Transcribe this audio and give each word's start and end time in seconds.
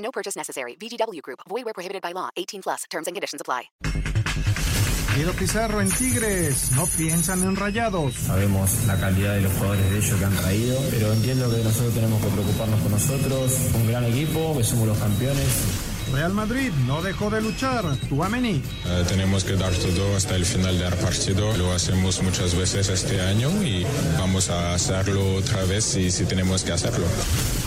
No 0.00 0.10
purchase 0.10 0.36
necessary. 0.36 0.76
VGW 0.76 1.22
Group. 1.22 1.40
Void 1.48 1.64
where 1.64 1.74
prohibited 1.74 2.02
by 2.02 2.12
law. 2.12 2.30
18 2.36 2.62
plus. 2.62 2.84
Terms 2.90 3.06
and 3.06 3.14
conditions 3.14 3.40
apply. 3.40 3.70
Guido 5.16 5.32
Pizarro 5.32 5.80
en 5.80 5.90
Tigres. 5.90 6.70
No 6.76 6.86
piensan 6.86 7.42
en 7.42 7.56
rayados. 7.56 8.14
Sabemos 8.14 8.84
la 8.86 8.98
calidad 8.98 9.34
de 9.34 9.40
los 9.42 9.52
jugadores 9.54 9.90
de 9.90 9.98
ellos 9.98 10.18
que 10.18 10.24
han 10.24 10.36
traído, 10.36 10.80
pero 10.90 11.12
entiendo 11.12 11.50
que 11.50 11.64
nosotros 11.64 11.94
tenemos 11.94 12.22
que 12.22 12.28
preocuparnos 12.28 12.80
por 12.80 12.90
nosotros. 12.92 13.58
Un 13.74 13.88
gran 13.88 14.04
equipo, 14.04 14.56
que 14.56 14.64
somos 14.64 14.86
los 14.86 14.98
campeones. 14.98 15.89
Real 16.12 16.32
Madrid 16.32 16.70
no 16.86 17.02
dejó 17.02 17.30
de 17.30 17.40
luchar. 17.40 17.84
Tuameni. 18.08 18.62
Uh, 18.84 19.04
tenemos 19.04 19.44
que 19.44 19.56
dar 19.56 19.72
todo 19.72 20.16
hasta 20.16 20.36
el 20.36 20.44
final 20.44 20.78
del 20.78 20.94
partido. 20.94 21.56
Lo 21.56 21.72
hacemos 21.72 22.22
muchas 22.22 22.54
veces 22.54 22.88
este 22.88 23.20
año 23.20 23.50
y 23.62 23.86
vamos 24.18 24.50
a 24.50 24.74
hacerlo 24.74 25.36
otra 25.36 25.64
vez 25.64 25.84
si, 25.84 26.10
si 26.10 26.24
tenemos 26.24 26.62
que 26.62 26.72
hacerlo. 26.72 27.06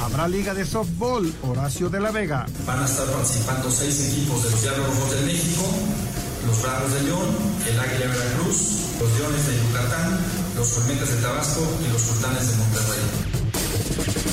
Habrá 0.02 0.28
Liga 0.28 0.54
de 0.54 0.66
Softball. 0.66 1.34
Horacio 1.44 1.90
de 1.90 2.00
la 2.00 2.12
Vega. 2.12 2.46
Van 2.66 2.82
a 2.82 2.86
estar 2.86 3.08
participando 3.08 3.72
seis 3.72 4.12
equipos 4.12 4.44
de 4.44 4.52
los 4.52 4.62
Diablos 4.62 4.88
Rojos 4.88 5.12
de 5.12 5.22
México, 5.22 5.64
los 6.48 6.62
Bravos 6.62 6.94
de 6.94 7.04
León, 7.04 7.28
el 7.70 7.80
Águila 7.80 8.08
Veracruz, 8.08 8.58
los 9.00 9.20
Leones 9.20 9.48
de 9.48 9.58
Yucatán, 9.58 10.20
los 10.56 10.68
Colmetas 10.70 11.10
de 11.10 11.22
Tabasco 11.22 11.62
y 11.86 11.92
los 11.92 12.02
Sultanes 12.02 12.48
de 12.48 12.56
Monterrey. 12.58 14.33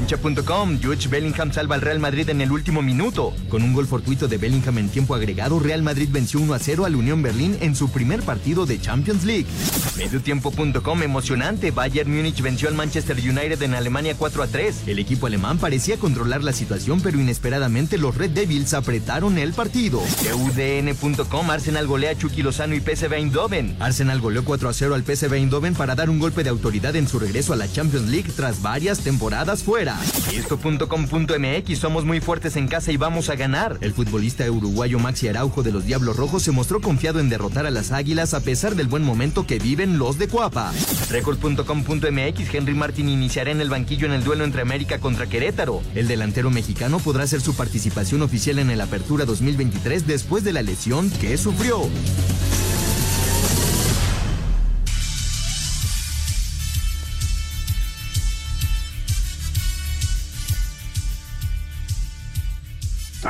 Cancha.com, 0.00 0.80
George 0.80 1.08
Bellingham 1.08 1.52
salva 1.52 1.74
al 1.74 1.82
Real 1.82 2.00
Madrid 2.00 2.26
en 2.30 2.40
el 2.40 2.50
último 2.50 2.80
minuto. 2.80 3.34
Con 3.50 3.62
un 3.62 3.74
gol 3.74 3.86
fortuito 3.86 4.28
de 4.28 4.38
Bellingham 4.38 4.78
en 4.78 4.88
tiempo 4.88 5.14
agregado, 5.14 5.60
Real 5.60 5.82
Madrid 5.82 6.08
venció 6.10 6.40
1 6.40 6.54
a 6.54 6.58
0 6.58 6.86
al 6.86 6.96
Unión 6.96 7.20
Berlín 7.20 7.58
en 7.60 7.76
su 7.76 7.90
primer 7.90 8.22
partido 8.22 8.64
de 8.64 8.80
Champions 8.80 9.24
League. 9.24 9.44
Mediotiempo.com, 9.98 11.02
emocionante, 11.02 11.70
Bayern 11.70 12.10
Múnich 12.10 12.40
venció 12.40 12.68
al 12.68 12.76
Manchester 12.76 13.18
United 13.18 13.60
en 13.60 13.74
Alemania 13.74 14.14
4 14.16 14.42
a 14.42 14.46
3. 14.46 14.84
El 14.86 14.98
equipo 15.00 15.26
alemán 15.26 15.58
parecía 15.58 15.98
controlar 15.98 16.42
la 16.42 16.54
situación, 16.54 17.02
pero 17.02 17.20
inesperadamente 17.20 17.98
los 17.98 18.16
Red 18.16 18.30
Devils 18.30 18.72
apretaron 18.72 19.36
el 19.36 19.52
partido. 19.52 20.00
UDN.com, 20.00 21.50
Arsenal 21.50 21.86
golea 21.86 22.12
a 22.12 22.16
Chucky 22.16 22.42
Lozano 22.42 22.74
y 22.74 22.80
PSV 22.80 23.12
Eindhoven. 23.12 23.76
Arsenal 23.80 24.22
goleó 24.22 24.46
4 24.46 24.70
a 24.70 24.72
0 24.72 24.94
al 24.94 25.04
PSV 25.04 25.34
Eindhoven 25.34 25.74
para 25.74 25.94
dar 25.94 26.08
un 26.08 26.18
golpe 26.18 26.42
de 26.42 26.48
autoridad 26.48 26.96
en 26.96 27.06
su 27.06 27.18
regreso 27.18 27.52
a 27.52 27.56
la 27.56 27.70
Champions 27.70 28.08
League 28.08 28.32
tras 28.34 28.62
varias 28.62 29.00
temporadas 29.00 29.62
fuera. 29.62 29.89
Esto.com.mx 30.32 31.78
somos 31.78 32.04
muy 32.04 32.20
fuertes 32.20 32.56
en 32.56 32.68
casa 32.68 32.92
y 32.92 32.96
vamos 32.96 33.30
a 33.30 33.36
ganar. 33.36 33.78
El 33.80 33.92
futbolista 33.92 34.50
uruguayo 34.50 34.98
Maxi 34.98 35.28
Araujo 35.28 35.62
de 35.62 35.72
los 35.72 35.84
Diablos 35.84 36.16
Rojos 36.16 36.42
se 36.42 36.52
mostró 36.52 36.80
confiado 36.80 37.20
en 37.20 37.28
derrotar 37.28 37.66
a 37.66 37.70
las 37.70 37.92
Águilas 37.92 38.34
a 38.34 38.40
pesar 38.40 38.74
del 38.74 38.86
buen 38.86 39.02
momento 39.02 39.46
que 39.46 39.58
viven 39.58 39.98
los 39.98 40.18
de 40.18 40.28
Cuapa. 40.28 40.72
Record.com.mx 41.10 42.54
Henry 42.54 42.74
Martin 42.74 43.08
iniciará 43.08 43.50
en 43.50 43.60
el 43.60 43.70
banquillo 43.70 44.06
en 44.06 44.12
el 44.12 44.24
duelo 44.24 44.44
entre 44.44 44.62
América 44.62 44.98
contra 44.98 45.26
Querétaro. 45.26 45.82
El 45.94 46.08
delantero 46.08 46.50
mexicano 46.50 46.98
podrá 46.98 47.24
hacer 47.24 47.40
su 47.40 47.54
participación 47.54 48.22
oficial 48.22 48.58
en 48.58 48.70
el 48.70 48.80
Apertura 48.80 49.24
2023 49.24 50.06
después 50.06 50.44
de 50.44 50.52
la 50.52 50.62
lesión 50.62 51.10
que 51.10 51.36
sufrió. 51.36 51.88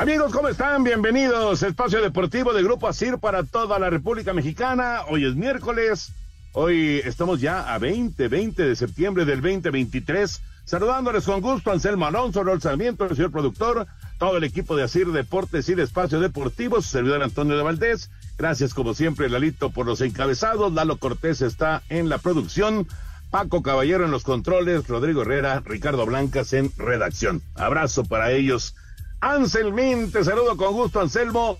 Amigos, 0.01 0.33
¿cómo 0.33 0.49
están? 0.49 0.83
Bienvenidos. 0.83 1.61
Espacio 1.61 2.01
Deportivo 2.01 2.53
de 2.53 2.63
Grupo 2.63 2.87
ASIR 2.87 3.19
para 3.19 3.43
toda 3.43 3.77
la 3.77 3.91
República 3.91 4.33
Mexicana. 4.33 5.01
Hoy 5.07 5.25
es 5.25 5.35
miércoles. 5.35 6.11
Hoy 6.53 7.03
estamos 7.05 7.39
ya 7.39 7.71
a 7.71 7.77
20, 7.77 8.27
20 8.27 8.63
de 8.63 8.75
septiembre 8.75 9.25
del 9.25 9.41
2023. 9.41 10.41
Saludándoles 10.65 11.23
con 11.25 11.39
gusto 11.39 11.71
Anselmo 11.71 12.07
Alonso, 12.07 12.43
Rol 12.43 12.59
Sarmiento, 12.59 13.05
el 13.05 13.15
señor 13.15 13.31
productor, 13.31 13.85
todo 14.17 14.37
el 14.37 14.43
equipo 14.43 14.75
de 14.75 14.85
ASIR 14.85 15.11
Deportes 15.11 15.69
y 15.69 15.75
de 15.75 15.83
Espacio 15.83 16.19
Deportivo, 16.19 16.81
su 16.81 16.89
servidor 16.89 17.21
Antonio 17.21 17.55
de 17.55 17.61
Valdés. 17.61 18.09
Gracias 18.39 18.73
como 18.73 18.95
siempre, 18.95 19.29
Lalito, 19.29 19.69
por 19.69 19.85
los 19.85 20.01
encabezados. 20.01 20.73
Lalo 20.73 20.97
Cortés 20.97 21.43
está 21.43 21.83
en 21.89 22.09
la 22.09 22.17
producción. 22.17 22.87
Paco 23.29 23.61
Caballero 23.61 24.05
en 24.05 24.11
los 24.11 24.23
controles, 24.23 24.87
Rodrigo 24.87 25.21
Herrera, 25.21 25.61
Ricardo 25.63 26.07
Blancas 26.07 26.53
en 26.53 26.71
redacción. 26.75 27.43
Abrazo 27.53 28.03
para 28.03 28.31
ellos. 28.31 28.73
Anselmín, 29.21 30.11
te 30.11 30.23
saludo 30.23 30.57
con 30.57 30.73
gusto, 30.73 30.99
Anselmo. 30.99 31.59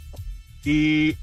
Y 0.66 1.16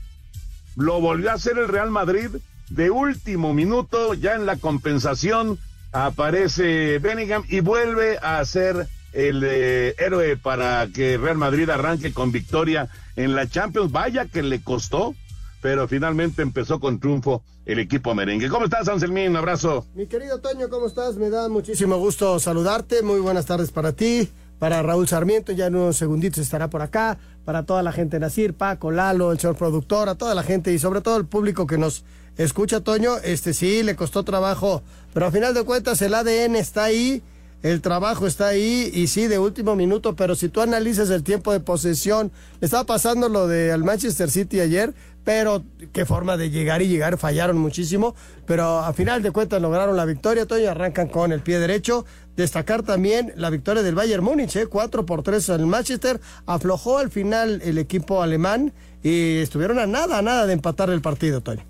lo 0.76 1.00
volvió 1.00 1.30
a 1.30 1.34
hacer 1.34 1.58
el 1.58 1.68
Real 1.68 1.90
Madrid 1.90 2.30
de 2.70 2.90
último 2.90 3.52
minuto, 3.52 4.14
ya 4.14 4.34
en 4.34 4.46
la 4.46 4.56
compensación 4.56 5.58
aparece 5.90 6.98
Bellingham 6.98 7.44
y 7.48 7.60
vuelve 7.60 8.18
a 8.18 8.44
ser 8.44 8.86
el 9.12 9.42
eh, 9.42 9.94
héroe 9.98 10.36
para 10.36 10.86
que 10.94 11.16
Real 11.16 11.38
Madrid 11.38 11.68
arranque 11.70 12.12
con 12.12 12.30
victoria 12.30 12.88
en 13.16 13.34
la 13.34 13.48
Champions. 13.48 13.90
Vaya 13.90 14.26
que 14.26 14.42
le 14.42 14.62
costó, 14.62 15.14
pero 15.60 15.88
finalmente 15.88 16.42
empezó 16.42 16.78
con 16.78 17.00
triunfo 17.00 17.42
el 17.64 17.80
equipo 17.80 18.14
merengue. 18.14 18.48
¿Cómo 18.48 18.66
estás, 18.66 18.86
Anselmín? 18.88 19.30
Un 19.30 19.38
abrazo. 19.38 19.86
Mi 19.94 20.06
querido 20.06 20.40
Toño, 20.40 20.68
¿cómo 20.68 20.86
estás? 20.86 21.16
Me 21.16 21.30
da 21.30 21.48
muchísimo 21.48 21.96
gusto 21.96 22.38
saludarte. 22.38 23.02
Muy 23.02 23.18
buenas 23.18 23.46
tardes 23.46 23.72
para 23.72 23.92
ti 23.92 24.30
para 24.58 24.82
Raúl 24.82 25.08
Sarmiento, 25.08 25.52
ya 25.52 25.66
en 25.66 25.76
unos 25.76 25.96
segunditos 25.96 26.38
estará 26.38 26.68
por 26.68 26.82
acá, 26.82 27.18
para 27.44 27.62
toda 27.62 27.82
la 27.82 27.92
gente 27.92 28.16
de 28.16 28.20
Nacir, 28.20 28.54
Paco, 28.54 28.90
Lalo, 28.90 29.32
el 29.32 29.38
señor 29.38 29.56
productor, 29.56 30.08
a 30.08 30.16
toda 30.16 30.34
la 30.34 30.42
gente 30.42 30.72
y 30.72 30.78
sobre 30.78 31.00
todo 31.00 31.16
el 31.16 31.26
público 31.26 31.66
que 31.66 31.78
nos 31.78 32.04
escucha, 32.36 32.80
Toño, 32.80 33.16
este 33.18 33.54
sí, 33.54 33.82
le 33.82 33.96
costó 33.96 34.24
trabajo, 34.24 34.82
pero 35.14 35.26
a 35.26 35.30
final 35.30 35.54
de 35.54 35.64
cuentas 35.64 36.02
el 36.02 36.14
ADN 36.14 36.56
está 36.56 36.84
ahí, 36.84 37.22
el 37.62 37.80
trabajo 37.80 38.26
está 38.26 38.48
ahí 38.48 38.90
y 38.94 39.08
sí, 39.08 39.26
de 39.26 39.38
último 39.38 39.74
minuto, 39.74 40.14
pero 40.14 40.36
si 40.36 40.48
tú 40.48 40.60
analizas 40.60 41.10
el 41.10 41.24
tiempo 41.24 41.52
de 41.52 41.58
posesión, 41.58 42.30
estaba 42.60 42.84
pasando 42.84 43.28
lo 43.28 43.48
de 43.48 43.72
al 43.72 43.82
Manchester 43.82 44.30
City 44.30 44.60
ayer, 44.60 44.94
pero 45.28 45.62
qué 45.92 46.06
forma 46.06 46.38
de 46.38 46.48
llegar 46.48 46.80
y 46.80 46.88
llegar, 46.88 47.18
fallaron 47.18 47.58
muchísimo, 47.58 48.14
pero 48.46 48.78
a 48.78 48.94
final 48.94 49.22
de 49.22 49.30
cuentas 49.30 49.60
lograron 49.60 49.94
la 49.94 50.06
victoria, 50.06 50.46
Toño, 50.46 50.70
arrancan 50.70 51.08
con 51.08 51.32
el 51.32 51.40
pie 51.40 51.58
derecho, 51.58 52.06
Destacar 52.34 52.82
también 52.82 53.34
la 53.36 53.50
victoria 53.50 53.82
del 53.82 53.94
Bayern 53.94 54.24
Múnich, 54.24 54.56
¿eh? 54.56 54.68
4 54.68 55.04
por 55.04 55.22
3 55.24 55.48
en 55.48 55.68
Manchester. 55.68 56.20
Aflojó 56.46 56.98
al 56.98 57.10
final 57.10 57.60
el 57.64 57.78
equipo 57.78 58.22
alemán 58.22 58.72
y 59.02 59.38
estuvieron 59.38 59.80
a 59.80 59.86
nada, 59.86 60.18
a 60.18 60.22
nada 60.22 60.46
de 60.46 60.52
empatar 60.52 60.88
el 60.88 61.02
partido, 61.02 61.40
Tony. 61.40 61.62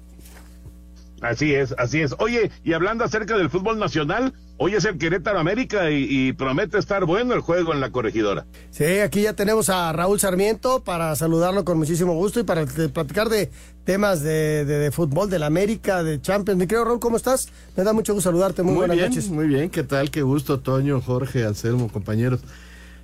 Así 1.20 1.54
es, 1.54 1.74
así 1.78 2.00
es. 2.00 2.14
Oye, 2.18 2.50
y 2.64 2.72
hablando 2.72 3.04
acerca 3.04 3.36
del 3.36 3.50
fútbol 3.50 3.78
nacional, 3.78 4.34
hoy 4.56 4.74
es 4.74 4.84
el 4.84 4.98
Querétaro 4.98 5.38
América 5.38 5.90
y, 5.90 6.06
y, 6.08 6.32
promete 6.32 6.78
estar 6.78 7.04
bueno 7.04 7.34
el 7.34 7.40
juego 7.40 7.72
en 7.72 7.80
la 7.80 7.90
corregidora. 7.90 8.46
Sí, 8.70 8.84
aquí 8.84 9.22
ya 9.22 9.32
tenemos 9.32 9.68
a 9.68 9.92
Raúl 9.92 10.20
Sarmiento 10.20 10.84
para 10.84 11.14
saludarlo 11.16 11.64
con 11.64 11.78
muchísimo 11.78 12.14
gusto 12.14 12.40
y 12.40 12.44
para 12.44 12.66
platicar 12.66 13.28
de 13.28 13.50
temas 13.84 14.22
de, 14.22 14.64
de, 14.64 14.78
de 14.78 14.90
fútbol, 14.90 15.28
de 15.28 15.38
la 15.38 15.46
América, 15.46 16.02
de 16.02 16.20
Champions. 16.20 16.58
Mi 16.58 16.66
querido 16.66 16.84
Raúl, 16.84 17.00
¿cómo 17.00 17.16
estás? 17.16 17.48
Me 17.76 17.84
da 17.84 17.92
mucho 17.92 18.14
gusto 18.14 18.30
saludarte. 18.30 18.62
Muy, 18.62 18.72
muy 18.72 18.78
buenas 18.78 18.96
bien, 18.96 19.08
noches. 19.08 19.28
Muy 19.28 19.46
bien, 19.46 19.70
¿qué 19.70 19.82
tal? 19.82 20.10
Qué 20.10 20.22
gusto, 20.22 20.60
Toño, 20.60 21.00
Jorge, 21.00 21.44
Anselmo, 21.44 21.88
compañeros. 21.90 22.40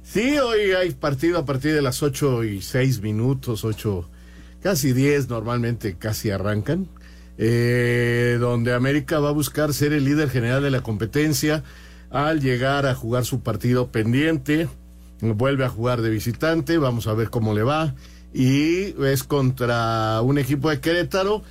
Sí, 0.04 0.38
hoy 0.38 0.72
hay 0.72 0.90
partido 0.90 1.38
a 1.38 1.46
partir 1.46 1.74
de 1.74 1.82
las 1.82 2.02
8 2.02 2.44
y 2.44 2.60
6 2.60 3.00
minutos, 3.00 3.64
8 3.64 4.08
casi 4.62 4.92
10 4.92 5.28
normalmente 5.28 5.96
casi 5.96 6.30
arrancan, 6.30 6.88
eh, 7.38 8.36
donde 8.40 8.72
América 8.72 9.18
va 9.18 9.30
a 9.30 9.32
buscar 9.32 9.72
ser 9.72 9.92
el 9.92 10.04
líder 10.04 10.30
general 10.30 10.62
de 10.62 10.70
la 10.70 10.82
competencia 10.82 11.64
al 12.10 12.40
llegar 12.40 12.86
a 12.86 12.94
jugar 12.94 13.24
su 13.24 13.40
partido 13.40 13.88
pendiente, 13.90 14.68
vuelve 15.20 15.64
a 15.64 15.68
jugar 15.68 16.00
de 16.00 16.10
visitante, 16.10 16.78
vamos 16.78 17.06
a 17.06 17.14
ver 17.14 17.30
cómo 17.30 17.54
le 17.54 17.62
va, 17.62 17.94
y 18.32 18.94
es 19.04 19.24
contra 19.24 20.20
un 20.22 20.38
equipo 20.38 20.70
de 20.70 20.80
Querétaro 20.80 21.42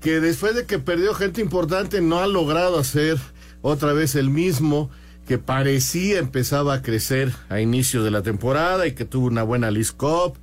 que 0.00 0.20
después 0.20 0.54
de 0.54 0.64
que 0.64 0.78
perdió 0.78 1.14
gente 1.14 1.40
importante 1.40 2.00
no 2.00 2.20
ha 2.20 2.26
logrado 2.26 2.78
hacer 2.78 3.18
otra 3.62 3.92
vez 3.92 4.14
el 4.14 4.30
mismo 4.30 4.90
que 5.26 5.38
parecía 5.38 6.18
empezaba 6.18 6.74
a 6.74 6.82
crecer 6.82 7.32
a 7.48 7.60
inicio 7.60 8.02
de 8.02 8.10
la 8.10 8.22
temporada 8.22 8.86
y 8.86 8.92
que 8.92 9.04
tuvo 9.04 9.26
una 9.26 9.42
buena 9.42 9.70
League 9.70 9.90
Cup, 9.96 10.38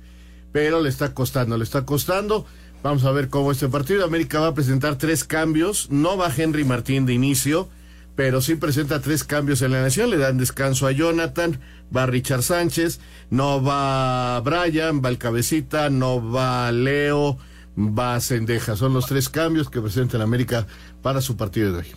pero 0.52 0.80
le 0.80 0.88
está 0.88 1.12
costando, 1.12 1.58
le 1.58 1.64
está 1.64 1.84
costando. 1.84 2.46
Vamos 2.86 3.04
a 3.04 3.10
ver 3.10 3.30
cómo 3.30 3.50
este 3.50 3.66
partido. 3.66 4.04
América 4.04 4.38
va 4.38 4.46
a 4.46 4.54
presentar 4.54 4.96
tres 4.96 5.24
cambios. 5.24 5.90
No 5.90 6.16
va 6.16 6.32
Henry 6.32 6.62
Martín 6.62 7.04
de 7.04 7.14
inicio, 7.14 7.68
pero 8.14 8.40
sí 8.40 8.54
presenta 8.54 9.00
tres 9.00 9.24
cambios 9.24 9.60
en 9.62 9.72
la 9.72 9.82
nación. 9.82 10.08
Le 10.08 10.18
dan 10.18 10.38
descanso 10.38 10.86
a 10.86 10.92
Jonathan, 10.92 11.58
va 11.94 12.06
Richard 12.06 12.44
Sánchez, 12.44 13.00
no 13.28 13.60
va 13.60 14.38
Brian, 14.38 15.02
va 15.04 15.08
el 15.08 15.18
Cabecita, 15.18 15.90
no 15.90 16.30
va 16.30 16.70
Leo, 16.70 17.38
va 17.76 18.20
Sendeja. 18.20 18.76
Son 18.76 18.94
los 18.94 19.06
tres 19.06 19.28
cambios 19.30 19.68
que 19.68 19.80
presenta 19.80 20.16
en 20.16 20.22
América 20.22 20.68
para 21.02 21.20
su 21.20 21.36
partido 21.36 21.72
de 21.72 21.78
hoy. 21.78 21.88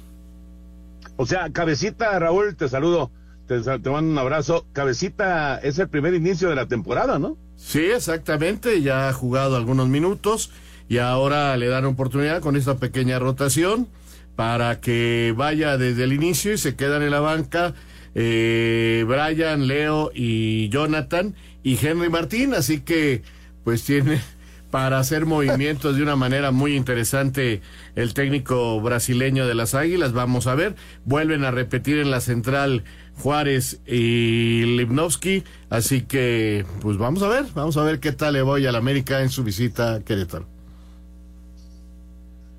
O 1.17 1.27
sea, 1.27 1.51
Cabecita, 1.51 2.17
Raúl, 2.17 2.55
te 2.55 2.67
saludo, 2.67 3.11
te, 3.45 3.61
te 3.61 3.89
mando 3.91 4.11
un 4.11 4.17
abrazo. 4.17 4.65
Cabecita 4.73 5.59
es 5.59 5.77
el 5.77 5.87
primer 5.87 6.15
inicio 6.15 6.49
de 6.49 6.55
la 6.55 6.67
temporada, 6.67 7.19
¿no? 7.19 7.37
Sí, 7.57 7.81
exactamente, 7.81 8.81
ya 8.81 9.07
ha 9.07 9.13
jugado 9.13 9.55
algunos 9.55 9.87
minutos 9.87 10.49
y 10.89 10.97
ahora 10.97 11.55
le 11.55 11.67
dan 11.67 11.85
oportunidad 11.85 12.41
con 12.41 12.55
esta 12.55 12.77
pequeña 12.77 13.19
rotación 13.19 13.87
para 14.35 14.81
que 14.81 15.33
vaya 15.37 15.77
desde 15.77 16.03
el 16.03 16.13
inicio 16.13 16.51
y 16.51 16.57
se 16.57 16.75
quedan 16.75 17.03
en 17.03 17.11
la 17.11 17.19
banca 17.19 17.75
eh, 18.15 19.05
Brian, 19.07 19.67
Leo 19.67 20.11
y 20.13 20.69
Jonathan 20.69 21.35
y 21.61 21.77
Henry 21.85 22.09
Martín, 22.09 22.53
así 22.55 22.81
que 22.81 23.21
pues 23.63 23.83
tiene 23.83 24.19
para 24.71 24.99
hacer 24.99 25.25
movimientos 25.25 25.95
de 25.95 26.03
una 26.03 26.15
manera 26.15 26.51
muy 26.51 26.75
interesante 26.75 27.61
el 27.95 28.13
técnico 28.13 28.81
brasileño 28.81 29.45
de 29.45 29.55
las 29.55 29.75
Águilas. 29.75 30.13
Vamos 30.13 30.47
a 30.47 30.55
ver, 30.55 30.75
vuelven 31.05 31.43
a 31.43 31.51
repetir 31.51 31.99
en 31.99 32.11
la 32.11 32.21
central 32.21 32.83
Juárez 33.17 33.81
y 33.85 34.63
Lipnowski, 34.77 35.43
así 35.69 36.01
que 36.01 36.65
pues 36.81 36.97
vamos 36.97 37.21
a 37.21 37.27
ver, 37.27 37.45
vamos 37.53 37.77
a 37.77 37.83
ver 37.83 37.99
qué 37.99 38.11
tal 38.11 38.33
le 38.33 38.41
voy 38.41 38.65
al 38.65 38.75
América 38.75 39.21
en 39.21 39.29
su 39.29 39.43
visita 39.43 40.01
Querétaro. 40.03 40.58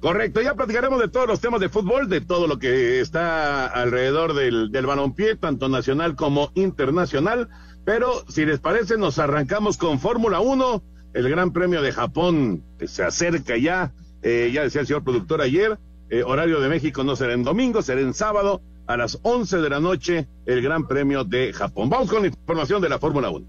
Correcto, 0.00 0.40
ya 0.40 0.54
platicaremos 0.54 0.98
de 0.98 1.08
todos 1.08 1.26
los 1.26 1.40
temas 1.40 1.60
de 1.60 1.68
fútbol, 1.68 2.08
de 2.08 2.22
todo 2.22 2.46
lo 2.46 2.58
que 2.58 3.00
está 3.00 3.66
alrededor 3.66 4.32
del, 4.34 4.72
del 4.72 4.86
balompié, 4.86 5.36
tanto 5.36 5.68
nacional 5.68 6.16
como 6.16 6.50
internacional. 6.54 7.48
Pero 7.84 8.24
si 8.28 8.46
les 8.46 8.60
parece, 8.60 8.96
nos 8.96 9.18
arrancamos 9.18 9.76
con 9.76 9.98
Fórmula 9.98 10.40
1 10.40 10.82
el 11.12 11.28
Gran 11.28 11.52
Premio 11.52 11.82
de 11.82 11.92
Japón 11.92 12.62
se 12.84 13.02
acerca 13.02 13.56
ya, 13.56 13.92
eh, 14.22 14.50
ya 14.52 14.62
decía 14.62 14.82
el 14.82 14.86
señor 14.86 15.04
productor 15.04 15.40
ayer, 15.40 15.78
eh, 16.08 16.22
horario 16.22 16.60
de 16.60 16.68
México 16.68 17.04
no 17.04 17.16
será 17.16 17.32
en 17.32 17.42
domingo, 17.42 17.82
será 17.82 18.00
en 18.00 18.14
sábado 18.14 18.62
a 18.86 18.96
las 18.96 19.18
11 19.22 19.58
de 19.58 19.70
la 19.70 19.80
noche 19.80 20.28
el 20.46 20.62
Gran 20.62 20.86
Premio 20.86 21.24
de 21.24 21.52
Japón. 21.52 21.90
Vamos 21.90 22.10
con 22.10 22.22
la 22.22 22.28
información 22.28 22.80
de 22.80 22.88
la 22.88 22.98
Fórmula 22.98 23.30
1. 23.30 23.46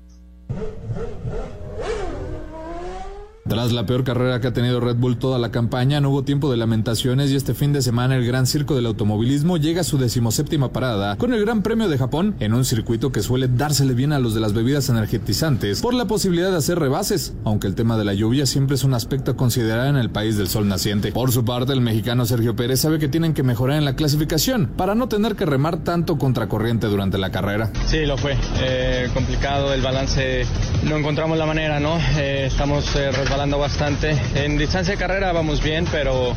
Tras 3.51 3.73
la 3.73 3.85
peor 3.85 4.05
carrera 4.05 4.39
que 4.39 4.47
ha 4.47 4.53
tenido 4.53 4.79
Red 4.79 4.95
Bull 4.95 5.17
toda 5.17 5.37
la 5.37 5.51
campaña, 5.51 5.99
no 5.99 6.11
hubo 6.11 6.23
tiempo 6.23 6.49
de 6.49 6.55
lamentaciones 6.55 7.31
y 7.31 7.35
este 7.35 7.53
fin 7.53 7.73
de 7.73 7.81
semana 7.81 8.15
el 8.15 8.25
Gran 8.25 8.47
Circo 8.47 8.75
del 8.75 8.85
Automovilismo 8.85 9.57
llega 9.57 9.81
a 9.81 9.83
su 9.83 9.97
decimoséptima 9.97 10.71
parada 10.71 11.17
con 11.17 11.33
el 11.33 11.41
Gran 11.41 11.61
Premio 11.61 11.89
de 11.89 11.97
Japón 11.97 12.33
en 12.39 12.53
un 12.53 12.63
circuito 12.63 13.11
que 13.11 13.21
suele 13.21 13.49
dársele 13.49 13.93
bien 13.93 14.13
a 14.13 14.19
los 14.19 14.33
de 14.33 14.39
las 14.39 14.53
bebidas 14.53 14.87
energetizantes 14.87 15.81
por 15.81 15.93
la 15.93 16.05
posibilidad 16.05 16.49
de 16.49 16.55
hacer 16.55 16.79
rebases, 16.79 17.33
aunque 17.43 17.67
el 17.67 17.75
tema 17.75 17.97
de 17.97 18.05
la 18.05 18.13
lluvia 18.13 18.45
siempre 18.45 18.75
es 18.75 18.85
un 18.85 18.93
aspecto 18.93 19.31
a 19.31 19.35
considerar 19.35 19.87
en 19.87 19.97
el 19.97 20.11
país 20.11 20.37
del 20.37 20.47
sol 20.47 20.69
naciente. 20.69 21.11
Por 21.11 21.33
su 21.33 21.43
parte, 21.43 21.73
el 21.73 21.81
mexicano 21.81 22.25
Sergio 22.25 22.55
Pérez 22.55 22.79
sabe 22.79 22.99
que 22.99 23.09
tienen 23.09 23.33
que 23.33 23.43
mejorar 23.43 23.77
en 23.77 23.83
la 23.83 23.97
clasificación 23.97 24.67
para 24.77 24.95
no 24.95 25.09
tener 25.09 25.35
que 25.35 25.45
remar 25.45 25.83
tanto 25.83 26.17
contracorriente 26.17 26.87
durante 26.87 27.17
la 27.17 27.31
carrera. 27.31 27.69
Sí, 27.87 28.05
lo 28.05 28.17
fue. 28.17 28.37
Eh, 28.61 29.09
complicado 29.13 29.73
el 29.73 29.81
balance, 29.81 30.45
no 30.85 30.95
encontramos 30.95 31.37
la 31.37 31.45
manera, 31.45 31.81
¿no? 31.81 31.97
Eh, 32.17 32.45
estamos 32.45 32.95
eh, 32.95 33.11
resbalando 33.11 33.40
bastante. 33.49 34.15
En 34.35 34.57
distancia 34.57 34.93
de 34.93 34.99
carrera 34.99 35.31
vamos 35.31 35.63
bien, 35.63 35.85
pero 35.91 36.33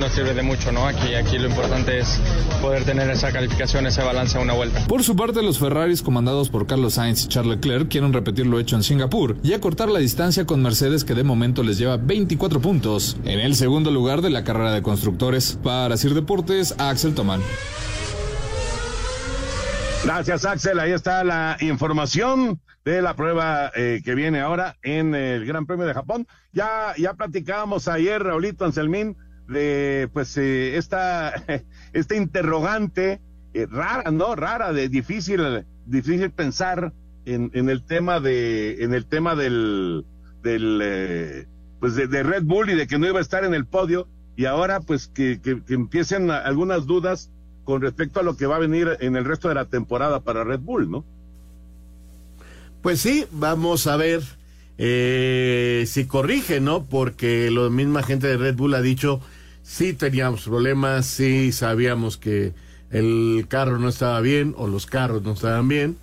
no 0.00 0.08
sirve 0.08 0.32
de 0.32 0.42
mucho, 0.42 0.72
¿no? 0.72 0.86
Aquí, 0.86 1.14
aquí 1.14 1.38
lo 1.38 1.48
importante 1.48 1.98
es 1.98 2.18
poder 2.62 2.84
tener 2.84 3.10
esa 3.10 3.30
calificación, 3.30 3.86
ese 3.86 4.02
balance 4.02 4.38
a 4.38 4.40
una 4.40 4.54
vuelta. 4.54 4.86
Por 4.86 5.02
su 5.02 5.14
parte, 5.16 5.42
los 5.42 5.58
Ferraris 5.58 6.02
comandados 6.02 6.48
por 6.48 6.66
Carlos 6.66 6.94
Sainz 6.94 7.24
y 7.24 7.28
Charles 7.28 7.56
Leclerc 7.56 7.88
quieren 7.88 8.12
repetir 8.12 8.46
lo 8.46 8.58
hecho 8.58 8.74
en 8.76 8.82
Singapur 8.82 9.36
y 9.42 9.52
acortar 9.52 9.90
la 9.90 9.98
distancia 9.98 10.46
con 10.46 10.62
Mercedes 10.62 11.04
que 11.04 11.14
de 11.14 11.24
momento 11.24 11.62
les 11.62 11.76
lleva 11.76 11.98
24 11.98 12.60
puntos 12.60 13.18
en 13.24 13.38
el 13.38 13.54
segundo 13.54 13.90
lugar 13.90 14.22
de 14.22 14.30
la 14.30 14.42
carrera 14.42 14.72
de 14.72 14.82
constructores. 14.82 15.58
Para 15.62 15.96
Sir 15.98 16.14
Deportes, 16.14 16.74
Axel 16.78 17.14
Tomán. 17.14 17.42
Gracias, 20.04 20.44
Axel. 20.46 20.80
Ahí 20.80 20.92
está 20.92 21.22
la 21.22 21.58
información 21.60 22.60
de 22.92 23.02
la 23.02 23.16
prueba 23.16 23.72
eh, 23.74 24.00
que 24.04 24.14
viene 24.14 24.40
ahora 24.40 24.76
en 24.82 25.14
el 25.14 25.44
Gran 25.44 25.66
Premio 25.66 25.86
de 25.86 25.94
Japón. 25.94 26.26
Ya, 26.52 26.94
ya 26.96 27.14
platicábamos 27.14 27.88
ayer, 27.88 28.22
Raulito 28.22 28.64
Anselmín, 28.64 29.16
de 29.48 30.08
pues 30.12 30.36
eh, 30.36 30.76
esta, 30.76 31.32
interrogante 32.14 33.20
eh, 33.54 33.66
rara, 33.68 34.10
¿no? 34.10 34.36
Rara, 34.36 34.72
de 34.72 34.88
difícil, 34.88 35.64
difícil 35.84 36.30
pensar 36.30 36.92
en, 37.24 37.50
en 37.54 37.70
el 37.70 37.84
tema 37.84 38.20
de, 38.20 38.84
en 38.84 38.94
el 38.94 39.06
tema 39.06 39.34
del, 39.34 40.04
del 40.42 40.80
eh, 40.82 41.46
pues 41.80 41.96
de, 41.96 42.22
Red 42.22 42.44
Bull 42.44 42.70
y 42.70 42.74
de 42.74 42.86
que 42.86 42.98
no 42.98 43.06
iba 43.08 43.18
a 43.18 43.22
estar 43.22 43.44
en 43.44 43.54
el 43.54 43.66
podio 43.66 44.08
y 44.36 44.44
ahora 44.44 44.80
pues 44.80 45.08
que, 45.08 45.40
que 45.40 45.60
empiecen 45.74 46.30
algunas 46.30 46.86
dudas 46.86 47.32
con 47.64 47.82
respecto 47.82 48.20
a 48.20 48.22
lo 48.22 48.36
que 48.36 48.46
va 48.46 48.56
a 48.56 48.60
venir 48.60 48.96
en 49.00 49.16
el 49.16 49.24
resto 49.24 49.48
de 49.48 49.56
la 49.56 49.64
temporada 49.64 50.20
para 50.20 50.44
Red 50.44 50.60
Bull, 50.60 50.88
¿no? 50.88 51.04
Pues 52.82 53.00
sí, 53.00 53.26
vamos 53.32 53.86
a 53.86 53.96
ver 53.96 54.22
eh, 54.78 55.84
si 55.86 56.06
corrige, 56.06 56.60
¿no? 56.60 56.84
Porque 56.84 57.50
la 57.50 57.70
misma 57.70 58.02
gente 58.02 58.26
de 58.26 58.36
Red 58.36 58.56
Bull 58.56 58.74
ha 58.74 58.82
dicho, 58.82 59.20
sí 59.62 59.92
teníamos 59.92 60.42
problemas, 60.42 61.06
sí 61.06 61.52
sabíamos 61.52 62.16
que 62.16 62.52
el 62.90 63.46
carro 63.48 63.78
no 63.78 63.88
estaba 63.88 64.20
bien 64.20 64.54
o 64.56 64.68
los 64.68 64.86
carros 64.86 65.22
no 65.22 65.32
estaban 65.32 65.68
bien, 65.68 65.96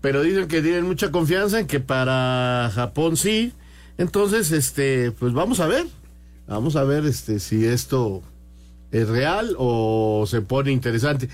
pero 0.00 0.22
dicen 0.22 0.48
que 0.48 0.62
tienen 0.62 0.84
mucha 0.84 1.10
confianza 1.10 1.60
en 1.60 1.66
que 1.66 1.80
para 1.80 2.70
Japón 2.74 3.16
sí. 3.16 3.52
Entonces, 3.98 4.52
este, 4.52 5.10
pues 5.12 5.32
vamos 5.32 5.60
a 5.60 5.66
ver, 5.66 5.86
vamos 6.46 6.76
a 6.76 6.84
ver 6.84 7.06
este 7.06 7.40
si 7.40 7.64
esto 7.66 8.22
es 8.90 9.08
real 9.08 9.54
o 9.58 10.24
se 10.26 10.42
pone 10.42 10.70
interesante. 10.70 11.28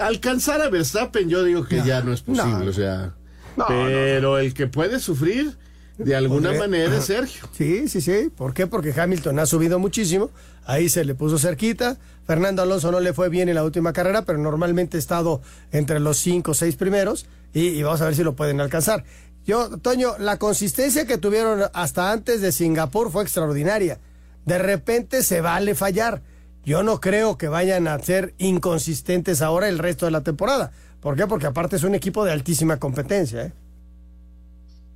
Alcanzar 0.00 0.60
a 0.60 0.68
Verstappen, 0.68 1.28
yo 1.28 1.44
digo 1.44 1.64
que 1.66 1.76
no, 1.76 1.86
ya 1.86 2.02
no 2.02 2.12
es 2.12 2.20
posible, 2.22 2.64
no. 2.64 2.70
o 2.70 2.72
sea, 2.72 3.14
no, 3.56 3.66
pero 3.68 4.38
el 4.38 4.54
que 4.54 4.66
puede 4.66 5.00
sufrir 5.00 5.56
de 5.98 6.16
alguna 6.16 6.48
Porque, 6.48 6.58
manera 6.58 6.96
es 6.96 7.04
Sergio. 7.04 7.48
Sí, 7.52 7.88
sí, 7.88 8.00
sí. 8.00 8.30
¿Por 8.34 8.52
qué? 8.52 8.66
Porque 8.66 8.92
Hamilton 8.98 9.38
ha 9.38 9.46
subido 9.46 9.78
muchísimo. 9.78 10.30
Ahí 10.66 10.88
se 10.88 11.04
le 11.04 11.14
puso 11.14 11.38
cerquita. 11.38 11.98
Fernando 12.26 12.62
Alonso 12.62 12.90
no 12.90 13.00
le 13.00 13.12
fue 13.12 13.28
bien 13.28 13.48
en 13.48 13.54
la 13.54 13.64
última 13.64 13.92
carrera, 13.92 14.22
pero 14.22 14.38
normalmente 14.38 14.96
ha 14.96 15.00
estado 15.00 15.40
entre 15.70 16.00
los 16.00 16.18
cinco 16.18 16.52
o 16.52 16.54
seis 16.54 16.74
primeros. 16.76 17.26
Y, 17.52 17.68
y, 17.68 17.82
vamos 17.82 18.00
a 18.00 18.06
ver 18.06 18.16
si 18.16 18.24
lo 18.24 18.34
pueden 18.34 18.60
alcanzar. 18.60 19.04
Yo, 19.46 19.78
Toño, 19.78 20.14
la 20.18 20.38
consistencia 20.38 21.06
que 21.06 21.18
tuvieron 21.18 21.62
hasta 21.74 22.10
antes 22.10 22.40
de 22.40 22.50
Singapur 22.50 23.12
fue 23.12 23.22
extraordinaria. 23.22 24.00
De 24.46 24.58
repente 24.58 25.22
se 25.22 25.40
vale 25.40 25.74
fallar. 25.74 26.22
Yo 26.64 26.82
no 26.82 26.98
creo 27.00 27.36
que 27.36 27.48
vayan 27.48 27.86
a 27.86 27.98
ser 27.98 28.34
inconsistentes 28.38 29.42
ahora 29.42 29.68
el 29.68 29.78
resto 29.78 30.06
de 30.06 30.12
la 30.12 30.22
temporada. 30.22 30.72
¿Por 31.04 31.16
qué? 31.16 31.26
Porque 31.26 31.46
aparte 31.46 31.76
es 31.76 31.82
un 31.84 31.94
equipo 31.94 32.24
de 32.24 32.32
altísima 32.32 32.78
competencia. 32.78 33.42
¿eh? 33.44 33.52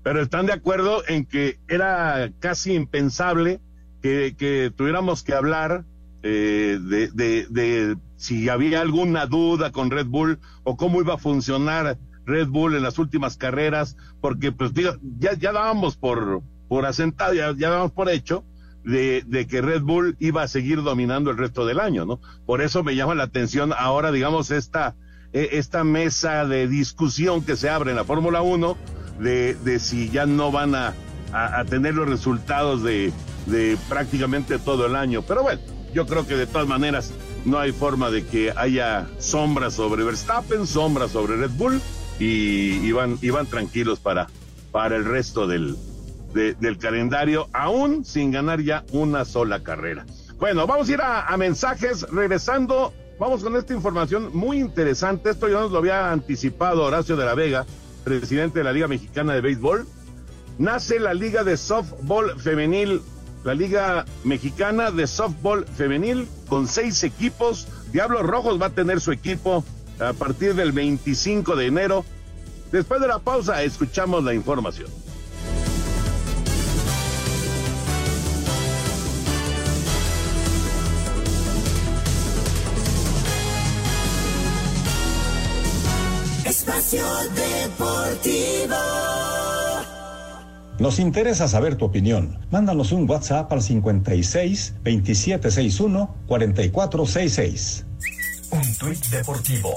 Pero 0.03 0.23
están 0.23 0.47
de 0.47 0.55
acuerdo 0.55 1.07
en 1.07 1.27
que 1.27 1.59
era 1.69 2.33
casi 2.38 2.73
impensable 2.73 3.61
que, 4.00 4.35
que 4.38 4.73
tuviéramos 4.75 5.23
que 5.23 5.35
hablar 5.35 5.85
eh, 6.23 6.79
de, 6.81 7.09
de, 7.09 7.47
de, 7.50 7.99
si 8.17 8.49
había 8.49 8.81
alguna 8.81 9.27
duda 9.27 9.71
con 9.71 9.91
Red 9.91 10.07
Bull 10.07 10.38
o 10.65 10.79
cómo 10.79 11.03
iba 11.03 11.12
a 11.12 11.19
funcionar 11.19 11.99
Red 12.25 12.49
Bull 12.49 12.75
en 12.75 12.85
las 12.85 12.99
últimas 12.99 13.37
carreras, 13.37 13.99
porque 14.23 14.50
pues 14.50 14.73
digo, 14.73 14.93
ya, 15.19 15.35
ya 15.35 15.53
dábamos 15.53 15.99
por, 15.99 16.41
por 16.69 16.87
asentado, 16.87 17.35
ya, 17.35 17.53
ya 17.55 17.69
dábamos 17.69 17.93
por 17.93 18.09
hecho 18.09 18.45
de, 18.83 19.25
de, 19.27 19.47
que 19.47 19.61
Red 19.61 19.83
Bull 19.83 20.17
iba 20.21 20.43
a 20.43 20.49
seguir 20.49 20.83
dominando 20.83 21.31
el 21.31 21.37
resto 21.37 21.67
del 21.67 21.79
año, 21.79 22.07
¿no? 22.07 22.19
Por 22.47 22.62
eso 22.62 22.83
me 22.83 22.97
llama 22.97 23.15
la 23.15 23.25
atención 23.25 23.75
ahora, 23.77 24.11
digamos, 24.11 24.50
esta, 24.50 24.97
esta 25.32 25.85
mesa 25.85 26.47
de 26.47 26.68
discusión 26.68 27.44
que 27.44 27.56
se 27.56 27.68
abre 27.68 27.90
en 27.90 27.97
la 27.97 28.04
Fórmula 28.04 28.42
1 28.42 28.76
de, 29.20 29.54
de, 29.54 29.78
si 29.78 30.11
ya 30.11 30.26
no 30.26 30.50
van 30.50 30.75
a, 30.75 30.94
a, 31.32 31.64
tener 31.64 31.94
los 31.94 32.08
resultados 32.08 32.82
de, 32.82 33.12
de 33.47 33.76
prácticamente 33.88 34.58
todo 34.58 34.87
el 34.87 34.97
año. 34.97 35.23
Pero 35.23 35.42
bueno, 35.42 35.61
yo 35.92 36.06
creo 36.06 36.26
que 36.26 36.37
de 36.37 36.47
todas 36.47 36.68
maneras 36.68 37.12
no 37.44 37.58
hay 37.58 37.73
forma 37.73 38.11
de 38.11 38.25
que 38.26 38.52
haya 38.56 39.06
sombra 39.18 39.70
sobre 39.70 40.04
Verstappen, 40.04 40.66
sombra 40.66 41.08
sobre 41.08 41.37
Red 41.37 41.50
Bull 41.50 41.80
y, 42.18 42.90
van, 42.92 43.18
tranquilos 43.49 44.00
para, 44.00 44.28
para 44.73 44.97
el 44.97 45.04
resto 45.04 45.47
del, 45.47 45.76
del 46.32 46.78
calendario, 46.78 47.49
aún 47.52 48.04
sin 48.04 48.30
ganar 48.30 48.61
ya 48.61 48.85
una 48.92 49.25
sola 49.25 49.62
carrera. 49.62 50.04
Bueno, 50.38 50.66
vamos 50.66 50.88
a 50.88 50.92
ir 50.92 51.00
a, 51.02 51.37
mensajes. 51.37 52.02
Regresando, 52.11 52.92
vamos 53.18 53.42
con 53.42 53.56
esta 53.56 53.75
información 53.75 54.30
muy 54.34 54.58
interesante. 54.58 55.30
Esto 55.30 55.48
ya 55.48 55.60
nos 55.60 55.70
lo 55.70 55.78
había 55.78 56.10
anticipado 56.10 56.84
Horacio 56.84 57.16
de 57.16 57.25
la 57.25 57.34
Vega, 57.34 57.66
presidente 58.04 58.60
de 58.60 58.64
la 58.64 58.72
Liga 58.72 58.88
Mexicana 58.88 59.34
de 59.34 59.40
Béisbol. 59.40 59.87
Nace 60.58 60.98
la 60.98 61.14
Liga 61.14 61.44
de 61.44 61.56
Softball 61.56 62.38
Femenil 62.40 63.00
la 63.44 63.54
Liga 63.54 64.04
Mexicana 64.25 64.90
de 64.90 65.06
Softball 65.06 65.64
Femenil 65.64 66.28
con 66.48 66.66
seis 66.66 67.02
equipos. 67.04 67.68
Diablos 67.92 68.22
Rojos 68.22 68.60
va 68.60 68.66
a 68.66 68.70
tener 68.70 69.00
su 69.00 69.12
equipo 69.12 69.64
a 70.00 70.12
partir 70.12 70.54
del 70.54 70.72
25 70.72 71.56
de 71.56 71.66
enero. 71.66 72.04
Después 72.72 73.00
de 73.00 73.08
la 73.08 73.20
pausa, 73.20 73.62
escuchamos 73.62 74.25
la 74.25 74.34
información. 74.34 74.88
Espacio 86.88 87.04
Deportivo. 87.35 88.76
Nos 90.78 90.99
interesa 90.99 91.47
saber 91.47 91.76
tu 91.76 91.85
opinión. 91.85 92.38
Mándanos 92.50 92.92
un 92.92 93.09
WhatsApp 93.11 93.52
al 93.52 93.61
56 93.61 94.75
2761 94.85 96.14
4466. 96.26 97.85
Un 98.52 98.75
tuit 98.76 99.04
deportivo. 99.09 99.75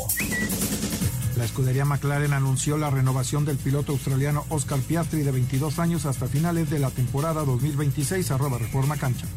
La 1.36 1.44
escudería 1.44 1.84
McLaren 1.84 2.32
anunció 2.32 2.78
la 2.78 2.90
renovación 2.90 3.44
del 3.44 3.58
piloto 3.58 3.92
australiano 3.92 4.46
Oscar 4.48 4.80
Piastri 4.80 5.24
de 5.24 5.32
22 5.32 5.80
años 5.80 6.06
hasta 6.06 6.28
finales 6.28 6.70
de 6.70 6.80
la 6.80 6.92
temporada 6.92 7.44
2026, 7.44 8.32
arroba 8.32 8.58
Reforma 8.58 8.96
Cancha. 8.96 9.28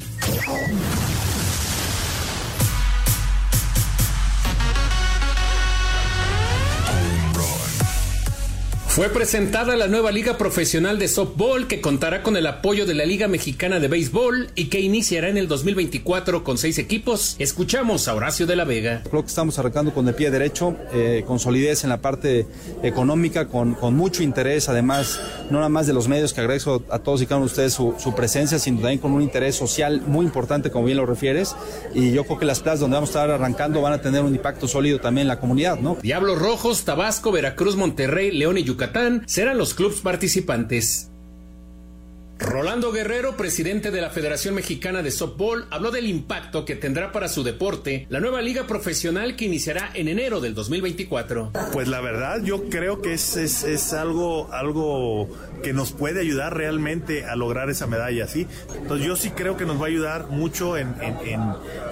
Fue 8.94 9.08
presentada 9.08 9.74
la 9.74 9.88
nueva 9.88 10.12
Liga 10.12 10.38
Profesional 10.38 11.00
de 11.00 11.08
Softball 11.08 11.66
que 11.66 11.80
contará 11.80 12.22
con 12.22 12.36
el 12.36 12.46
apoyo 12.46 12.86
de 12.86 12.94
la 12.94 13.04
Liga 13.04 13.26
Mexicana 13.26 13.80
de 13.80 13.88
Béisbol 13.88 14.50
y 14.54 14.66
que 14.66 14.78
iniciará 14.78 15.28
en 15.28 15.36
el 15.36 15.48
2024 15.48 16.44
con 16.44 16.58
seis 16.58 16.78
equipos. 16.78 17.34
Escuchamos 17.40 18.06
a 18.06 18.14
Horacio 18.14 18.46
de 18.46 18.54
la 18.54 18.62
Vega. 18.62 19.02
Creo 19.10 19.22
que 19.22 19.30
estamos 19.30 19.58
arrancando 19.58 19.92
con 19.92 20.06
el 20.06 20.14
pie 20.14 20.30
derecho, 20.30 20.76
eh, 20.92 21.24
con 21.26 21.40
solidez 21.40 21.82
en 21.82 21.90
la 21.90 22.00
parte 22.00 22.46
económica, 22.84 23.48
con, 23.48 23.74
con, 23.74 23.96
mucho 23.96 24.22
interés, 24.22 24.68
además, 24.68 25.18
no 25.50 25.56
nada 25.58 25.68
más 25.68 25.88
de 25.88 25.92
los 25.92 26.06
medios, 26.06 26.32
que 26.32 26.42
agradezco 26.42 26.84
a 26.88 27.00
todos 27.00 27.20
y 27.20 27.26
cada 27.26 27.38
uno 27.38 27.46
de 27.46 27.50
ustedes 27.50 27.72
su, 27.72 27.96
su, 27.98 28.14
presencia, 28.14 28.60
sino 28.60 28.78
también 28.78 29.00
con 29.00 29.10
un 29.10 29.22
interés 29.22 29.56
social 29.56 30.02
muy 30.06 30.24
importante, 30.24 30.70
como 30.70 30.84
bien 30.84 30.98
lo 30.98 31.06
refieres. 31.06 31.56
Y 31.94 32.12
yo 32.12 32.22
creo 32.22 32.38
que 32.38 32.44
las 32.44 32.60
plazas 32.60 32.78
donde 32.78 32.94
vamos 32.94 33.08
a 33.08 33.12
estar 33.14 33.30
arrancando 33.32 33.82
van 33.82 33.94
a 33.94 34.00
tener 34.00 34.22
un 34.22 34.36
impacto 34.36 34.68
sólido 34.68 35.00
también 35.00 35.22
en 35.24 35.28
la 35.28 35.40
comunidad, 35.40 35.80
¿no? 35.80 35.98
Diablos 36.00 36.38
Rojos, 36.38 36.84
Tabasco, 36.84 37.32
Veracruz, 37.32 37.74
Monterrey, 37.74 38.30
León 38.30 38.56
y 38.56 38.62
Serán 39.26 39.58
los 39.58 39.74
clubes 39.74 40.00
participantes. 40.00 41.10
Rolando 42.38 42.90
Guerrero, 42.90 43.36
presidente 43.36 43.90
de 43.92 44.00
la 44.00 44.10
Federación 44.10 44.56
Mexicana 44.56 45.02
de 45.02 45.12
Softball, 45.12 45.66
habló 45.70 45.92
del 45.92 46.06
impacto 46.06 46.64
que 46.64 46.74
tendrá 46.74 47.12
para 47.12 47.28
su 47.28 47.44
deporte 47.44 48.06
la 48.10 48.18
nueva 48.18 48.42
liga 48.42 48.66
profesional 48.66 49.36
que 49.36 49.44
iniciará 49.44 49.90
en 49.94 50.08
enero 50.08 50.40
del 50.40 50.52
2024. 50.54 51.52
Pues 51.72 51.86
la 51.86 52.00
verdad, 52.00 52.42
yo 52.42 52.68
creo 52.68 53.00
que 53.00 53.14
es, 53.14 53.36
es, 53.36 53.92
algo, 53.92 54.52
algo 54.52 55.28
que 55.62 55.72
nos 55.72 55.92
puede 55.92 56.20
ayudar 56.20 56.56
realmente 56.56 57.24
a 57.24 57.36
lograr 57.36 57.70
esa 57.70 57.86
medalla, 57.86 58.26
¿sí? 58.26 58.48
Entonces 58.76 59.06
yo 59.06 59.14
sí 59.14 59.30
creo 59.30 59.56
que 59.56 59.64
nos 59.64 59.80
va 59.80 59.84
a 59.84 59.88
ayudar 59.88 60.26
mucho 60.28 60.76
en 60.76 60.94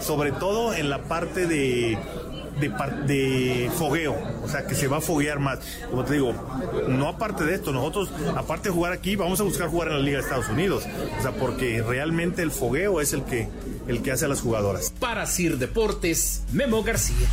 sobre 0.01 0.33
todo 0.33 0.75
en 0.75 0.91
la 0.91 1.05
parte 1.05 1.47
de 1.47 1.97
de, 2.61 3.71
fogueo, 3.77 4.17
o 4.43 4.49
sea, 4.49 4.67
que 4.67 4.75
se 4.75 4.89
va 4.89 4.99
a 4.99 5.01
foguear 5.01 5.39
más. 5.39 5.61
Como 5.91 6.05
te 6.05 6.15
digo, 6.15 6.35
no 6.89 7.09
aparte 7.09 7.45
de 7.45 7.55
esto, 7.55 7.73
nosotros, 7.73 8.11
aparte 8.37 8.69
de 8.69 8.75
jugar 8.75 8.93
aquí, 8.93 9.17
vamos 9.17 9.41
a 9.41 9.45
buscar 9.45 9.69
jugar 9.69 9.89
en 9.89 9.95
la 9.95 10.01
Liga 10.01 10.19
de 10.19 10.25
Estados 10.25 10.49
Unidos, 10.49 10.85
o 11.19 11.23
sea, 11.23 11.33
porque 11.33 11.83
realmente 11.83 12.43
el 12.43 12.51
fogueo 12.51 13.01
es 13.01 13.13
el 13.13 13.25
que, 13.25 13.49
el 13.89 14.03
que 14.03 14.13
hace 14.13 14.27
a 14.27 14.29
las 14.29 14.41
jugadoras. 14.41 14.93
Para 14.99 15.27
Sir 15.27 15.59
Deportes, 15.59 16.45
Memo 16.53 16.83
García. 16.83 17.29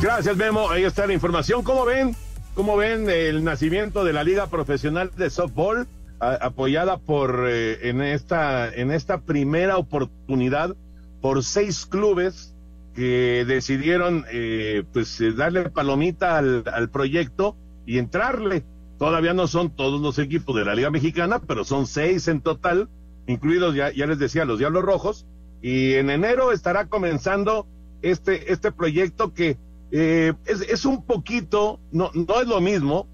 Gracias, 0.00 0.36
Memo. 0.36 0.70
Ahí 0.70 0.84
está 0.84 1.06
la 1.06 1.12
información. 1.12 1.64
¿Cómo 1.64 1.84
ven? 1.84 2.14
¿Cómo 2.54 2.76
ven 2.76 3.10
el 3.10 3.42
nacimiento 3.42 4.04
de 4.04 4.12
la 4.12 4.22
Liga 4.22 4.46
Profesional 4.46 5.10
de 5.16 5.30
Softball? 5.30 5.88
apoyada 6.20 6.98
por 6.98 7.44
eh, 7.48 7.88
en 7.88 8.02
esta 8.02 8.68
en 8.74 8.90
esta 8.90 9.20
primera 9.20 9.76
oportunidad 9.76 10.74
por 11.20 11.44
seis 11.44 11.86
clubes 11.86 12.54
que 12.94 13.44
decidieron 13.46 14.24
eh, 14.32 14.82
pues 14.92 15.20
eh, 15.20 15.32
darle 15.32 15.70
palomita 15.70 16.36
al, 16.36 16.64
al, 16.72 16.90
proyecto 16.90 17.56
y 17.86 17.98
entrarle. 17.98 18.64
Todavía 18.98 19.34
no 19.34 19.46
son 19.46 19.70
todos 19.70 20.00
los 20.00 20.18
equipos 20.18 20.56
de 20.56 20.64
la 20.64 20.74
Liga 20.74 20.90
Mexicana, 20.90 21.40
pero 21.40 21.64
son 21.64 21.86
seis 21.86 22.26
en 22.26 22.40
total, 22.40 22.88
incluidos 23.28 23.76
ya, 23.76 23.92
ya 23.92 24.06
les 24.06 24.18
decía 24.18 24.44
los 24.44 24.58
Diablos 24.58 24.82
Rojos. 24.82 25.26
Y 25.62 25.94
en 25.94 26.10
enero 26.10 26.52
estará 26.52 26.86
comenzando 26.88 27.66
este, 28.02 28.52
este 28.52 28.72
proyecto 28.72 29.32
que 29.32 29.58
eh, 29.90 30.34
es, 30.44 30.62
es 30.62 30.84
un 30.84 31.04
poquito, 31.04 31.80
no, 31.92 32.10
no 32.14 32.40
es 32.40 32.48
lo 32.48 32.60
mismo, 32.60 33.06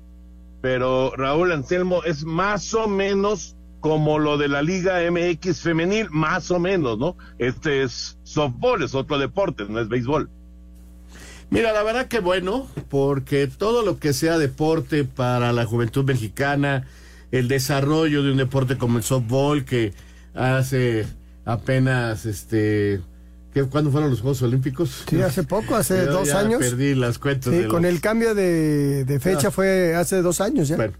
pero 0.60 1.12
Raúl 1.14 1.52
Anselmo 1.52 2.02
es 2.04 2.24
más 2.24 2.72
o 2.72 2.88
menos 2.88 3.56
como 3.84 4.18
lo 4.18 4.38
de 4.38 4.48
la 4.48 4.62
Liga 4.62 4.98
MX 5.10 5.60
femenil, 5.60 6.08
más 6.10 6.50
o 6.50 6.58
menos, 6.58 6.98
¿no? 6.98 7.18
Este 7.38 7.82
es 7.82 8.16
softball, 8.22 8.82
es 8.82 8.94
otro 8.94 9.18
deporte, 9.18 9.66
no 9.68 9.78
es 9.78 9.90
béisbol. 9.90 10.30
Mira, 11.50 11.70
la 11.74 11.82
verdad 11.82 12.08
que 12.08 12.20
bueno, 12.20 12.66
porque 12.88 13.46
todo 13.46 13.84
lo 13.84 13.98
que 13.98 14.14
sea 14.14 14.38
deporte 14.38 15.04
para 15.04 15.52
la 15.52 15.66
juventud 15.66 16.02
mexicana, 16.02 16.86
el 17.30 17.46
desarrollo 17.46 18.22
de 18.22 18.30
un 18.30 18.38
deporte 18.38 18.78
como 18.78 18.96
el 18.96 19.04
softball, 19.04 19.66
que 19.66 19.92
hace 20.32 21.04
apenas, 21.44 22.24
este, 22.24 23.02
¿cuándo 23.70 23.90
fueron 23.90 24.08
los 24.08 24.22
Juegos 24.22 24.40
Olímpicos? 24.40 25.04
Sí, 25.06 25.20
hace 25.20 25.42
poco, 25.42 25.76
hace 25.76 26.06
dos 26.06 26.32
años. 26.32 26.58
Perdí 26.60 26.94
las 26.94 27.18
cuentas. 27.18 27.52
Sí, 27.52 27.64
con 27.68 27.84
el 27.84 28.00
cambio 28.00 28.34
de, 28.34 29.18
fecha 29.20 29.48
ah. 29.48 29.50
fue 29.50 29.94
hace 29.94 30.22
dos 30.22 30.40
años 30.40 30.68
ya. 30.68 30.76
Bueno, 30.76 30.94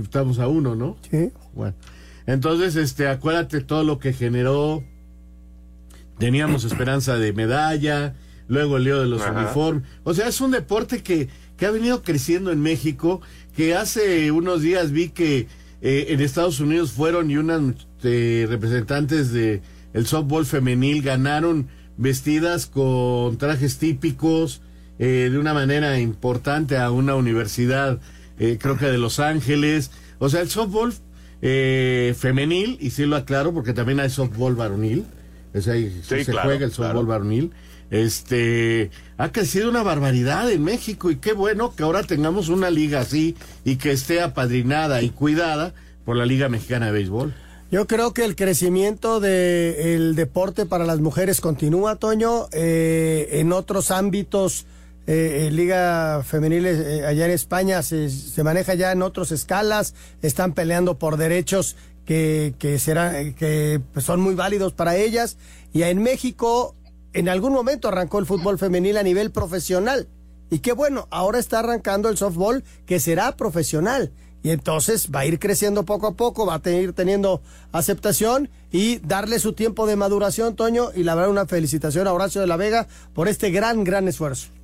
estamos 0.00 0.38
a 0.38 0.46
uno, 0.46 0.76
¿no? 0.76 0.96
Sí. 1.10 1.32
Bueno. 1.54 1.74
Entonces, 2.32 2.76
este, 2.76 3.08
acuérdate 3.08 3.60
todo 3.60 3.82
lo 3.82 3.98
que 3.98 4.12
generó. 4.12 4.84
Teníamos 6.18 6.64
esperanza 6.64 7.16
de 7.16 7.32
medalla, 7.32 8.14
luego 8.46 8.76
el 8.76 8.84
lío 8.84 9.00
de 9.00 9.06
los 9.06 9.22
uniformes. 9.26 9.84
O 10.04 10.14
sea, 10.14 10.28
es 10.28 10.40
un 10.40 10.50
deporte 10.50 11.02
que, 11.02 11.28
que 11.56 11.66
ha 11.66 11.70
venido 11.70 12.02
creciendo 12.02 12.52
en 12.52 12.60
México, 12.60 13.20
que 13.56 13.74
hace 13.74 14.30
unos 14.30 14.62
días 14.62 14.92
vi 14.92 15.08
que 15.08 15.48
eh, 15.82 16.06
en 16.10 16.20
Estados 16.20 16.60
Unidos 16.60 16.92
fueron 16.92 17.30
y 17.30 17.36
unas 17.36 17.86
eh, 18.02 18.46
representantes 18.48 19.32
de 19.32 19.62
el 19.92 20.06
softball 20.06 20.46
femenil 20.46 21.02
ganaron 21.02 21.68
vestidas 21.96 22.66
con 22.66 23.38
trajes 23.38 23.78
típicos 23.78 24.60
eh, 24.98 25.30
de 25.32 25.38
una 25.38 25.54
manera 25.54 25.98
importante 25.98 26.76
a 26.76 26.90
una 26.90 27.14
universidad, 27.14 27.98
creo 28.36 28.78
que 28.78 28.86
de 28.86 28.98
Los 28.98 29.20
Ángeles. 29.20 29.90
O 30.18 30.28
sea, 30.28 30.40
el 30.40 30.48
softball 30.48 30.94
eh, 31.42 32.14
femenil, 32.18 32.78
y 32.80 32.90
sí 32.90 33.06
lo 33.06 33.16
aclaro 33.16 33.52
porque 33.52 33.72
también 33.72 34.00
hay 34.00 34.10
softball 34.10 34.54
varonil, 34.54 35.06
es 35.52 35.68
ahí 35.68 36.00
se 36.02 36.24
juega 36.24 36.64
el 36.64 36.72
softball 36.72 37.06
varonil. 37.06 37.52
Este 37.90 38.90
ha 39.18 39.32
crecido 39.32 39.68
una 39.68 39.82
barbaridad 39.82 40.48
en 40.50 40.62
México 40.62 41.10
y 41.10 41.16
qué 41.16 41.32
bueno 41.32 41.74
que 41.74 41.82
ahora 41.82 42.04
tengamos 42.04 42.48
una 42.48 42.70
liga 42.70 43.00
así 43.00 43.34
y 43.64 43.76
que 43.76 43.90
esté 43.90 44.20
apadrinada 44.20 45.02
y 45.02 45.10
cuidada 45.10 45.74
por 46.04 46.16
la 46.16 46.24
Liga 46.24 46.48
Mexicana 46.48 46.86
de 46.86 46.92
Béisbol. 46.92 47.34
Yo 47.72 47.86
creo 47.86 48.12
que 48.12 48.24
el 48.24 48.36
crecimiento 48.36 49.20
del 49.20 50.14
deporte 50.14 50.66
para 50.66 50.84
las 50.84 51.00
mujeres 51.00 51.40
continúa, 51.40 51.96
Toño, 51.96 52.46
eh, 52.52 53.28
en 53.32 53.52
otros 53.52 53.90
ámbitos 53.90 54.66
eh, 55.10 55.48
eh, 55.48 55.50
Liga 55.50 56.22
Femenil 56.22 56.66
eh, 56.66 57.04
allá 57.04 57.24
en 57.24 57.32
España 57.32 57.82
se, 57.82 58.10
se, 58.10 58.44
maneja 58.44 58.74
ya 58.74 58.92
en 58.92 59.02
otras 59.02 59.32
escalas, 59.32 59.92
están 60.22 60.52
peleando 60.52 61.00
por 61.00 61.16
derechos 61.16 61.74
que, 62.04 62.54
que, 62.60 62.78
serán, 62.78 63.34
que 63.34 63.80
pues, 63.92 64.04
son 64.04 64.20
muy 64.20 64.36
válidos 64.36 64.72
para 64.72 64.94
ellas. 64.94 65.36
Y 65.72 65.82
en 65.82 66.00
México, 66.00 66.76
en 67.12 67.28
algún 67.28 67.52
momento 67.52 67.88
arrancó 67.88 68.20
el 68.20 68.26
fútbol 68.26 68.56
femenil 68.56 68.98
a 68.98 69.02
nivel 69.02 69.32
profesional. 69.32 70.06
Y 70.48 70.60
qué 70.60 70.74
bueno, 70.74 71.08
ahora 71.10 71.40
está 71.40 71.58
arrancando 71.58 72.08
el 72.08 72.16
softball 72.16 72.62
que 72.86 73.00
será 73.00 73.36
profesional. 73.36 74.12
y 74.44 74.50
entonces 74.50 75.10
va 75.12 75.20
a 75.20 75.26
ir 75.26 75.40
creciendo 75.40 75.84
poco 75.84 76.06
a 76.06 76.14
poco, 76.14 76.46
va 76.46 76.60
a 76.64 76.70
ir 76.70 76.92
teniendo 76.92 77.42
aceptación 77.72 78.48
y 78.70 78.98
darle 79.00 79.40
su 79.40 79.54
tiempo 79.54 79.88
de 79.88 79.96
maduración, 79.96 80.54
Toño, 80.54 80.92
y 80.94 81.02
la 81.02 81.16
verdad 81.16 81.32
una 81.32 81.46
felicitación 81.46 82.06
a 82.06 82.12
Horacio 82.12 82.40
de 82.40 82.46
la 82.46 82.56
Vega 82.56 82.86
por 83.12 83.26
este 83.26 83.50
gran, 83.50 83.82
gran 83.82 84.06
esfuerzo. 84.06 84.59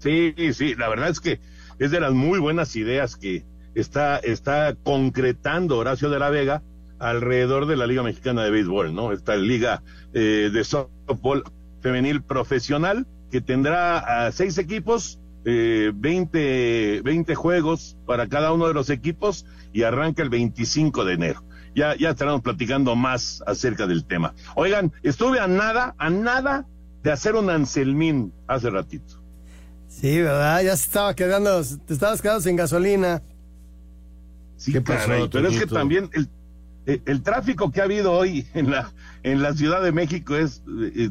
Sí, 0.00 0.34
sí, 0.54 0.74
la 0.74 0.88
verdad 0.88 1.10
es 1.10 1.20
que 1.20 1.40
es 1.78 1.90
de 1.90 2.00
las 2.00 2.12
muy 2.12 2.38
buenas 2.38 2.74
ideas 2.74 3.16
que 3.16 3.44
está, 3.74 4.18
está 4.18 4.74
concretando 4.74 5.78
Horacio 5.78 6.10
de 6.10 6.18
la 6.18 6.30
Vega 6.30 6.62
alrededor 6.98 7.66
de 7.66 7.76
la 7.76 7.86
Liga 7.86 8.02
Mexicana 8.02 8.42
de 8.42 8.50
Béisbol, 8.50 8.94
¿no? 8.94 9.12
Esta 9.12 9.36
liga 9.36 9.82
eh, 10.12 10.50
de 10.52 10.64
softball 10.64 11.44
femenil 11.80 12.22
profesional 12.22 13.06
que 13.30 13.40
tendrá 13.40 14.26
a 14.26 14.32
seis 14.32 14.58
equipos 14.58 15.20
eh, 15.44 15.92
20, 15.94 17.02
20 17.02 17.34
juegos 17.34 17.96
para 18.06 18.26
cada 18.26 18.52
uno 18.52 18.68
de 18.68 18.74
los 18.74 18.90
equipos 18.90 19.46
y 19.72 19.82
arranca 19.82 20.22
el 20.22 20.30
25 20.30 21.04
de 21.04 21.14
enero. 21.14 21.44
Ya, 21.74 21.94
ya 21.96 22.10
estaremos 22.10 22.42
platicando 22.42 22.96
más 22.96 23.42
acerca 23.46 23.86
del 23.86 24.04
tema. 24.04 24.34
Oigan, 24.56 24.92
estuve 25.02 25.40
a 25.40 25.46
nada, 25.46 25.94
a 25.98 26.10
nada 26.10 26.66
de 27.02 27.12
hacer 27.12 27.36
un 27.36 27.48
Anselmín 27.48 28.32
hace 28.48 28.70
ratito. 28.70 29.19
Sí, 29.90 30.20
¿verdad? 30.20 30.62
Ya 30.62 30.76
se 30.76 30.84
estaba 30.84 31.14
quedando, 31.14 31.62
te 31.84 31.92
estabas 31.92 32.22
quedando 32.22 32.40
sin 32.40 32.56
gasolina. 32.56 33.22
Sí, 34.56 34.72
pero 34.80 35.48
es 35.48 35.58
que 35.58 35.66
también 35.66 36.08
el, 36.12 37.02
el, 37.04 37.22
tráfico 37.22 37.70
que 37.72 37.80
ha 37.80 37.84
habido 37.84 38.12
hoy 38.12 38.46
en 38.54 38.70
la, 38.70 38.92
en 39.24 39.42
la 39.42 39.52
Ciudad 39.52 39.82
de 39.82 39.90
México 39.90 40.36
es 40.36 40.62
eh, 40.94 41.10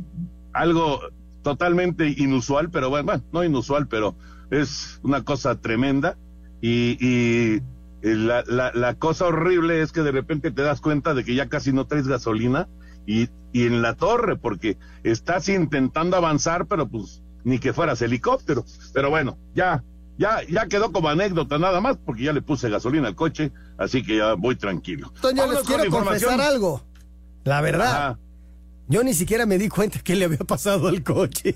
algo 0.54 1.02
totalmente 1.44 2.08
inusual, 2.08 2.70
pero 2.72 2.90
bueno, 2.90 3.06
bueno, 3.06 3.24
no 3.34 3.44
inusual, 3.44 3.88
pero 3.88 4.16
es 4.50 5.00
una 5.04 5.26
cosa 5.26 5.60
tremenda. 5.60 6.18
Y, 6.62 6.98
y 7.06 7.62
la, 8.02 8.44
la, 8.48 8.72
la, 8.74 8.94
cosa 8.96 9.26
horrible 9.26 9.82
es 9.82 9.92
que 9.92 10.02
de 10.02 10.12
repente 10.12 10.52
te 10.52 10.62
das 10.62 10.80
cuenta 10.80 11.14
de 11.14 11.26
que 11.26 11.36
ya 11.36 11.50
casi 11.50 11.74
no 11.74 11.86
traes 11.86 12.08
gasolina 12.08 12.70
y, 13.06 13.30
y 13.52 13.66
en 13.66 13.82
la 13.82 13.96
torre, 13.96 14.38
porque 14.38 14.78
estás 15.04 15.50
intentando 15.50 16.16
avanzar, 16.16 16.66
pero 16.68 16.88
pues 16.88 17.24
ni 17.44 17.60
que 17.60 17.74
fueras 17.74 18.02
helicóptero. 18.02 18.66
Pero 18.94 19.10
bueno, 19.10 19.38
ya, 19.56 19.84
ya, 20.18 20.42
ya 20.50 20.68
quedó 20.68 20.92
como 20.92 21.10
anécdota 21.10 21.58
nada 21.58 21.82
más, 21.82 21.98
porque 21.98 22.24
ya 22.24 22.34
le 22.34 22.42
puse 22.42 22.70
gasolina 22.70 23.08
al 23.08 23.16
coche, 23.16 23.52
así 23.78 24.04
que 24.04 24.18
ya 24.18 24.34
voy 24.34 24.56
tranquilo. 24.56 25.12
Toño, 25.22 25.52
les 25.52 25.62
quiero 25.62 25.90
confesar 25.90 26.42
algo. 26.42 26.84
La 27.44 27.62
verdad. 27.62 28.18
Yo 28.88 29.04
ni 29.04 29.14
siquiera 29.14 29.46
me 29.46 29.58
di 29.58 29.70
cuenta 29.70 30.00
que 30.00 30.16
le 30.16 30.26
había 30.26 30.40
pasado 30.40 30.88
al 30.88 31.04
coche. 31.04 31.56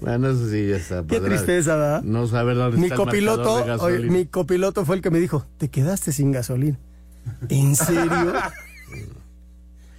Bueno, 0.00 0.30
eso 0.30 0.48
sí 0.48 0.68
ya 0.68 0.76
está. 0.76 1.04
Qué 1.06 1.20
tristeza, 1.20 1.76
¿verdad? 1.76 2.02
No 2.02 2.26
saber 2.26 2.56
dónde 2.56 2.76
mi 2.76 2.84
está 2.84 2.96
copiloto, 2.96 3.64
el 3.64 3.80
oye, 3.80 4.10
mi 4.10 4.26
copiloto 4.26 4.84
fue 4.84 4.96
el 4.96 5.02
que 5.02 5.10
me 5.10 5.20
dijo, 5.20 5.46
te 5.58 5.68
quedaste 5.68 6.12
sin 6.12 6.32
gasolina. 6.32 6.78
¿En 7.48 7.76
serio? 7.76 8.32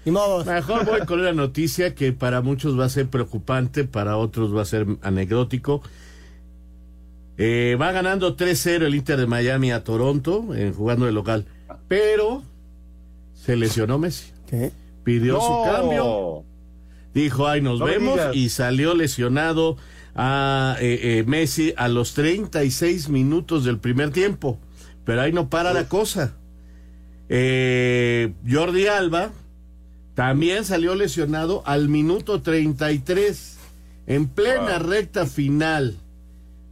Ni 0.05 0.11
modo. 0.11 0.43
Mejor 0.45 0.85
voy 0.85 1.01
con 1.01 1.19
una 1.19 1.33
noticia 1.33 1.93
que 1.93 2.11
para 2.13 2.41
muchos 2.41 2.79
va 2.79 2.85
a 2.85 2.89
ser 2.89 3.07
preocupante, 3.07 3.83
para 3.83 4.17
otros 4.17 4.55
va 4.55 4.63
a 4.63 4.65
ser 4.65 4.87
anecdótico. 5.01 5.81
Eh, 7.37 7.77
va 7.79 7.91
ganando 7.91 8.35
3-0 8.35 8.85
el 8.85 8.95
Inter 8.95 9.19
de 9.19 9.27
Miami 9.27 9.71
a 9.71 9.83
Toronto, 9.83 10.53
eh, 10.55 10.73
jugando 10.75 11.05
de 11.05 11.11
local. 11.11 11.45
Pero 11.87 12.43
se 13.33 13.55
lesionó 13.55 13.97
Messi. 13.99 14.31
¿Qué? 14.47 14.71
Pidió 15.03 15.33
No. 15.35 15.41
su 15.41 15.71
cambio. 15.71 16.43
Dijo, 17.13 17.47
ay, 17.47 17.61
nos 17.61 17.79
No 17.79 17.85
vemos. 17.85 18.19
Y 18.33 18.49
salió 18.49 18.93
lesionado 18.95 19.77
a 20.15 20.77
eh, 20.79 21.19
eh, 21.19 21.23
Messi 21.25 21.73
a 21.77 21.87
los 21.87 22.13
36 22.13 23.09
minutos 23.09 23.65
del 23.65 23.79
primer 23.79 24.11
tiempo. 24.11 24.59
Pero 25.05 25.21
ahí 25.21 25.31
no 25.33 25.49
para 25.49 25.73
la 25.73 25.87
cosa. 25.87 26.35
Eh, 27.29 28.33
Jordi 28.49 28.87
Alba 28.87 29.31
también 30.15 30.65
salió 30.65 30.95
lesionado 30.95 31.63
al 31.65 31.89
minuto 31.89 32.41
33. 32.41 33.57
En 34.07 34.27
plena 34.27 34.79
recta 34.79 35.25
final 35.25 35.95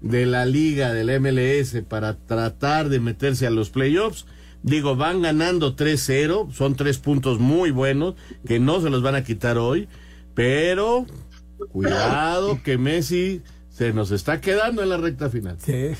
de 0.01 0.25
la 0.25 0.45
liga 0.45 0.93
del 0.93 1.19
MLS 1.21 1.75
para 1.87 2.17
tratar 2.17 2.89
de 2.89 2.99
meterse 2.99 3.47
a 3.47 3.49
los 3.51 3.69
playoffs. 3.69 4.25
Digo, 4.61 4.95
van 4.97 5.21
ganando 5.21 5.75
3-0, 5.75 6.51
son 6.51 6.75
tres 6.75 6.97
puntos 6.97 7.39
muy 7.39 7.71
buenos 7.71 8.15
que 8.45 8.59
no 8.59 8.81
se 8.81 8.89
los 8.89 9.01
van 9.01 9.15
a 9.15 9.23
quitar 9.23 9.57
hoy, 9.57 9.87
pero 10.33 11.05
cuidado 11.71 12.61
que 12.63 12.77
Messi 12.77 13.41
se 13.69 13.93
nos 13.93 14.11
está 14.11 14.41
quedando 14.41 14.83
en 14.83 14.89
la 14.89 14.97
recta 14.97 15.29
final. 15.29 15.57
Sí. 15.63 15.91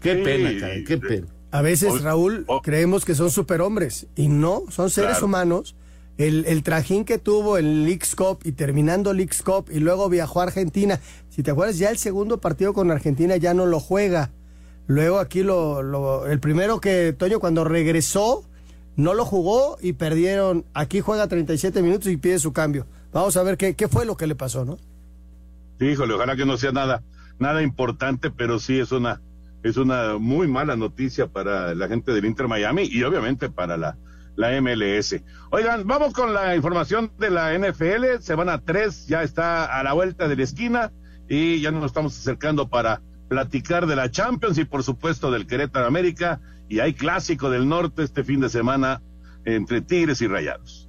Qué 0.00 0.14
Sí. 0.16 0.22
pena, 0.22 0.60
caray, 0.60 0.84
qué 0.84 0.98
pena. 0.98 1.26
A 1.50 1.62
veces, 1.62 2.02
Raúl, 2.02 2.46
creemos 2.62 3.04
que 3.04 3.14
son 3.14 3.30
superhombres 3.30 4.06
y 4.14 4.28
no, 4.28 4.62
son 4.70 4.90
seres 4.90 5.12
Claro. 5.12 5.26
humanos. 5.26 5.74
El, 6.18 6.46
el 6.46 6.62
trajín 6.62 7.04
que 7.04 7.18
tuvo 7.18 7.58
en 7.58 7.84
Leagues 7.84 8.16
Cup 8.16 8.38
y 8.44 8.52
terminando 8.52 9.12
Leagues 9.12 9.42
Cup 9.42 9.68
y 9.70 9.80
luego 9.80 10.08
viajó 10.08 10.40
a 10.40 10.44
Argentina. 10.44 11.00
Si 11.28 11.42
te 11.42 11.50
acuerdas, 11.50 11.78
ya 11.78 11.90
el 11.90 11.98
segundo 11.98 12.40
partido 12.40 12.72
con 12.72 12.90
Argentina 12.90 13.36
ya 13.36 13.52
no 13.52 13.66
lo 13.66 13.80
juega. 13.80 14.30
Luego 14.86 15.18
aquí 15.18 15.42
lo, 15.42 16.26
el 16.26 16.40
primero 16.40 16.80
que 16.80 17.12
Toño 17.12 17.40
cuando 17.40 17.64
regresó 17.64 18.44
no 18.96 19.14
lo 19.14 19.24
jugó 19.24 19.76
y 19.80 19.94
perdieron. 19.94 20.64
Aquí 20.74 21.00
juega 21.00 21.26
37 21.26 21.82
minutos 21.82 22.08
y 22.08 22.16
pide 22.16 22.38
su 22.38 22.52
cambio. 22.52 22.86
Vamos 23.12 23.36
a 23.36 23.42
ver 23.42 23.56
qué, 23.56 23.74
qué 23.74 23.88
fue 23.88 24.06
lo 24.06 24.16
que 24.16 24.26
le 24.26 24.34
pasó, 24.34 24.64
¿no? 24.64 24.78
Sí, 25.78 25.86
híjole, 25.86 26.14
ojalá 26.14 26.36
que 26.36 26.46
no 26.46 26.56
sea 26.56 26.72
nada, 26.72 27.02
nada 27.38 27.62
importante, 27.62 28.30
pero 28.30 28.58
sí 28.58 28.78
es 28.78 28.92
una, 28.92 29.20
es 29.62 29.76
una 29.76 30.16
muy 30.18 30.48
mala 30.48 30.76
noticia 30.76 31.26
para 31.26 31.74
la 31.74 31.88
gente 31.88 32.12
del 32.12 32.24
Inter 32.24 32.48
Miami 32.48 32.88
y 32.90 33.02
obviamente 33.02 33.50
para 33.50 33.76
la, 33.76 33.98
la 34.36 34.60
MLS. 34.60 35.16
Oigan, 35.50 35.86
vamos 35.86 36.12
con 36.12 36.32
la 36.32 36.54
información 36.54 37.10
de 37.18 37.30
la 37.30 37.58
NFL. 37.58 38.20
Semana 38.20 38.60
3 38.62 39.06
ya 39.06 39.22
está 39.22 39.64
a 39.64 39.82
la 39.82 39.92
vuelta 39.92 40.28
de 40.28 40.36
la 40.36 40.42
esquina 40.42 40.92
y 41.28 41.60
ya 41.60 41.70
nos 41.70 41.86
estamos 41.86 42.16
acercando 42.16 42.68
para 42.68 43.00
platicar 43.28 43.86
de 43.86 43.96
la 43.96 44.10
Champions 44.10 44.58
y 44.58 44.64
por 44.64 44.82
supuesto 44.82 45.30
del 45.30 45.46
Querétaro 45.46 45.86
América. 45.86 46.40
Y 46.68 46.80
hay 46.80 46.94
clásico 46.94 47.50
del 47.50 47.68
norte 47.68 48.02
este 48.02 48.24
fin 48.24 48.40
de 48.40 48.48
semana 48.48 49.02
entre 49.44 49.80
Tigres 49.80 50.20
y 50.20 50.26
Rayados. 50.26 50.85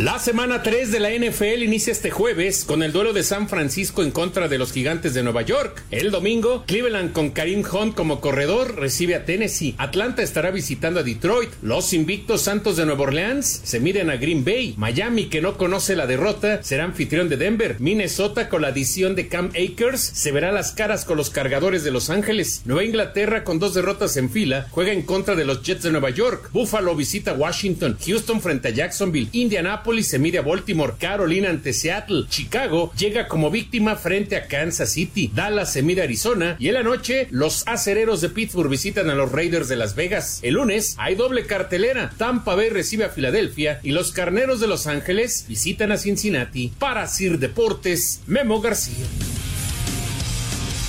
La 0.00 0.18
semana 0.18 0.62
3 0.62 0.92
de 0.92 1.00
la 1.00 1.08
NFL 1.08 1.62
inicia 1.62 1.90
este 1.90 2.10
jueves 2.10 2.66
con 2.66 2.82
el 2.82 2.92
duelo 2.92 3.14
de 3.14 3.22
San 3.22 3.48
Francisco 3.48 4.02
en 4.02 4.10
contra 4.10 4.46
de 4.46 4.58
los 4.58 4.70
gigantes 4.70 5.14
de 5.14 5.22
Nueva 5.22 5.40
York. 5.40 5.82
El 5.90 6.10
domingo, 6.10 6.64
Cleveland 6.66 7.14
con 7.14 7.30
Karim 7.30 7.64
Hunt 7.64 7.94
como 7.94 8.20
corredor 8.20 8.76
recibe 8.76 9.14
a 9.14 9.24
Tennessee. 9.24 9.74
Atlanta 9.78 10.22
estará 10.22 10.50
visitando 10.50 11.00
a 11.00 11.02
Detroit. 11.02 11.48
Los 11.62 11.94
invictos 11.94 12.42
Santos 12.42 12.76
de 12.76 12.84
Nueva 12.84 13.04
Orleans 13.04 13.62
se 13.64 13.80
miden 13.80 14.10
a 14.10 14.18
Green 14.18 14.44
Bay. 14.44 14.74
Miami, 14.76 15.30
que 15.30 15.40
no 15.40 15.56
conoce 15.56 15.96
la 15.96 16.06
derrota, 16.06 16.62
será 16.62 16.84
anfitrión 16.84 17.30
de 17.30 17.38
Denver. 17.38 17.76
Minnesota, 17.78 18.50
con 18.50 18.60
la 18.60 18.68
adición 18.68 19.14
de 19.14 19.28
Cam 19.28 19.48
Akers, 19.48 20.02
se 20.02 20.30
verá 20.30 20.52
las 20.52 20.72
caras 20.72 21.06
con 21.06 21.16
los 21.16 21.30
cargadores 21.30 21.84
de 21.84 21.90
Los 21.90 22.10
Ángeles. 22.10 22.60
Nueva 22.66 22.84
Inglaterra, 22.84 23.44
con 23.44 23.58
dos 23.58 23.72
derrotas 23.72 24.18
en 24.18 24.28
fila, 24.28 24.66
juega 24.72 24.92
en 24.92 25.02
contra 25.02 25.34
de 25.34 25.46
los 25.46 25.62
Jets 25.62 25.84
de 25.84 25.92
Nueva 25.92 26.10
York. 26.10 26.50
Buffalo 26.52 26.94
visita 26.94 27.32
Washington. 27.32 27.96
Houston 28.06 28.42
frente 28.42 28.68
a 28.68 28.72
Jacksonville. 28.72 29.30
Indianapolis 29.32 29.85
se 30.02 30.18
mide 30.18 30.38
a 30.38 30.42
Baltimore. 30.42 30.94
Carolina 30.98 31.48
ante 31.48 31.72
Seattle. 31.72 32.26
Chicago 32.28 32.92
llega 32.96 33.28
como 33.28 33.50
víctima 33.50 33.96
frente 33.96 34.36
a 34.36 34.46
Kansas 34.46 34.92
City. 34.92 35.30
Dallas 35.32 35.72
se 35.72 35.82
mide 35.82 36.00
a 36.00 36.04
Arizona. 36.04 36.56
Y 36.58 36.68
en 36.68 36.74
la 36.74 36.82
noche, 36.82 37.28
los 37.30 37.62
acereros 37.66 38.20
de 38.20 38.30
Pittsburgh 38.30 38.68
visitan 38.68 39.08
a 39.10 39.14
los 39.14 39.30
Raiders 39.32 39.68
de 39.68 39.76
Las 39.76 39.94
Vegas. 39.94 40.40
El 40.42 40.54
lunes 40.54 40.96
hay 40.98 41.14
doble 41.14 41.46
cartelera. 41.46 42.10
Tampa 42.16 42.54
Bay 42.54 42.70
recibe 42.70 43.04
a 43.04 43.10
Filadelfia. 43.10 43.78
Y 43.82 43.92
los 43.92 44.12
carneros 44.12 44.60
de 44.60 44.66
Los 44.66 44.86
Ángeles 44.86 45.46
visitan 45.48 45.92
a 45.92 45.96
Cincinnati. 45.96 46.72
Para 46.78 47.06
Sir 47.06 47.38
Deportes, 47.38 48.22
Memo 48.26 48.60
García. 48.60 49.06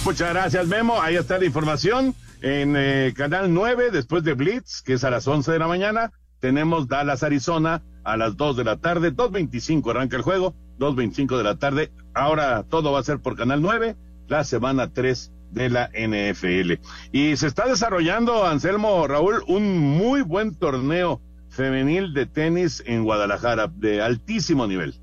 Muchas 0.04 0.30
gracias, 0.34 0.68
Memo. 0.68 1.02
Ahí 1.02 1.16
está 1.16 1.38
la 1.38 1.46
información 1.46 2.16
en 2.42 2.76
eh, 2.78 3.14
Canal 3.16 3.54
9, 3.54 3.92
después 3.92 4.24
de 4.24 4.34
Blitz, 4.34 4.82
que 4.82 4.94
es 4.94 5.04
a 5.04 5.10
las 5.10 5.28
11 5.28 5.52
de 5.52 5.60
la 5.60 5.68
mañana. 5.68 6.12
Tenemos 6.40 6.88
Dallas, 6.88 7.24
Arizona, 7.24 7.84
a 8.08 8.16
las 8.16 8.38
2 8.38 8.56
de 8.56 8.64
la 8.64 8.78
tarde. 8.78 9.14
2.25 9.14 9.92
arranca 9.92 10.16
el 10.16 10.22
juego, 10.22 10.56
2.25 10.80 11.38
de 11.38 11.44
la 11.44 11.58
tarde. 11.58 11.92
Ahora 12.14 12.64
todo 12.64 12.94
va 12.94 13.00
a 13.00 13.04
ser 13.04 13.20
por 13.20 13.36
Canal 13.36 13.62
9, 13.62 13.98
la 14.30 14.44
semana 14.46 14.94
3 14.94 15.32
de 15.52 15.70
la 15.70 15.90
NFL. 15.90 16.80
Y 17.12 17.36
se 17.36 17.48
está 17.48 17.68
desarrollando, 17.68 18.46
Anselmo 18.46 19.06
Raúl, 19.08 19.44
un 19.48 19.78
muy 19.78 20.22
buen 20.22 20.56
torneo 20.56 21.22
femenil 21.50 22.14
de 22.14 22.26
tenis 22.26 22.82
en 22.86 23.04
Guadalajara, 23.04 23.68
de 23.68 24.02
altísimo 24.02 24.68
nivel. 24.68 24.96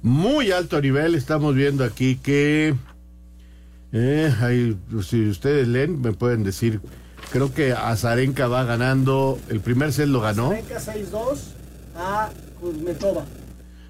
Muy 0.00 0.50
alto 0.50 0.80
nivel, 0.80 1.14
estamos 1.14 1.54
viendo 1.54 1.84
aquí 1.84 2.16
que 2.16 2.74
eh, 3.92 4.34
ahí, 4.40 4.78
si 5.02 5.28
ustedes 5.28 5.68
leen, 5.68 6.00
me 6.00 6.12
pueden 6.12 6.42
decir, 6.42 6.80
creo 7.30 7.52
que 7.52 7.72
Azarenka 7.72 8.48
va 8.48 8.64
ganando, 8.64 9.38
el 9.50 9.60
primer 9.60 9.92
set 9.92 10.08
lo 10.08 10.20
ganó. 10.20 10.52
6-2 10.52 11.61
a 11.96 12.30
Kuzmetova. 12.60 13.24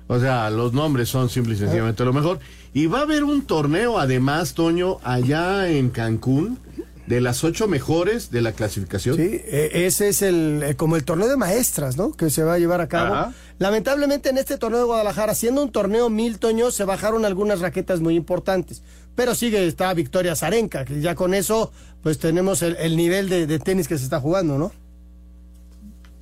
O 0.09 0.19
sea, 0.19 0.51
los 0.51 0.73
nombres 0.73 1.09
son 1.09 1.31
simple 1.31 1.55
y 1.55 1.57
sencillamente 1.57 2.05
lo 2.05 2.13
mejor. 2.13 2.39
Y 2.75 2.87
va 2.87 3.01
a 3.01 3.03
haber 3.03 3.25
un 3.25 3.43
torneo, 3.47 3.99
además, 3.99 4.55
Toño, 4.55 4.99
allá 5.05 5.69
en 5.71 5.91
Cancún, 5.91 6.59
de 7.07 7.21
las 7.21 7.45
ocho 7.45 7.67
mejores 7.69 8.31
de 8.31 8.43
la 8.43 8.53
clasificación. 8.53 9.17
Sí, 9.17 9.23
e- 9.45 9.87
ese 9.87 10.09
es 10.09 10.23
el 10.23 10.63
eh, 10.63 10.77
como 10.77 10.97
el 10.97 11.05
torneo 11.05 11.29
de 11.29 11.37
maestras, 11.37 11.97
¿no? 11.97 12.13
Que 12.13 12.31
se 12.31 12.43
va 12.43 12.55
a 12.55 12.59
llevar 12.59 12.81
a 12.81 12.89
cabo. 12.89 13.15
Ajá. 13.15 13.33
Lamentablemente 13.59 14.31
en 14.31 14.39
este 14.39 14.59
torneo 14.59 14.81
de 14.81 14.87
Guadalajara, 14.87 15.35
siendo 15.35 15.63
un 15.63 15.71
torneo 15.73 16.11
mil 16.11 16.39
toños, 16.39 16.75
se 16.75 16.85
bajaron 16.85 17.25
algunas 17.25 17.61
raquetas 17.61 18.01
muy 18.01 18.15
importantes. 18.17 18.83
Pero 19.15 19.35
sigue, 19.35 19.67
está 19.67 19.93
Victoria 19.95 20.35
Zarenka, 20.37 20.85
que 20.85 21.01
ya 21.01 21.15
con 21.15 21.35
eso, 21.35 21.71
pues 22.03 22.19
tenemos 22.19 22.63
el, 22.63 22.77
el 22.77 22.97
nivel 22.97 23.29
de, 23.29 23.47
de 23.47 23.59
tenis 23.59 23.89
que 23.89 23.99
se 23.99 24.05
está 24.05 24.21
jugando, 24.21 24.57
¿no? 24.57 24.73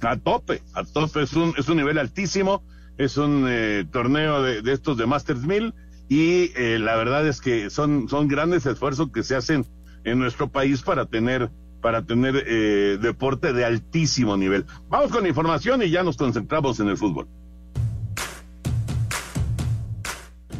A 0.02 0.16
tope, 0.16 0.62
a 0.74 0.84
tope, 0.84 1.22
es 1.22 1.34
un, 1.34 1.54
es 1.56 1.68
un 1.68 1.76
nivel 1.76 1.98
altísimo, 1.98 2.62
es 2.98 3.16
un 3.16 3.46
eh, 3.48 3.86
torneo 3.90 4.42
de, 4.42 4.62
de 4.62 4.72
estos 4.72 4.96
de 4.96 5.06
Masters 5.06 5.42
1000 5.42 5.74
y 6.10 6.50
eh, 6.56 6.78
la 6.80 6.96
verdad 6.96 7.26
es 7.26 7.40
que 7.40 7.70
son, 7.70 8.08
son 8.08 8.26
grandes 8.26 8.66
esfuerzos 8.66 9.10
que 9.12 9.22
se 9.22 9.36
hacen 9.36 9.64
en 10.04 10.18
nuestro 10.18 10.48
país 10.48 10.82
para 10.82 11.06
tener, 11.06 11.50
para 11.80 12.02
tener 12.04 12.42
eh, 12.46 12.98
deporte 13.00 13.52
de 13.52 13.64
altísimo 13.64 14.36
nivel. 14.36 14.66
Vamos 14.88 15.12
con 15.12 15.26
información 15.26 15.82
y 15.82 15.90
ya 15.90 16.02
nos 16.02 16.16
concentramos 16.16 16.80
en 16.80 16.88
el 16.88 16.96
fútbol. 16.96 17.28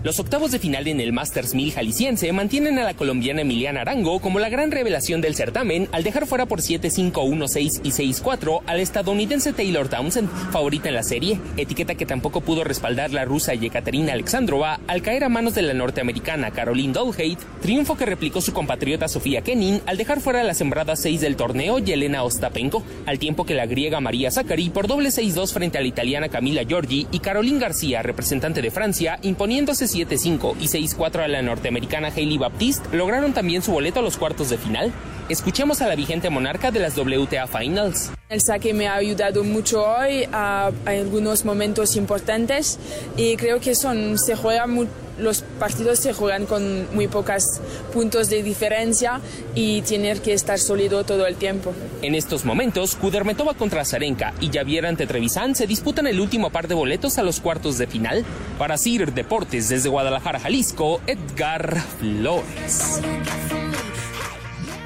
Los 0.02 0.18
octavos 0.18 0.50
de 0.50 0.58
final 0.58 0.88
en 0.88 0.98
el 0.98 1.12
Masters 1.12 1.54
1000 1.54 1.74
jalisciense 1.74 2.32
mantienen 2.32 2.78
a 2.78 2.84
la 2.84 2.94
colombiana 2.94 3.42
Emiliana 3.42 3.82
Arango 3.82 4.18
como 4.18 4.38
la 4.38 4.48
gran 4.48 4.70
revelación 4.70 5.20
del 5.20 5.34
certamen 5.34 5.90
al 5.92 6.04
dejar 6.04 6.26
fuera 6.26 6.46
por 6.46 6.62
7-5, 6.62 7.12
1-6 7.12 7.80
y 7.84 7.90
6-4 7.90 8.62
al 8.64 8.80
estadounidense 8.80 9.52
Taylor 9.52 9.88
Townsend, 9.90 10.30
favorita 10.52 10.88
en 10.88 10.94
la 10.94 11.02
serie, 11.02 11.38
etiqueta 11.58 11.96
que 11.96 12.06
tampoco 12.06 12.40
pudo 12.40 12.64
respaldar 12.64 13.10
la 13.10 13.26
rusa 13.26 13.52
Yekaterina 13.52 14.14
Alexandrova 14.14 14.80
al 14.86 15.02
caer 15.02 15.22
a 15.22 15.28
manos 15.28 15.54
de 15.54 15.60
la 15.60 15.74
norteamericana 15.74 16.50
Caroline 16.50 16.94
Dolhate, 16.94 17.36
triunfo 17.60 17.98
que 17.98 18.06
replicó 18.06 18.40
su 18.40 18.54
compatriota 18.54 19.06
Sofía 19.06 19.42
Kenin 19.42 19.82
al 19.84 19.98
dejar 19.98 20.22
fuera 20.22 20.40
a 20.40 20.44
la 20.44 20.54
sembrada 20.54 20.96
6 20.96 21.20
del 21.20 21.36
torneo 21.36 21.78
Yelena 21.78 22.22
Ostapenko, 22.22 22.82
al 23.04 23.18
tiempo 23.18 23.44
que 23.44 23.52
la 23.52 23.66
griega 23.66 24.00
María 24.00 24.30
Zachary 24.30 24.70
por 24.70 24.86
doble 24.86 25.10
6-2 25.10 25.52
frente 25.52 25.76
a 25.76 25.82
la 25.82 25.88
italiana 25.88 26.30
Camila 26.30 26.62
Giorgi 26.62 27.06
y 27.12 27.18
Caroline 27.18 27.58
García, 27.58 28.00
representante 28.00 28.62
de 28.62 28.70
Francia, 28.70 29.18
imponiéndose 29.20 29.89
7-5 29.94 30.54
y 30.60 30.66
6-4 30.68 31.24
a 31.24 31.28
la 31.28 31.42
norteamericana 31.42 32.08
Hailey 32.08 32.38
Baptiste, 32.38 32.96
lograron 32.96 33.32
también 33.32 33.62
su 33.62 33.72
boleto 33.72 34.00
a 34.00 34.02
los 34.02 34.16
cuartos 34.16 34.50
de 34.50 34.58
final. 34.58 34.92
Escuchemos 35.28 35.80
a 35.80 35.86
la 35.88 35.94
vigente 35.94 36.28
monarca 36.30 36.70
de 36.70 36.80
las 36.80 36.96
WTA 36.98 37.46
Finals. 37.46 38.10
El 38.28 38.40
saque 38.40 38.74
me 38.74 38.88
ha 38.88 38.94
ayudado 38.96 39.44
mucho 39.44 39.84
hoy 39.84 40.24
a, 40.32 40.70
a 40.86 40.90
algunos 40.90 41.44
momentos 41.44 41.94
importantes 41.96 42.78
y 43.16 43.36
creo 43.36 43.60
que 43.60 43.74
son 43.74 44.18
se 44.18 44.34
juega 44.36 44.66
mu- 44.66 44.86
los 45.20 45.42
partidos 45.42 45.98
se 45.98 46.12
juegan 46.12 46.46
con 46.46 46.94
muy 46.94 47.08
pocos 47.08 47.60
puntos 47.92 48.28
de 48.30 48.42
diferencia 48.42 49.20
y 49.54 49.82
tener 49.82 50.20
que 50.20 50.32
estar 50.32 50.58
sólido 50.58 51.04
todo 51.04 51.26
el 51.26 51.36
tiempo. 51.36 51.72
En 52.02 52.14
estos 52.14 52.44
momentos, 52.44 52.96
Kudermetova 52.96 53.54
contra 53.54 53.84
Zarenka 53.84 54.34
y 54.40 54.50
Javier 54.50 54.86
ante 54.86 55.06
Trevisan 55.06 55.54
se 55.54 55.66
disputan 55.66 56.06
el 56.06 56.20
último 56.20 56.50
par 56.50 56.68
de 56.68 56.74
boletos 56.74 57.18
a 57.18 57.22
los 57.22 57.40
cuartos 57.40 57.78
de 57.78 57.86
final. 57.86 58.24
Para 58.58 58.78
CIR 58.78 59.12
Deportes 59.12 59.68
desde 59.68 59.88
Guadalajara, 59.88 60.40
Jalisco, 60.40 61.00
Edgar 61.06 61.80
Flores. 61.98 63.00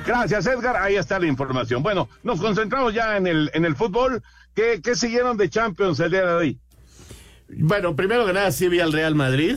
Gracias, 0.06 0.46
Edgar. 0.46 0.76
Ahí 0.76 0.96
está 0.96 1.18
la 1.18 1.26
información. 1.26 1.82
Bueno, 1.82 2.08
nos 2.22 2.40
concentramos 2.40 2.92
ya 2.92 3.16
en 3.16 3.26
el, 3.26 3.50
en 3.54 3.64
el 3.64 3.74
fútbol. 3.74 4.22
¿Qué, 4.54 4.80
qué 4.82 4.94
siguieron 4.94 5.36
de 5.36 5.48
Champions 5.48 5.98
el 6.00 6.10
día 6.10 6.26
de 6.26 6.32
hoy? 6.32 6.58
Bueno, 7.48 7.96
primero 7.96 8.26
que 8.26 8.32
nada, 8.32 8.50
sí 8.52 8.68
vi 8.68 8.80
al 8.80 8.92
Real 8.92 9.14
Madrid. 9.14 9.56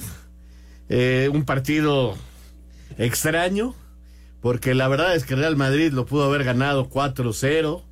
Eh, 0.90 1.30
un 1.34 1.44
partido 1.44 2.16
extraño, 2.98 3.76
porque 4.42 4.74
la 4.74 4.88
verdad 4.88 5.16
es 5.16 5.26
que 5.26 5.36
Real 5.36 5.56
Madrid 5.56 5.92
lo 5.92 6.06
pudo 6.06 6.26
haber 6.26 6.44
ganado 6.44 6.90
4-0. 6.90 7.84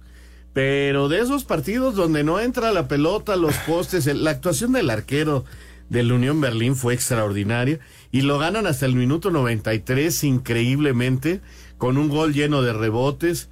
Pero 0.53 1.09
de 1.09 1.19
esos 1.19 1.43
partidos 1.43 1.95
donde 1.95 2.23
no 2.23 2.39
entra 2.39 2.71
la 2.71 2.87
pelota, 2.87 3.35
los 3.35 3.53
postes, 3.67 4.05
la 4.05 4.31
actuación 4.31 4.71
del 4.71 4.89
arquero 4.89 5.43
del 5.89 6.13
Unión 6.13 6.39
Berlín 6.39 6.77
fue 6.77 6.93
extraordinaria 6.93 7.79
y 8.11 8.21
lo 8.21 8.39
ganan 8.39 8.65
hasta 8.65 8.85
el 8.85 8.95
minuto 8.95 9.31
93 9.31 10.23
increíblemente 10.23 11.41
con 11.77 11.97
un 11.97 12.07
gol 12.07 12.33
lleno 12.33 12.61
de 12.61 12.71
rebotes. 12.71 13.49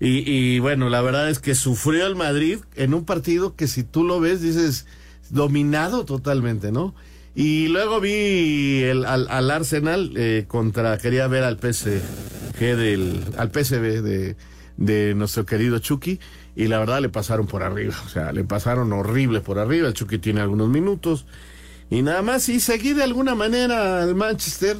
Y, 0.00 0.28
y 0.28 0.58
bueno, 0.58 0.88
la 0.88 1.00
verdad 1.00 1.30
es 1.30 1.38
que 1.38 1.54
sufrió 1.54 2.06
el 2.08 2.16
Madrid 2.16 2.58
en 2.74 2.92
un 2.92 3.04
partido 3.04 3.54
que 3.54 3.68
si 3.68 3.84
tú 3.84 4.02
lo 4.02 4.18
ves 4.18 4.42
dices 4.42 4.86
dominado 5.30 6.04
totalmente, 6.04 6.72
¿no? 6.72 6.92
Y 7.34 7.68
luego 7.68 8.00
vi 8.00 8.82
el, 8.82 9.04
al, 9.06 9.26
al 9.30 9.50
Arsenal 9.50 10.12
eh, 10.16 10.44
contra, 10.48 10.98
quería 10.98 11.26
ver 11.28 11.44
al 11.44 11.56
PSG 11.58 12.00
del, 12.58 13.24
al 13.38 13.50
PSV 13.50 14.02
de, 14.02 14.36
de 14.76 15.14
nuestro 15.14 15.46
querido 15.46 15.78
Chucky 15.78 16.20
y 16.54 16.66
la 16.68 16.78
verdad 16.78 17.00
le 17.00 17.08
pasaron 17.08 17.46
por 17.46 17.62
arriba, 17.62 17.94
o 18.04 18.08
sea, 18.10 18.32
le 18.32 18.44
pasaron 18.44 18.92
horrible 18.92 19.40
por 19.40 19.58
arriba, 19.58 19.88
el 19.88 19.94
Chucky 19.94 20.18
tiene 20.18 20.42
algunos 20.42 20.68
minutos 20.68 21.24
y 21.90 22.02
nada 22.02 22.20
más 22.22 22.48
y 22.50 22.60
seguí 22.60 22.92
de 22.92 23.02
alguna 23.02 23.34
manera 23.34 24.02
al 24.02 24.14
Manchester 24.14 24.76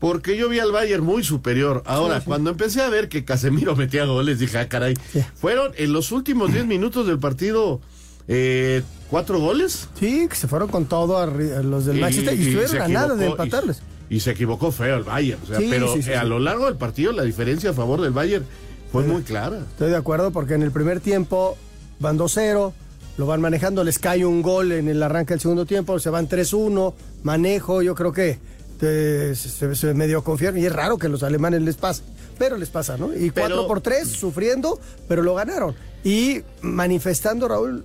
porque 0.00 0.36
yo 0.36 0.48
vi 0.48 0.58
al 0.58 0.72
Bayern 0.72 1.02
muy 1.04 1.24
superior. 1.24 1.82
Ahora, 1.86 2.16
Sí, 2.16 2.20
sí. 2.22 2.26
cuando 2.26 2.50
empecé 2.50 2.82
a 2.82 2.88
ver 2.90 3.08
que 3.08 3.24
Casemiro 3.24 3.74
metía 3.76 4.04
goles, 4.04 4.38
dije, 4.40 4.58
ah, 4.58 4.68
caray, 4.68 4.94
fueron 5.36 5.72
en 5.76 5.92
los 5.92 6.12
últimos 6.12 6.52
10 6.52 6.66
minutos 6.66 7.06
del 7.06 7.18
partido 7.18 7.80
eh, 8.28 8.82
cuatro 9.10 9.38
goles. 9.40 9.88
Sí, 9.98 10.26
que 10.28 10.34
se 10.36 10.48
fueron 10.48 10.68
con 10.68 10.86
todo 10.86 11.18
a, 11.18 11.26
los 11.26 11.86
del 11.86 11.98
Y- 11.98 12.00
Manchester 12.00 12.34
y, 12.34 12.36
y 12.36 12.40
estuvieron 12.42 12.70
se 12.70 12.78
a 12.80 12.88
nada 12.88 13.14
de 13.14 13.26
y- 13.26 13.30
empatarles. 13.30 13.82
Y, 14.08 14.20
se 14.20 14.30
equivocó 14.30 14.70
feo 14.70 14.96
el 14.96 15.02
Bayern. 15.04 15.40
O 15.42 15.46
sea, 15.46 15.58
Sí, 15.58 15.66
pero 15.68 15.92
sí, 15.92 16.02
sí, 16.02 16.10
eh, 16.10 16.16
a 16.16 16.24
lo 16.24 16.38
largo 16.38 16.66
del 16.66 16.76
partido 16.76 17.10
la 17.12 17.24
diferencia 17.24 17.70
a 17.70 17.72
favor 17.72 18.00
del 18.00 18.12
Bayern 18.12 18.44
fue 18.92 19.02
muy 19.02 19.22
clara. 19.22 19.58
Estoy 19.58 19.90
de 19.90 19.96
acuerdo 19.96 20.30
porque 20.30 20.54
en 20.54 20.62
el 20.62 20.70
primer 20.70 21.00
tiempo 21.00 21.56
van 21.98 22.16
2-0, 22.18 22.72
lo 23.18 23.26
van 23.26 23.40
manejando, 23.40 23.82
les 23.82 23.98
cae 23.98 24.24
un 24.24 24.42
gol 24.42 24.70
en 24.72 24.88
el 24.88 25.02
arranque 25.02 25.34
del 25.34 25.40
segundo 25.40 25.66
tiempo, 25.66 25.98
se 25.98 26.10
van 26.10 26.28
3-1, 26.28 26.94
manejo, 27.24 27.82
yo 27.82 27.94
creo 27.96 28.12
que 28.12 28.38
eh, 28.80 29.32
se, 29.34 29.74
se 29.74 29.94
medio 29.94 30.22
confiaron 30.22 30.58
y 30.60 30.66
es 30.66 30.72
raro 30.72 30.98
que 30.98 31.08
los 31.08 31.22
alemanes 31.22 31.62
les 31.62 31.76
pase, 31.76 32.02
pero 32.38 32.56
les 32.56 32.70
pasa, 32.70 32.96
¿no? 32.96 33.14
Y 33.14 33.30
4 33.30 33.66
por 33.66 33.80
3 33.80 34.08
sufriendo, 34.08 34.80
pero 35.08 35.22
lo 35.22 35.34
ganaron 35.34 35.74
y 36.06 36.42
manifestando, 36.62 37.48
Raúl, 37.48 37.84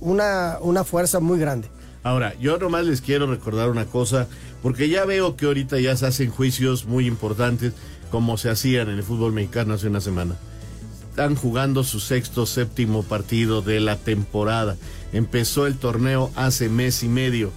una, 0.00 0.58
una 0.60 0.84
fuerza 0.84 1.20
muy 1.20 1.38
grande. 1.38 1.68
Ahora, 2.02 2.34
yo 2.38 2.58
nomás 2.58 2.84
les 2.84 3.00
quiero 3.00 3.26
recordar 3.26 3.70
una 3.70 3.86
cosa, 3.86 4.28
porque 4.62 4.90
ya 4.90 5.06
veo 5.06 5.36
que 5.36 5.46
ahorita 5.46 5.80
ya 5.80 5.96
se 5.96 6.04
hacen 6.04 6.30
juicios 6.30 6.84
muy 6.84 7.06
importantes, 7.06 7.72
como 8.10 8.36
se 8.36 8.50
hacían 8.50 8.90
en 8.90 8.98
el 8.98 9.02
fútbol 9.02 9.32
mexicano 9.32 9.72
hace 9.72 9.86
una 9.86 10.02
semana. 10.02 10.36
Están 11.08 11.34
jugando 11.34 11.82
su 11.82 11.98
sexto, 11.98 12.44
séptimo 12.44 13.04
partido 13.04 13.62
de 13.62 13.80
la 13.80 13.96
temporada. 13.96 14.76
Empezó 15.14 15.66
el 15.66 15.78
torneo 15.78 16.30
hace 16.36 16.68
mes 16.68 17.02
y 17.02 17.08
medio. 17.08 17.52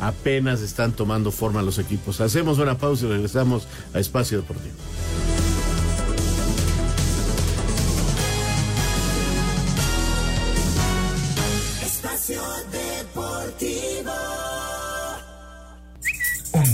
Apenas 0.00 0.62
están 0.62 0.92
tomando 0.92 1.30
forma 1.30 1.62
los 1.62 1.78
equipos. 1.78 2.20
Hacemos 2.20 2.58
una 2.58 2.76
pausa 2.76 3.06
y 3.06 3.10
regresamos 3.10 3.68
a 3.94 4.00
Espacio 4.00 4.38
Deportivo. 4.40 4.74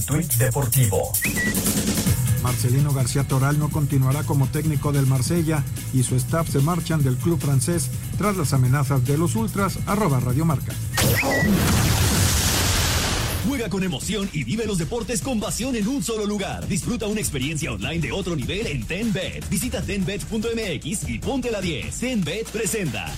Tuit 0.07 0.33
deportivo. 0.35 1.13
Marcelino 2.43 2.93
García 2.93 3.25
Toral 3.25 3.59
no 3.59 3.69
continuará 3.71 4.23
como 4.23 4.47
técnico 4.47 4.93
del 4.93 5.07
Marsella 5.07 5.65
y 5.93 6.05
su 6.05 6.15
staff 6.15 6.49
se 6.49 6.61
marchan 6.61 7.03
del 7.03 7.17
club 7.17 7.41
francés 7.41 7.91
tras 8.17 8.37
las 8.37 8.53
amenazas 8.53 9.05
de 9.05 9.19
los 9.19 9.35
ultras. 9.35 9.79
Arroba 9.87 10.21
Radio 10.21 10.45
Marca. 10.45 10.73
Juega 13.49 13.69
con 13.69 13.83
emoción 13.83 14.29
y 14.33 14.45
vive 14.45 14.67
los 14.67 14.79
deportes 14.79 15.23
con 15.23 15.41
pasión 15.41 15.75
en 15.77 15.89
un 15.89 16.03
solo 16.03 16.25
lugar. 16.25 16.67
Disfruta 16.69 17.07
una 17.07 17.21
experiencia 17.21 17.73
online 17.73 18.01
de 18.01 18.13
otro 18.13 18.37
nivel 18.37 18.67
en 18.67 18.85
TenBet. 18.85 19.49
Visita 19.49 19.83
tenbet.mx 19.83 21.09
y 21.09 21.19
ponte 21.19 21.51
la 21.51 21.61
10. 21.61 21.99
TenBet 21.99 22.49
presenta. 22.51 23.13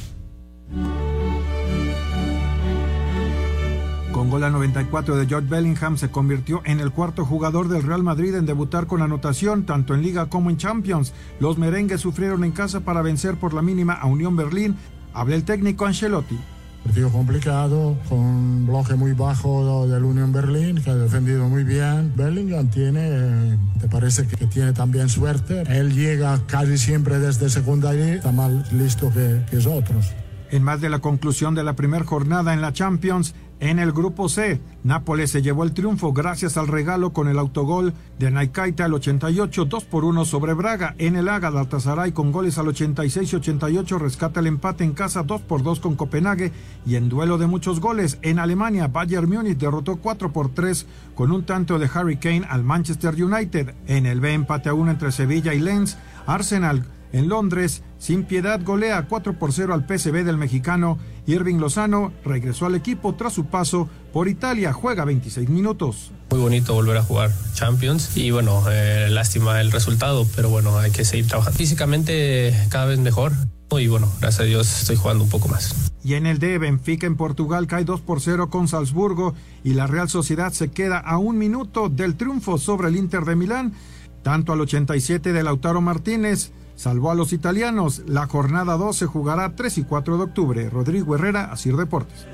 Con 4.28 4.40
gol 4.40 4.44
a 4.44 4.50
94 4.50 5.16
de 5.16 5.26
George 5.26 5.48
Bellingham 5.48 5.96
se 5.96 6.10
convirtió 6.10 6.60
en 6.66 6.80
el 6.80 6.92
cuarto 6.92 7.24
jugador 7.24 7.68
del 7.68 7.82
Real 7.82 8.02
Madrid 8.02 8.34
en 8.34 8.44
debutar 8.44 8.86
con 8.86 9.00
anotación 9.00 9.64
tanto 9.64 9.94
en 9.94 10.02
Liga 10.02 10.26
como 10.26 10.50
en 10.50 10.58
Champions. 10.58 11.14
Los 11.40 11.56
merengues 11.56 12.02
sufrieron 12.02 12.44
en 12.44 12.52
casa 12.52 12.80
para 12.80 13.00
vencer 13.00 13.36
por 13.36 13.54
la 13.54 13.62
mínima 13.62 13.94
a 13.94 14.04
Unión 14.04 14.36
Berlín. 14.36 14.76
Habla 15.14 15.34
el 15.34 15.44
técnico 15.44 15.86
Ancelotti. 15.86 16.38
Partido 16.84 17.08
complicado, 17.08 17.96
con 18.06 18.18
un 18.18 18.66
bloque 18.66 18.96
muy 18.96 19.12
bajo 19.12 19.88
del 19.88 20.04
Unión 20.04 20.30
Berlín, 20.30 20.82
que 20.82 20.90
ha 20.90 20.94
defendido 20.94 21.48
muy 21.48 21.64
bien. 21.64 22.12
Bellingham 22.14 22.68
tiene, 22.68 23.56
te 23.80 23.88
parece 23.88 24.26
que 24.26 24.44
tiene 24.44 24.74
también 24.74 25.08
suerte. 25.08 25.62
Él 25.68 25.94
llega 25.94 26.38
casi 26.46 26.76
siempre 26.76 27.18
desde 27.18 27.48
segunda 27.48 27.94
y 27.94 28.00
está 28.02 28.30
más 28.30 28.70
listo 28.74 29.10
que, 29.10 29.40
que 29.50 29.56
otros. 29.66 30.12
En 30.50 30.62
más 30.62 30.80
de 30.80 30.88
la 30.88 30.98
conclusión 30.98 31.54
de 31.54 31.62
la 31.62 31.76
primera 31.76 32.04
jornada 32.04 32.54
en 32.54 32.62
la 32.62 32.72
Champions, 32.72 33.34
en 33.60 33.78
el 33.78 33.92
grupo 33.92 34.28
C, 34.28 34.60
Nápoles 34.84 35.32
se 35.32 35.42
llevó 35.42 35.64
el 35.64 35.74
triunfo 35.74 36.12
gracias 36.12 36.56
al 36.56 36.68
regalo 36.68 37.12
con 37.12 37.26
el 37.26 37.38
autogol 37.38 37.92
de 38.18 38.30
Naikaita 38.30 38.84
al 38.84 38.94
88, 38.94 39.64
2 39.64 39.84
por 39.84 40.04
1 40.04 40.24
sobre 40.24 40.54
Braga. 40.54 40.94
En 40.98 41.16
el 41.16 41.28
A, 41.28 41.40
Galatasaray 41.40 42.12
con 42.12 42.30
goles 42.30 42.56
al 42.58 42.68
86 42.68 43.32
y 43.32 43.36
88 43.36 43.98
rescata 43.98 44.40
el 44.40 44.46
empate 44.46 44.84
en 44.84 44.92
casa 44.92 45.24
2 45.24 45.42
por 45.42 45.64
2 45.64 45.80
con 45.80 45.96
Copenhague 45.96 46.52
y 46.86 46.94
en 46.94 47.08
duelo 47.08 47.36
de 47.36 47.48
muchos 47.48 47.80
goles 47.80 48.18
en 48.22 48.38
Alemania, 48.38 48.86
Bayern 48.86 49.28
Múnich 49.28 49.58
derrotó 49.58 49.96
4 49.96 50.32
por 50.32 50.54
3 50.54 50.86
con 51.16 51.32
un 51.32 51.44
tanto 51.44 51.78
de 51.80 51.90
Harry 51.92 52.16
Kane 52.16 52.46
al 52.48 52.62
Manchester 52.62 53.20
United. 53.20 53.74
En 53.88 54.06
el 54.06 54.20
B, 54.20 54.32
empate 54.32 54.68
a 54.68 54.74
1 54.74 54.92
entre 54.92 55.10
Sevilla 55.10 55.52
y 55.52 55.58
Lens, 55.58 55.98
Arsenal 56.26 56.86
en 57.12 57.28
Londres, 57.28 57.82
sin 57.98 58.24
piedad 58.24 58.60
golea 58.62 59.06
4 59.08 59.38
por 59.38 59.52
0 59.52 59.74
al 59.74 59.86
PSV 59.86 60.24
del 60.24 60.36
mexicano. 60.36 60.98
Irving 61.28 61.56
Lozano 61.56 62.12
regresó 62.24 62.66
al 62.66 62.74
equipo 62.74 63.14
tras 63.14 63.34
su 63.34 63.44
paso 63.44 63.88
por 64.12 64.28
Italia, 64.28 64.72
juega 64.72 65.04
26 65.04 65.48
minutos. 65.50 66.10
Muy 66.30 66.40
bonito 66.40 66.72
volver 66.72 66.96
a 66.96 67.02
jugar 67.02 67.30
Champions 67.52 68.16
y 68.16 68.30
bueno, 68.30 68.64
eh, 68.70 69.08
lástima 69.10 69.60
el 69.60 69.70
resultado, 69.70 70.26
pero 70.34 70.48
bueno, 70.48 70.78
hay 70.78 70.90
que 70.90 71.04
seguir 71.04 71.28
trabajando. 71.28 71.58
Físicamente 71.58 72.54
cada 72.70 72.86
vez 72.86 72.98
mejor 72.98 73.32
y 73.76 73.86
bueno, 73.86 74.10
gracias 74.20 74.40
a 74.40 74.44
Dios 74.44 74.80
estoy 74.80 74.96
jugando 74.96 75.24
un 75.24 75.30
poco 75.30 75.48
más. 75.48 75.92
Y 76.02 76.14
en 76.14 76.24
el 76.24 76.38
D, 76.38 76.56
Benfica 76.56 77.06
en 77.06 77.16
Portugal 77.16 77.66
cae 77.66 77.84
2 77.84 78.00
por 78.00 78.22
0 78.22 78.48
con 78.48 78.66
Salzburgo 78.66 79.34
y 79.62 79.74
la 79.74 79.86
Real 79.86 80.08
Sociedad 80.08 80.52
se 80.52 80.70
queda 80.70 80.98
a 80.98 81.18
un 81.18 81.36
minuto 81.36 81.90
del 81.90 82.16
triunfo 82.16 82.56
sobre 82.56 82.88
el 82.88 82.96
Inter 82.96 83.26
de 83.26 83.36
Milán, 83.36 83.74
tanto 84.22 84.54
al 84.54 84.62
87 84.62 85.34
de 85.34 85.42
Lautaro 85.42 85.82
Martínez 85.82 86.52
salvó 86.78 87.10
a 87.10 87.14
los 87.14 87.32
italianos. 87.32 88.02
La 88.06 88.26
jornada 88.26 88.76
2 88.76 88.96
se 88.96 89.06
jugará 89.06 89.54
3 89.54 89.78
y 89.78 89.82
4 89.82 90.16
de 90.16 90.22
octubre. 90.22 90.70
Rodrigo 90.70 91.14
Herrera, 91.16 91.52
Asir 91.52 91.76
Deportes. 91.76 92.26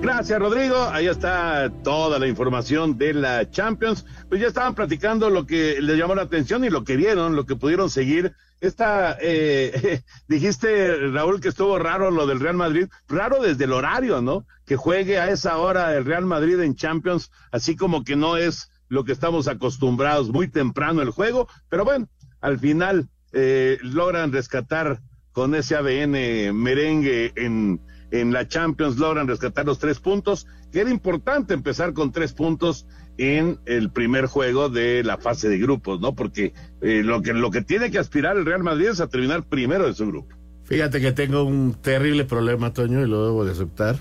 Gracias, 0.00 0.38
Rodrigo. 0.38 0.76
Ahí 0.90 1.08
está 1.08 1.70
toda 1.84 2.18
la 2.18 2.26
información 2.26 2.96
de 2.96 3.12
la 3.12 3.50
Champions. 3.50 4.06
Pues 4.30 4.40
ya 4.40 4.48
estaban 4.48 4.74
platicando 4.74 5.28
lo 5.28 5.46
que 5.46 5.82
les 5.82 5.98
llamó 5.98 6.14
la 6.14 6.22
atención 6.22 6.64
y 6.64 6.70
lo 6.70 6.84
que 6.84 6.96
vieron, 6.96 7.36
lo 7.36 7.44
que 7.44 7.54
pudieron 7.54 7.90
seguir. 7.90 8.32
Esta, 8.62 9.18
eh, 9.20 10.02
dijiste, 10.28 10.96
Raúl, 11.08 11.40
que 11.42 11.48
estuvo 11.48 11.78
raro 11.78 12.10
lo 12.10 12.26
del 12.26 12.40
Real 12.40 12.56
Madrid. 12.56 12.88
Raro 13.08 13.42
desde 13.42 13.64
el 13.64 13.74
horario, 13.74 14.22
¿no? 14.22 14.46
Que 14.64 14.76
juegue 14.76 15.18
a 15.18 15.30
esa 15.30 15.58
hora 15.58 15.94
el 15.94 16.06
Real 16.06 16.24
Madrid 16.24 16.58
en 16.60 16.76
Champions, 16.76 17.30
así 17.52 17.76
como 17.76 18.02
que 18.02 18.16
no 18.16 18.38
es 18.38 18.70
lo 18.90 19.04
que 19.04 19.12
estamos 19.12 19.48
acostumbrados, 19.48 20.28
muy 20.28 20.48
temprano 20.48 21.00
el 21.00 21.10
juego, 21.10 21.48
pero 21.70 21.84
bueno, 21.84 22.08
al 22.42 22.58
final 22.58 23.08
eh, 23.32 23.78
logran 23.82 24.32
rescatar 24.32 25.00
con 25.32 25.54
ese 25.54 25.76
ADN 25.76 26.54
merengue 26.54 27.32
en, 27.36 27.80
en 28.10 28.32
la 28.32 28.48
Champions, 28.48 28.98
logran 28.98 29.28
rescatar 29.28 29.64
los 29.64 29.78
tres 29.78 30.00
puntos, 30.00 30.46
que 30.72 30.80
era 30.80 30.90
importante 30.90 31.54
empezar 31.54 31.94
con 31.94 32.10
tres 32.10 32.32
puntos 32.32 32.86
en 33.16 33.60
el 33.64 33.90
primer 33.90 34.26
juego 34.26 34.68
de 34.68 35.04
la 35.04 35.18
fase 35.18 35.48
de 35.48 35.58
grupos, 35.58 36.00
¿no? 36.00 36.14
Porque 36.14 36.52
eh, 36.80 37.02
lo, 37.04 37.22
que, 37.22 37.32
lo 37.32 37.50
que 37.50 37.62
tiene 37.62 37.92
que 37.92 37.98
aspirar 37.98 38.36
el 38.36 38.44
Real 38.44 38.64
Madrid 38.64 38.88
es 38.88 39.00
a 39.00 39.08
terminar 39.08 39.44
primero 39.44 39.86
de 39.86 39.94
su 39.94 40.06
grupo. 40.06 40.34
Fíjate 40.64 41.00
que 41.00 41.12
tengo 41.12 41.44
un 41.44 41.74
terrible 41.74 42.24
problema, 42.24 42.72
Toño, 42.72 43.00
y 43.04 43.08
lo 43.08 43.24
debo 43.24 43.44
de 43.44 43.52
aceptar 43.52 43.96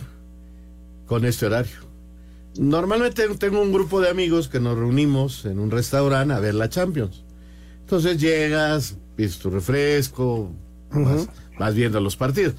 con 1.06 1.26
este 1.26 1.46
horario. 1.46 1.89
Normalmente 2.60 3.28
tengo 3.36 3.62
un 3.62 3.72
grupo 3.72 4.02
de 4.02 4.10
amigos 4.10 4.50
que 4.50 4.60
nos 4.60 4.78
reunimos 4.78 5.46
en 5.46 5.60
un 5.60 5.72
restaurante 5.72 6.34
a 6.34 6.42
ver 6.42 6.56
la 6.56 6.68
Champions. 6.68 7.24
Entonces 7.80 8.20
llegas, 8.20 8.98
pides 9.16 9.40
tu 9.40 9.50
refresco, 9.50 10.52
vas, 11.58 11.74
viendo 11.74 12.02
los 12.02 12.18
partidos. 12.18 12.56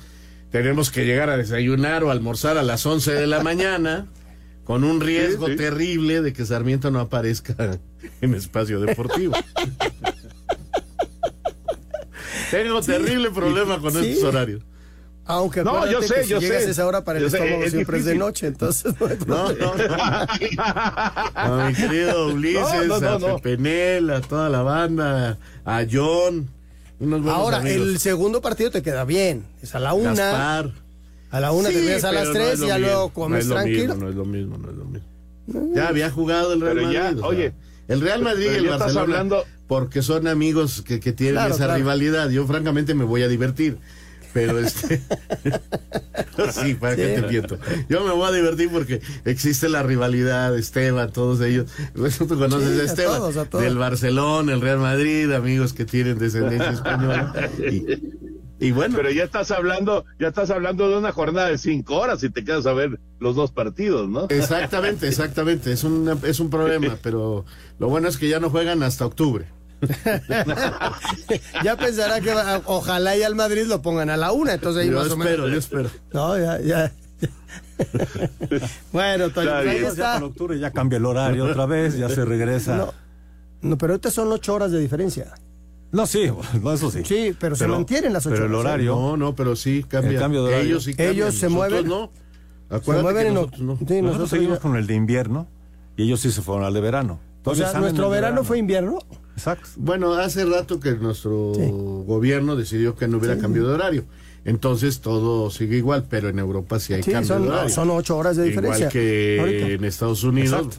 Tenemos 0.50 0.90
que 0.90 1.04
llegar 1.04 1.28
a 1.28 1.36
desayunar 1.36 2.02
o 2.02 2.10
almorzar 2.10 2.56
a 2.56 2.62
las 2.62 2.86
11 2.86 3.12
de 3.12 3.26
la 3.26 3.40
mañana 3.44 4.06
con 4.64 4.84
un 4.84 5.02
riesgo 5.02 5.54
terrible 5.54 6.22
de 6.22 6.32
que 6.32 6.46
Sarmiento 6.46 6.90
no 6.90 7.00
aparezca 7.00 7.78
en 8.22 8.34
espacio 8.34 8.80
deportivo. 8.80 9.34
Tengo 12.50 12.80
terrible 12.80 13.30
problema 13.32 13.78
con 13.78 14.02
estos 14.02 14.24
horarios. 14.24 14.62
Aunque 15.30 15.62
no, 15.64 15.90
yo 15.90 16.02
sé, 16.02 16.14
que 16.16 16.22
si 16.24 16.28
yo 16.30 16.40
llegas 16.40 16.62
sé. 16.62 16.68
a 16.68 16.70
esa 16.72 16.86
hora 16.86 17.04
para 17.04 17.18
el 17.18 17.24
Yo 17.24 17.30
sé, 17.30 17.38
estómago 17.38 17.64
es 17.64 17.70
siempre 17.72 17.98
es 17.98 18.04
de 18.04 18.14
noche, 18.16 18.46
entonces 18.48 18.94
no 19.00 19.06
hay 19.06 19.18
No, 19.26 19.52
no, 19.52 19.74
no. 19.74 19.96
A 21.34 21.66
mi 21.68 21.74
querido 21.74 22.26
Ulises, 22.34 22.86
No, 22.88 22.98
no, 22.98 23.00
no, 23.00 23.08
a 23.08 23.18
no. 23.18 23.36
Pepenel, 23.38 24.10
a 24.10 24.20
toda 24.20 24.48
la 24.48 24.62
banda, 24.62 25.38
a 25.64 25.84
John. 25.90 26.48
Unos 26.98 27.22
buenos 27.22 27.38
Ahora, 27.40 27.56
amigos. 27.58 27.88
el 27.88 27.98
segundo 27.98 28.40
partido 28.42 28.70
te 28.70 28.82
queda 28.82 29.04
bien. 29.04 29.44
Es 29.62 29.74
a 29.74 29.80
la 29.80 29.94
una. 29.94 30.12
Gaspar. 30.14 30.70
A 31.30 31.40
la 31.40 31.52
una 31.52 31.68
Sí, 31.68 31.76
te 31.76 31.80
vienes 31.80 32.04
a 32.04 32.12
las 32.12 32.30
tres 32.32 32.54
es 32.54 32.62
y 32.62 32.66
ya 32.66 32.78
luego 32.78 33.10
comes 33.10 33.40
es 33.40 33.46
lo 33.46 33.54
tranquilo. 33.54 33.94
mismo, 33.94 34.04
no 34.04 34.08
es 34.10 34.16
lo 34.16 34.24
mismo, 34.24 34.58
no 34.58 34.70
es 34.70 34.76
lo 34.76 34.84
mismo. 34.84 35.74
Ya 35.74 35.88
había 35.88 36.10
jugado 36.10 36.52
el 36.52 36.60
Real 36.60 36.76
Pero 36.76 36.92
ya, 36.92 37.02
Madrid. 37.04 37.18
o 37.18 37.20
sea, 37.20 37.28
oye, 37.28 37.52
el 37.88 38.00
Real 38.00 38.22
Madrid 38.22 38.44
y 38.44 38.48
el 38.48 38.54
ya 38.64 38.72
estás 38.72 38.78
Barcelona, 38.80 39.02
hablando- 39.02 39.44
porque 39.66 40.02
son 40.02 40.26
amigos 40.26 40.82
que, 40.82 40.98
que 41.00 41.12
tienen 41.12 41.36
Claro, 41.36 41.54
esa 41.54 41.64
claro. 41.66 41.78
rivalidad. 41.78 42.28
Yo, 42.30 42.44
francamente, 42.46 42.94
me 42.94 43.04
voy 43.04 43.22
a 43.22 43.28
divertir. 43.28 43.78
Pero 44.32 44.58
este. 44.58 45.00
sí, 46.52 46.74
para 46.74 46.96
que 46.96 47.08
te 47.08 47.22
miento. 47.22 47.58
Yo 47.88 48.04
me 48.04 48.12
voy 48.12 48.28
a 48.28 48.32
divertir 48.32 48.70
porque 48.70 49.00
existe 49.24 49.68
la 49.68 49.82
rivalidad, 49.82 50.56
Esteban, 50.56 51.12
todos 51.12 51.40
ellos. 51.40 51.70
Pues, 51.94 52.18
Tú 52.18 52.28
conoces 52.28 52.68
Sí, 52.74 52.78
a 52.78 52.82
a 52.82 52.84
Esteban. 52.84 53.18
todos, 53.18 53.36
a 53.36 53.44
todos. 53.46 53.64
Del 53.64 53.76
Barcelona, 53.76 54.52
el 54.52 54.60
Real 54.60 54.78
Madrid, 54.78 55.32
amigos 55.32 55.72
que 55.72 55.84
tienen 55.84 56.18
descendencia 56.18 56.70
española. 56.70 57.50
Y, 57.58 58.66
y 58.68 58.70
bueno. 58.72 58.94
Pero 58.96 59.10
ya 59.10 59.24
estás 59.24 59.50
hablando, 59.50 60.04
ya 60.18 60.28
estás 60.28 60.50
hablando 60.50 60.88
de 60.90 60.98
una 60.98 61.12
jornada 61.12 61.48
de 61.48 61.58
cinco 61.58 61.96
horas 61.96 62.22
y 62.22 62.30
te 62.30 62.44
quedas 62.44 62.66
a 62.66 62.72
ver 62.72 63.00
los 63.18 63.34
dos 63.34 63.50
partidos, 63.52 64.08
¿no? 64.08 64.26
Exactamente, 64.28 65.08
exactamente. 65.08 65.72
Es 65.72 65.82
un, 65.84 66.20
es 66.24 66.40
un 66.40 66.50
problema, 66.50 66.96
pero 67.02 67.44
lo 67.78 67.88
bueno 67.88 68.06
es 68.08 68.16
que 68.18 68.28
ya 68.28 68.38
no 68.38 68.50
juegan 68.50 68.82
hasta 68.82 69.06
octubre. 69.06 69.46
ya 71.64 71.76
pensará 71.76 72.20
que 72.20 72.34
va- 72.34 72.62
ojalá 72.66 73.16
y 73.16 73.22
al 73.22 73.34
Madrid 73.34 73.64
lo 73.66 73.80
pongan 73.82 74.10
a 74.10 74.16
la 74.16 74.32
una, 74.32 74.54
entonces 74.54 74.82
ahí 74.84 74.90
Yo 74.90 74.96
más 74.98 75.10
o 75.10 75.14
espero, 75.14 75.44
menos. 75.44 75.50
yo 75.52 75.58
espero. 75.58 75.90
No, 76.12 76.38
ya, 76.38 76.60
ya. 76.60 76.92
bueno, 78.92 79.30
Toño, 79.30 79.50
pues 79.50 79.66
ahí. 79.68 79.80
Ya 79.80 79.88
está. 79.88 80.14
para 80.14 80.26
octubre 80.26 80.58
ya 80.58 80.70
cambia 80.70 80.96
el 80.98 81.06
horario 81.06 81.44
otra 81.46 81.66
vez, 81.66 81.96
ya 81.96 82.08
se 82.08 82.24
regresa. 82.24 82.76
No, 82.76 82.94
no, 83.62 83.78
pero 83.78 83.94
ahorita 83.94 84.10
son 84.10 84.30
ocho 84.32 84.54
horas 84.54 84.70
de 84.70 84.80
diferencia. 84.80 85.32
No, 85.92 86.06
sí, 86.06 86.30
no, 86.62 86.72
eso 86.72 86.90
sí. 86.90 87.02
Sí, 87.04 87.34
pero, 87.38 87.56
se 87.56 87.64
Pero- 87.64 87.74
mantienen 87.74 88.12
las 88.12 88.24
ocho 88.26 88.34
pero 88.34 88.46
el 88.46 88.54
horario- 88.54 88.94
No, 88.94 89.16
no, 89.16 89.34
pero 89.34 89.56
sí 89.56 89.84
cambia. 89.88 90.12
El 90.12 90.18
cambio 90.18 90.44
de 90.44 90.48
horario. 90.54 90.66
Ellos 90.70 90.84
sí 90.84 90.90
cambian, 90.94 91.12
Ellos 91.14 91.34
se 91.34 91.48
mueven. 91.48 91.88
no. 91.88 92.12
Se 92.68 92.76
Acuérdate 92.76 93.02
mueven 93.02 93.22
que 93.22 93.28
en 93.28 93.34
nosotros 93.34 93.60
no. 93.62 93.74
sí, 93.76 93.80
Nosotros 93.80 94.02
nosotros 94.04 94.30
seguimos 94.30 94.58
ya- 94.58 94.62
con 94.62 94.76
el 94.76 94.86
de 94.86 94.94
invierno 94.94 95.48
y 95.96 96.04
ellos 96.04 96.20
sí 96.20 96.30
se 96.30 96.42
fueron 96.42 96.64
al 96.64 96.72
de 96.74 96.80
verano. 96.80 97.18
O 97.44 97.54
sea, 97.54 97.72
nuestro 97.80 98.08
verano 98.10 98.44
fue 98.44 98.58
invierno. 98.58 98.98
Exacto. 99.36 99.68
Bueno, 99.76 100.12
hace 100.14 100.44
rato 100.44 100.80
que 100.80 100.92
nuestro 100.92 101.52
Sí. 101.54 101.62
gobierno 102.06 102.56
decidió 102.56 102.94
que 102.96 103.08
no 103.08 103.18
hubiera 103.18 103.38
cambio 103.38 103.66
de 103.66 103.74
horario. 103.74 104.04
Entonces 104.44 105.00
todo 105.00 105.50
sigue 105.50 105.76
igual, 105.76 106.06
pero 106.08 106.28
en 106.28 106.38
Europa 106.38 106.78
sí 106.80 106.94
hay 106.94 107.02
Sí, 107.02 107.12
cambio 107.12 107.28
son, 107.34 107.42
de 107.44 107.48
horario. 107.50 107.68
son 107.70 107.90
ocho 107.90 108.16
horas 108.16 108.36
de 108.36 108.44
diferencia. 108.44 108.78
Igual 108.86 108.92
que 108.92 109.36
Ahorita. 109.40 109.66
en 109.68 109.84
Estados 109.84 110.24
Unidos. 110.24 110.52
Exacto. 110.66 110.76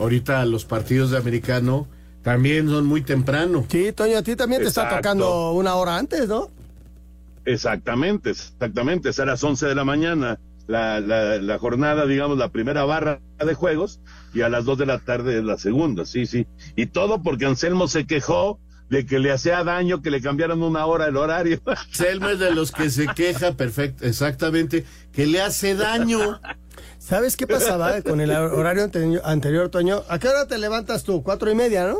Ahorita 0.00 0.44
los 0.46 0.64
partidos 0.64 1.10
de 1.12 1.18
americano 1.18 1.86
también 2.22 2.68
son 2.68 2.86
muy 2.86 3.02
temprano. 3.02 3.64
Sí, 3.68 3.92
Toño, 3.92 4.18
a 4.18 4.22
ti 4.22 4.34
también 4.34 4.62
te 4.62 4.68
está 4.68 4.88
tocando 4.96 5.52
una 5.52 5.74
hora 5.76 5.96
antes, 5.98 6.26
¿no? 6.28 6.50
Exactamente, 7.44 8.30
exactamente. 8.30 9.10
Es 9.10 9.18
a 9.20 9.26
las 9.26 9.42
11 9.44 9.66
de 9.66 9.74
la 9.74 9.84
mañana 9.84 10.38
la, 10.66 11.00
la, 11.00 11.36
la 11.36 11.58
jornada, 11.58 12.06
digamos, 12.06 12.38
la 12.38 12.48
primera 12.50 12.84
barra 12.84 13.20
de 13.44 13.54
juegos 13.54 14.00
y 14.34 14.42
a 14.42 14.48
las 14.48 14.64
2 14.64 14.78
de 14.78 14.86
la 14.86 14.98
tarde 14.98 15.38
es 15.38 15.44
la 15.44 15.56
segunda, 15.58 16.04
sí, 16.04 16.26
sí. 16.26 16.46
Y 16.76 16.86
todo 16.86 17.22
porque 17.22 17.46
Anselmo 17.46 17.88
se 17.88 18.06
quejó 18.06 18.58
de 18.90 19.06
que 19.06 19.18
le 19.18 19.32
hacía 19.32 19.64
daño 19.64 20.02
que 20.02 20.10
le 20.10 20.20
cambiaran 20.20 20.62
una 20.62 20.84
hora 20.86 21.06
el 21.06 21.16
horario. 21.16 21.60
Selma 21.92 22.32
es 22.32 22.38
de 22.38 22.54
los 22.54 22.70
que 22.72 22.90
se 22.90 23.06
queja, 23.08 23.52
perfecto, 23.52 24.04
exactamente, 24.04 24.84
que 25.12 25.26
le 25.26 25.40
hace 25.40 25.74
daño. 25.74 26.40
¿Sabes 26.98 27.36
qué 27.36 27.46
pasaba 27.46 28.00
con 28.02 28.20
el 28.20 28.30
horario 28.30 28.84
ante- 28.84 29.20
anterior, 29.24 29.68
Toño? 29.68 30.02
¿A 30.08 30.18
qué 30.18 30.28
hora 30.28 30.46
te 30.46 30.58
levantas 30.58 31.04
tú? 31.04 31.22
Cuatro 31.22 31.50
y 31.50 31.54
media, 31.54 31.86
¿no? 31.88 31.96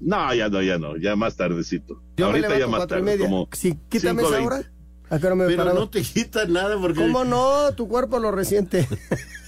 No, 0.00 0.34
ya 0.34 0.48
no, 0.48 0.62
ya 0.62 0.78
no, 0.78 0.96
ya 0.96 1.14
más 1.14 1.36
tardecito. 1.36 2.02
Yo 2.16 2.26
Ahorita 2.26 2.48
me 2.48 2.58
ya 2.58 2.66
más 2.66 2.78
cuatro 2.80 2.98
y 2.98 3.00
tarde, 3.02 3.12
media. 3.12 3.26
como 3.26 3.48
Si 3.52 3.74
quítame 3.88 4.22
esa 4.22 4.38
5:20. 4.40 4.46
hora. 4.46 4.62
¿A 5.10 5.18
qué 5.18 5.26
hora 5.26 5.34
me 5.36 5.44
he 5.44 5.48
Pero 5.48 5.74
no 5.74 5.88
te 5.90 6.02
quita 6.02 6.46
nada 6.46 6.76
porque... 6.80 7.00
¿Cómo 7.00 7.24
no? 7.24 7.72
Tu 7.76 7.86
cuerpo 7.86 8.18
lo 8.18 8.30
resiente. 8.32 8.88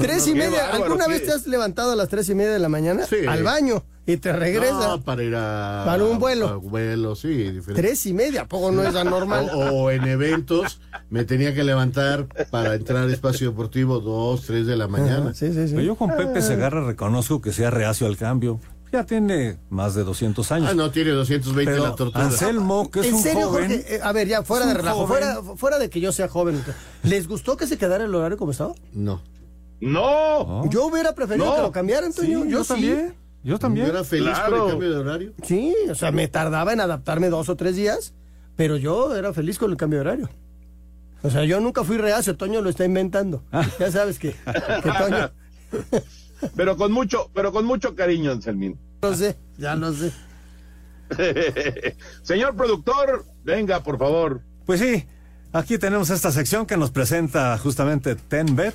tres 0.00 0.26
y 0.26 0.34
media. 0.34 0.64
bárbaro, 0.64 0.84
¿Alguna 0.84 1.06
vez 1.08 1.24
te 1.24 1.32
has 1.32 1.46
levantado 1.46 1.92
a 1.92 1.96
las 1.96 2.08
tres 2.08 2.28
y 2.28 2.34
media 2.34 2.52
de 2.52 2.58
la 2.58 2.68
mañana? 2.68 3.06
Sí. 3.06 3.26
Al 3.26 3.42
baño. 3.42 3.84
Y 4.04 4.16
te 4.16 4.32
regresa. 4.32 4.88
No, 4.88 5.00
para 5.02 5.22
ir 5.22 5.34
a... 5.36 5.84
Para 5.86 6.04
un 6.04 6.18
vuelo. 6.18 6.48
a 6.48 6.56
vuelo, 6.56 7.14
sí, 7.14 7.28
diferente. 7.28 7.74
Tres 7.74 8.04
y 8.06 8.12
media. 8.12 8.42
¿A 8.42 8.48
poco 8.48 8.72
no 8.72 8.82
es 8.82 8.96
anormal? 8.96 9.48
O, 9.54 9.58
o 9.84 9.90
en 9.92 10.02
eventos 10.04 10.80
me 11.08 11.24
tenía 11.24 11.54
que 11.54 11.62
levantar 11.62 12.26
para 12.50 12.74
entrar 12.74 13.08
a 13.08 13.12
espacio 13.12 13.50
deportivo 13.50 14.00
dos, 14.00 14.42
tres 14.42 14.66
de 14.66 14.76
la 14.76 14.88
mañana. 14.88 15.34
Sí, 15.34 15.52
sí, 15.52 15.68
sí. 15.68 15.74
Pero 15.74 15.82
yo 15.86 15.94
con 15.94 16.16
Pepe 16.16 16.42
Segarra 16.42 16.84
reconozco 16.84 17.40
que 17.40 17.52
sea 17.52 17.70
reacio 17.70 18.08
al 18.08 18.16
cambio. 18.16 18.58
Ya 18.92 19.06
tiene 19.06 19.56
más 19.70 19.94
de 19.94 20.04
200 20.04 20.52
años. 20.52 20.68
Ah, 20.70 20.74
no, 20.74 20.90
tiene 20.90 21.12
220 21.12 21.72
Pero 21.72 21.82
la 21.84 21.94
tortuga. 21.94 22.26
Anselmo, 22.26 22.90
que 22.90 23.00
es 23.00 23.06
¿En 23.06 23.14
un 23.14 23.22
serio, 23.22 23.48
joven. 23.48 23.70
Jorge? 23.70 23.94
Eh, 23.94 24.00
a 24.02 24.12
ver, 24.12 24.28
ya, 24.28 24.42
fuera 24.42 24.66
de 24.66 24.74
relajo, 24.74 25.06
fuera, 25.06 25.40
fuera 25.56 25.78
de 25.78 25.88
que 25.88 25.98
yo 26.00 26.12
sea 26.12 26.28
joven. 26.28 26.62
¿Les 27.02 27.26
gustó 27.26 27.56
que 27.56 27.66
se 27.66 27.78
quedara 27.78 28.04
el 28.04 28.14
horario 28.14 28.36
como 28.36 28.50
estaba? 28.50 28.74
No. 28.92 29.22
No. 29.82 30.68
Yo 30.70 30.86
hubiera 30.86 31.14
preferido 31.14 31.46
No. 31.46 31.56
que 31.56 31.62
lo 31.62 31.72
cambiaran, 31.72 32.12
Toño. 32.12 32.44
Sí, 32.44 32.50
yo, 32.50 32.58
yo 32.58 32.62
sí. 32.64 32.68
también. 32.68 33.14
Yo 33.44 33.58
también. 33.58 33.86
Yo 33.86 33.92
era 33.92 34.04
feliz 34.04 34.28
Claro. 34.34 34.50
con 34.56 34.62
el 34.64 34.70
cambio 34.70 34.90
de 34.90 34.96
horario. 34.98 35.32
Sí, 35.42 35.74
o 35.90 35.94
sea, 35.96 36.12
me 36.12 36.28
tardaba 36.28 36.72
en 36.72 36.80
adaptarme 36.80 37.28
dos 37.28 37.48
o 37.48 37.56
tres 37.56 37.74
días, 37.76 38.14
pero 38.56 38.76
yo 38.76 39.16
era 39.16 39.32
feliz 39.32 39.58
con 39.58 39.70
el 39.72 39.76
cambio 39.76 39.98
de 39.98 40.08
horario. 40.08 40.30
O 41.24 41.30
sea, 41.30 41.44
yo 41.44 41.60
nunca 41.60 41.82
fui 41.84 41.98
reacio, 41.98 42.36
Toño 42.36 42.60
lo 42.60 42.70
está 42.70 42.84
inventando. 42.84 43.42
Ya 43.80 43.90
sabes 43.90 44.18
que, 44.18 44.30
que 44.32 44.90
Toño, 44.98 45.30
Pero 46.56 46.76
con 46.76 46.90
mucho, 46.92 47.30
pero 47.34 47.52
con 47.52 47.64
mucho 47.64 47.94
cariño, 47.94 48.32
Anselmín. 48.32 48.76
lo 49.02 49.14
sé, 49.14 49.36
ya 49.58 49.74
lo 49.76 49.92
sé. 49.92 50.12
Señor 52.22 52.56
productor, 52.56 53.24
venga, 53.44 53.82
por 53.82 53.98
favor. 53.98 54.40
Pues 54.66 54.80
sí, 54.80 55.04
aquí 55.52 55.78
tenemos 55.78 56.10
esta 56.10 56.30
sección 56.32 56.66
que 56.66 56.76
nos 56.76 56.90
presenta 56.90 57.56
justamente 57.58 58.14
TenBet. 58.16 58.74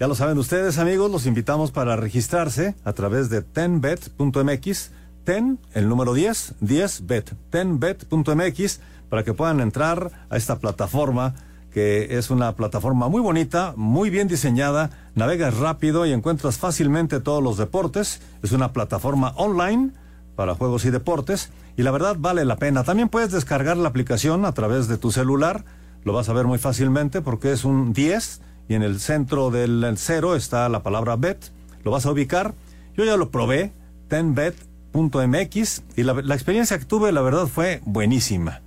Ya 0.00 0.08
lo 0.08 0.16
saben 0.16 0.38
ustedes, 0.38 0.78
amigos, 0.78 1.08
los 1.08 1.24
invitamos 1.24 1.70
para 1.70 1.94
registrarse 1.94 2.74
a 2.82 2.92
través 2.94 3.30
de 3.30 3.42
tenbet.mx. 3.42 4.90
Ten, 5.22 5.60
el 5.72 5.88
número 5.88 6.14
10, 6.14 6.54
10bet, 6.60 7.36
tenbet.mx, 7.50 8.80
para 9.08 9.22
que 9.22 9.34
puedan 9.34 9.60
entrar 9.60 10.10
a 10.28 10.36
esta 10.36 10.58
plataforma 10.58 11.34
que 11.72 12.18
es 12.18 12.30
una 12.30 12.54
plataforma 12.54 13.08
muy 13.08 13.20
bonita, 13.20 13.74
muy 13.76 14.10
bien 14.10 14.26
diseñada, 14.26 14.90
navegas 15.14 15.58
rápido 15.58 16.06
y 16.06 16.12
encuentras 16.12 16.58
fácilmente 16.58 17.20
todos 17.20 17.42
los 17.42 17.56
deportes. 17.56 18.20
Es 18.42 18.50
una 18.50 18.72
plataforma 18.72 19.32
online 19.36 19.92
para 20.34 20.54
juegos 20.54 20.84
y 20.84 20.90
deportes 20.90 21.50
y 21.76 21.82
la 21.82 21.92
verdad 21.92 22.16
vale 22.18 22.44
la 22.44 22.56
pena. 22.56 22.82
También 22.82 23.08
puedes 23.08 23.30
descargar 23.30 23.76
la 23.76 23.88
aplicación 23.88 24.44
a 24.44 24.52
través 24.52 24.88
de 24.88 24.98
tu 24.98 25.12
celular, 25.12 25.64
lo 26.04 26.12
vas 26.12 26.28
a 26.28 26.32
ver 26.32 26.46
muy 26.46 26.58
fácilmente 26.58 27.22
porque 27.22 27.52
es 27.52 27.64
un 27.64 27.92
10 27.92 28.40
y 28.68 28.74
en 28.74 28.82
el 28.82 29.00
centro 29.00 29.50
del 29.50 29.94
cero 29.96 30.36
está 30.36 30.68
la 30.68 30.82
palabra 30.82 31.16
bet, 31.16 31.50
lo 31.84 31.90
vas 31.90 32.06
a 32.06 32.12
ubicar. 32.12 32.54
Yo 32.96 33.04
ya 33.04 33.16
lo 33.16 33.30
probé, 33.30 33.72
tenbet.mx 34.08 35.82
y 35.96 36.02
la, 36.02 36.14
la 36.14 36.34
experiencia 36.34 36.78
que 36.78 36.84
tuve 36.84 37.12
la 37.12 37.20
verdad 37.20 37.46
fue 37.46 37.80
buenísima. 37.84 38.62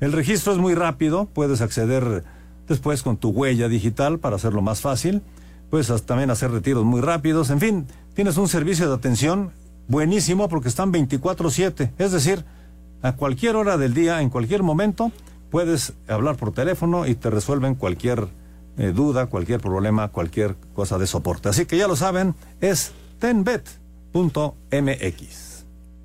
El 0.00 0.12
registro 0.12 0.52
es 0.52 0.58
muy 0.58 0.74
rápido, 0.74 1.26
puedes 1.26 1.60
acceder 1.60 2.24
después 2.68 3.02
con 3.02 3.16
tu 3.16 3.30
huella 3.30 3.68
digital 3.68 4.18
para 4.18 4.36
hacerlo 4.36 4.62
más 4.62 4.80
fácil. 4.80 5.22
Puedes 5.70 6.04
también 6.04 6.30
hacer 6.30 6.50
retiros 6.50 6.84
muy 6.84 7.00
rápidos. 7.00 7.50
En 7.50 7.60
fin, 7.60 7.86
tienes 8.14 8.36
un 8.36 8.48
servicio 8.48 8.88
de 8.88 8.94
atención 8.94 9.52
buenísimo 9.88 10.48
porque 10.48 10.68
están 10.68 10.92
24/7. 10.92 11.92
Es 11.98 12.12
decir, 12.12 12.44
a 13.02 13.12
cualquier 13.12 13.56
hora 13.56 13.76
del 13.76 13.94
día, 13.94 14.22
en 14.22 14.30
cualquier 14.30 14.62
momento, 14.62 15.12
puedes 15.50 15.92
hablar 16.08 16.36
por 16.36 16.52
teléfono 16.52 17.06
y 17.06 17.14
te 17.14 17.30
resuelven 17.30 17.74
cualquier 17.74 18.28
eh, 18.78 18.92
duda, 18.94 19.26
cualquier 19.26 19.60
problema, 19.60 20.08
cualquier 20.08 20.56
cosa 20.74 20.98
de 20.98 21.06
soporte. 21.06 21.48
Así 21.48 21.66
que 21.66 21.76
ya 21.76 21.88
lo 21.88 21.96
saben, 21.96 22.34
es 22.60 22.92
tenbet.mx. 23.18 23.82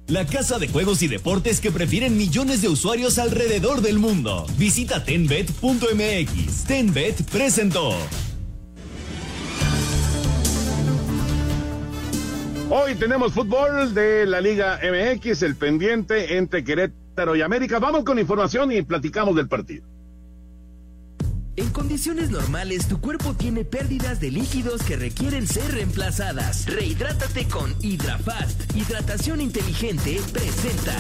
La 0.08 0.26
casa 0.26 0.58
de 0.58 0.70
juegos 0.70 1.02
y 1.02 1.10
deportes 1.10 1.60
que 1.60 1.70
prefieren 1.70 2.16
millones 2.16 2.62
de 2.62 2.70
usuarios 2.70 3.20
alrededor 3.20 3.82
del 3.82 4.00
mundo. 4.00 4.46
Visita 4.58 5.04
tenbet.mx. 5.04 6.64
Tenbet 6.66 7.24
presentó. 7.30 7.92
Hoy 12.70 12.96
tenemos 12.96 13.34
fútbol 13.34 13.94
de 13.94 14.26
la 14.26 14.42
Liga 14.42 14.80
MX, 14.82 15.42
el 15.44 15.56
pendiente 15.56 16.38
entre 16.38 16.64
Querétaro 16.64 17.36
y 17.36 17.42
América. 17.42 17.80
Vamos 17.80 18.04
con 18.04 18.20
información 18.20 18.72
y 18.72 18.82
platicamos 18.82 19.36
del 19.36 19.48
partido. 19.48 19.88
En 21.58 21.72
condiciones 21.72 22.30
normales, 22.30 22.88
tu 22.88 23.02
cuerpo 23.02 23.34
tiene 23.34 23.66
pérdidas 23.66 24.20
de 24.20 24.30
líquidos 24.30 24.84
que 24.84 24.96
requieren 24.96 25.48
ser 25.48 25.72
reemplazadas. 25.72 26.68
Rehidrátate 26.68 27.48
con 27.48 27.76
HidraFast. 27.82 28.76
Hidratación 28.76 29.42
inteligente 29.42 30.22
presenta. 30.32 30.94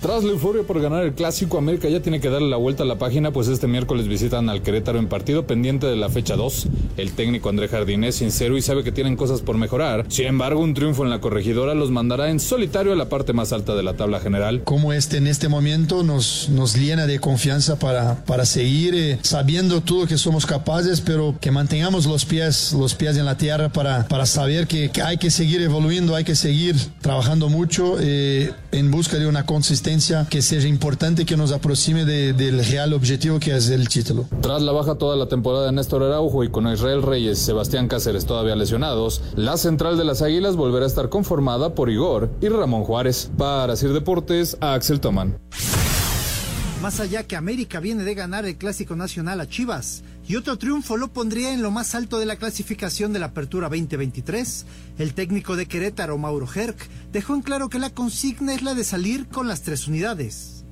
Tras 0.00 0.24
la 0.24 0.30
euforia 0.30 0.62
por 0.62 0.80
ganar 0.80 1.04
el 1.04 1.12
clásico, 1.12 1.58
América 1.58 1.86
ya 1.90 2.00
tiene 2.00 2.20
que 2.20 2.30
darle 2.30 2.48
la 2.48 2.56
vuelta 2.56 2.84
a 2.84 2.86
la 2.86 2.96
página, 2.96 3.32
pues 3.32 3.48
este 3.48 3.66
miércoles 3.66 4.08
visitan 4.08 4.48
al 4.48 4.62
Querétaro 4.62 4.98
en 4.98 5.08
partido 5.08 5.46
pendiente 5.46 5.86
de 5.86 5.96
la 5.96 6.08
fecha 6.08 6.36
2. 6.36 6.68
El 6.96 7.12
técnico 7.12 7.50
André 7.50 7.68
Jardín 7.68 8.04
es 8.04 8.14
sincero 8.14 8.56
y 8.56 8.62
sabe 8.62 8.82
que 8.82 8.92
tienen 8.92 9.14
cosas 9.14 9.42
por 9.42 9.58
mejorar. 9.58 10.06
Sin 10.08 10.24
embargo, 10.24 10.62
un 10.62 10.72
triunfo 10.72 11.04
en 11.04 11.10
la 11.10 11.20
corregidora 11.20 11.74
los 11.74 11.90
mandará 11.90 12.30
en 12.30 12.40
solitario 12.40 12.94
a 12.94 12.96
la 12.96 13.10
parte 13.10 13.34
más 13.34 13.52
alta 13.52 13.74
de 13.74 13.82
la 13.82 13.92
tabla 13.92 14.20
general. 14.20 14.62
como 14.64 14.94
este 14.94 15.18
en 15.18 15.26
este 15.26 15.48
momento 15.48 16.02
nos, 16.02 16.48
nos 16.48 16.76
llena 16.76 17.06
de 17.06 17.18
confianza 17.18 17.78
para, 17.78 18.24
para 18.24 18.46
seguir 18.46 18.94
eh, 18.94 19.18
sabiendo 19.20 19.82
todo 19.82 20.06
que 20.06 20.16
somos 20.16 20.46
capaces, 20.46 21.02
pero 21.02 21.34
que 21.42 21.50
mantengamos 21.50 22.06
los 22.06 22.24
pies, 22.24 22.72
los 22.72 22.94
pies 22.94 23.18
en 23.18 23.26
la 23.26 23.36
tierra 23.36 23.68
para, 23.68 24.08
para 24.08 24.24
saber 24.24 24.66
que, 24.66 24.88
que 24.88 25.02
hay 25.02 25.18
que 25.18 25.30
seguir 25.30 25.60
evoluyendo, 25.60 26.16
hay 26.16 26.24
que 26.24 26.36
seguir 26.36 26.74
trabajando 27.02 27.50
mucho 27.50 27.96
eh, 28.00 28.50
en 28.72 28.90
busca 28.90 29.18
de 29.18 29.26
una 29.26 29.44
consistencia 29.44 29.89
que 30.30 30.40
sea 30.40 30.60
importante, 30.68 31.26
que 31.26 31.36
nos 31.36 31.50
aproxime 31.50 32.04
de- 32.04 32.32
del 32.32 32.64
real 32.64 32.92
objetivo 32.92 33.40
que 33.40 33.56
es 33.56 33.68
el 33.70 33.88
título. 33.88 34.24
Tras 34.40 34.62
la 34.62 34.70
baja 34.70 34.94
toda 34.94 35.16
la 35.16 35.26
temporada 35.26 35.66
de 35.66 35.72
Néstor 35.72 36.04
Araujo 36.04 36.44
y 36.44 36.48
con 36.50 36.66
Israel 36.72 37.02
Reyes 37.02 37.40
y 37.40 37.44
Sebastián 37.44 37.88
Cáceres 37.88 38.24
todavía 38.24 38.54
lesionados, 38.54 39.20
la 39.34 39.56
central 39.56 39.98
de 39.98 40.04
las 40.04 40.22
Águilas 40.22 40.54
volverá 40.54 40.84
a 40.84 40.88
estar 40.88 41.08
conformada 41.08 41.74
por 41.74 41.90
Igor 41.90 42.30
y 42.40 42.48
Ramón 42.48 42.84
Juárez. 42.84 43.30
Para 43.36 43.74
Sir 43.74 43.92
Deportes, 43.92 44.56
a 44.60 44.74
Axel 44.74 45.00
Toman. 45.00 45.36
Más 46.80 46.98
allá 47.00 47.24
que 47.24 47.36
América 47.36 47.78
viene 47.80 48.04
de 48.04 48.14
ganar 48.14 48.46
el 48.46 48.56
Clásico 48.56 48.96
Nacional 48.96 49.40
a 49.40 49.48
Chivas 49.48 50.02
y 50.30 50.36
otro 50.36 50.56
triunfo 50.58 50.96
lo 50.96 51.08
pondría 51.08 51.52
en 51.52 51.60
lo 51.60 51.72
más 51.72 51.96
alto 51.96 52.20
de 52.20 52.24
la 52.24 52.36
clasificación 52.36 53.12
de 53.12 53.18
la 53.18 53.26
Apertura 53.26 53.68
2023, 53.68 54.64
el 54.98 55.12
técnico 55.12 55.56
de 55.56 55.66
Querétaro, 55.66 56.18
Mauro 56.18 56.46
Herc, 56.54 56.88
dejó 57.10 57.34
en 57.34 57.42
claro 57.42 57.68
que 57.68 57.80
la 57.80 57.90
consigna 57.90 58.54
es 58.54 58.62
la 58.62 58.74
de 58.74 58.84
salir 58.84 59.26
con 59.26 59.48
las 59.48 59.62
tres 59.62 59.88
unidades. 59.88 60.64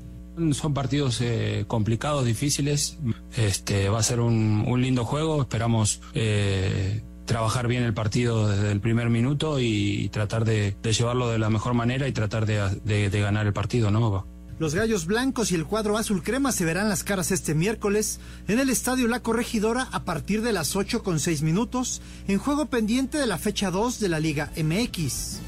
Son 0.52 0.74
partidos 0.74 1.20
eh, 1.22 1.64
complicados, 1.66 2.24
difíciles. 2.24 2.98
Este 3.36 3.88
va 3.88 3.98
a 3.98 4.04
ser 4.04 4.20
un, 4.20 4.80
lindo 4.80 5.04
juego. 5.04 5.42
Esperamos 5.42 6.02
eh, 6.14 7.02
trabajar 7.24 7.66
bien 7.66 7.82
el 7.82 7.94
partido 7.94 8.46
desde 8.48 8.70
el 8.70 8.80
primer 8.80 9.10
minuto 9.10 9.58
y 9.58 10.08
tratar 10.10 10.44
de, 10.44 10.76
llevarlo 10.84 11.30
de 11.30 11.40
la 11.40 11.50
mejor 11.50 11.74
manera 11.74 12.06
y 12.06 12.12
tratar 12.12 12.46
de 12.46 13.10
ganar 13.10 13.44
el 13.44 13.52
partido, 13.52 13.90
¿no? 13.90 14.37
Los 14.58 14.74
Gallos 14.74 15.06
Blancos 15.06 15.52
y 15.52 15.54
el 15.54 15.66
cuadro 15.66 15.96
azul 15.96 16.24
crema 16.24 16.50
se 16.50 16.64
verán 16.64 16.88
las 16.88 17.04
caras 17.04 17.30
este 17.30 17.54
miércoles 17.54 18.18
en 18.48 18.58
el 18.58 18.70
Estadio 18.70 19.06
La 19.06 19.20
Corregidora 19.20 19.86
a 19.92 20.04
partir 20.04 20.42
de 20.42 20.52
las 20.52 20.74
8 20.74 21.04
con 21.04 21.20
6 21.20 21.42
minutos 21.42 22.02
en 22.26 22.38
juego 22.38 22.66
pendiente 22.66 23.18
de 23.18 23.28
la 23.28 23.38
fecha 23.38 23.70
2 23.70 24.00
de 24.00 24.08
la 24.08 24.18
Liga 24.18 24.50
MX. 24.56 25.38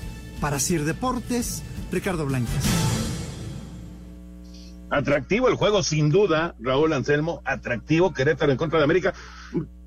Para 0.40 0.60
Sir 0.60 0.84
Deportes, 0.84 1.64
Ricardo 1.90 2.24
Blancas. 2.24 2.64
Atractivo 4.90 5.48
el 5.48 5.56
juego, 5.56 5.82
sin 5.82 6.10
duda, 6.10 6.54
Raúl 6.60 6.92
Anselmo. 6.92 7.42
Atractivo 7.44 8.14
Querétaro 8.14 8.52
en 8.52 8.58
contra 8.58 8.78
de 8.78 8.84
América. 8.84 9.12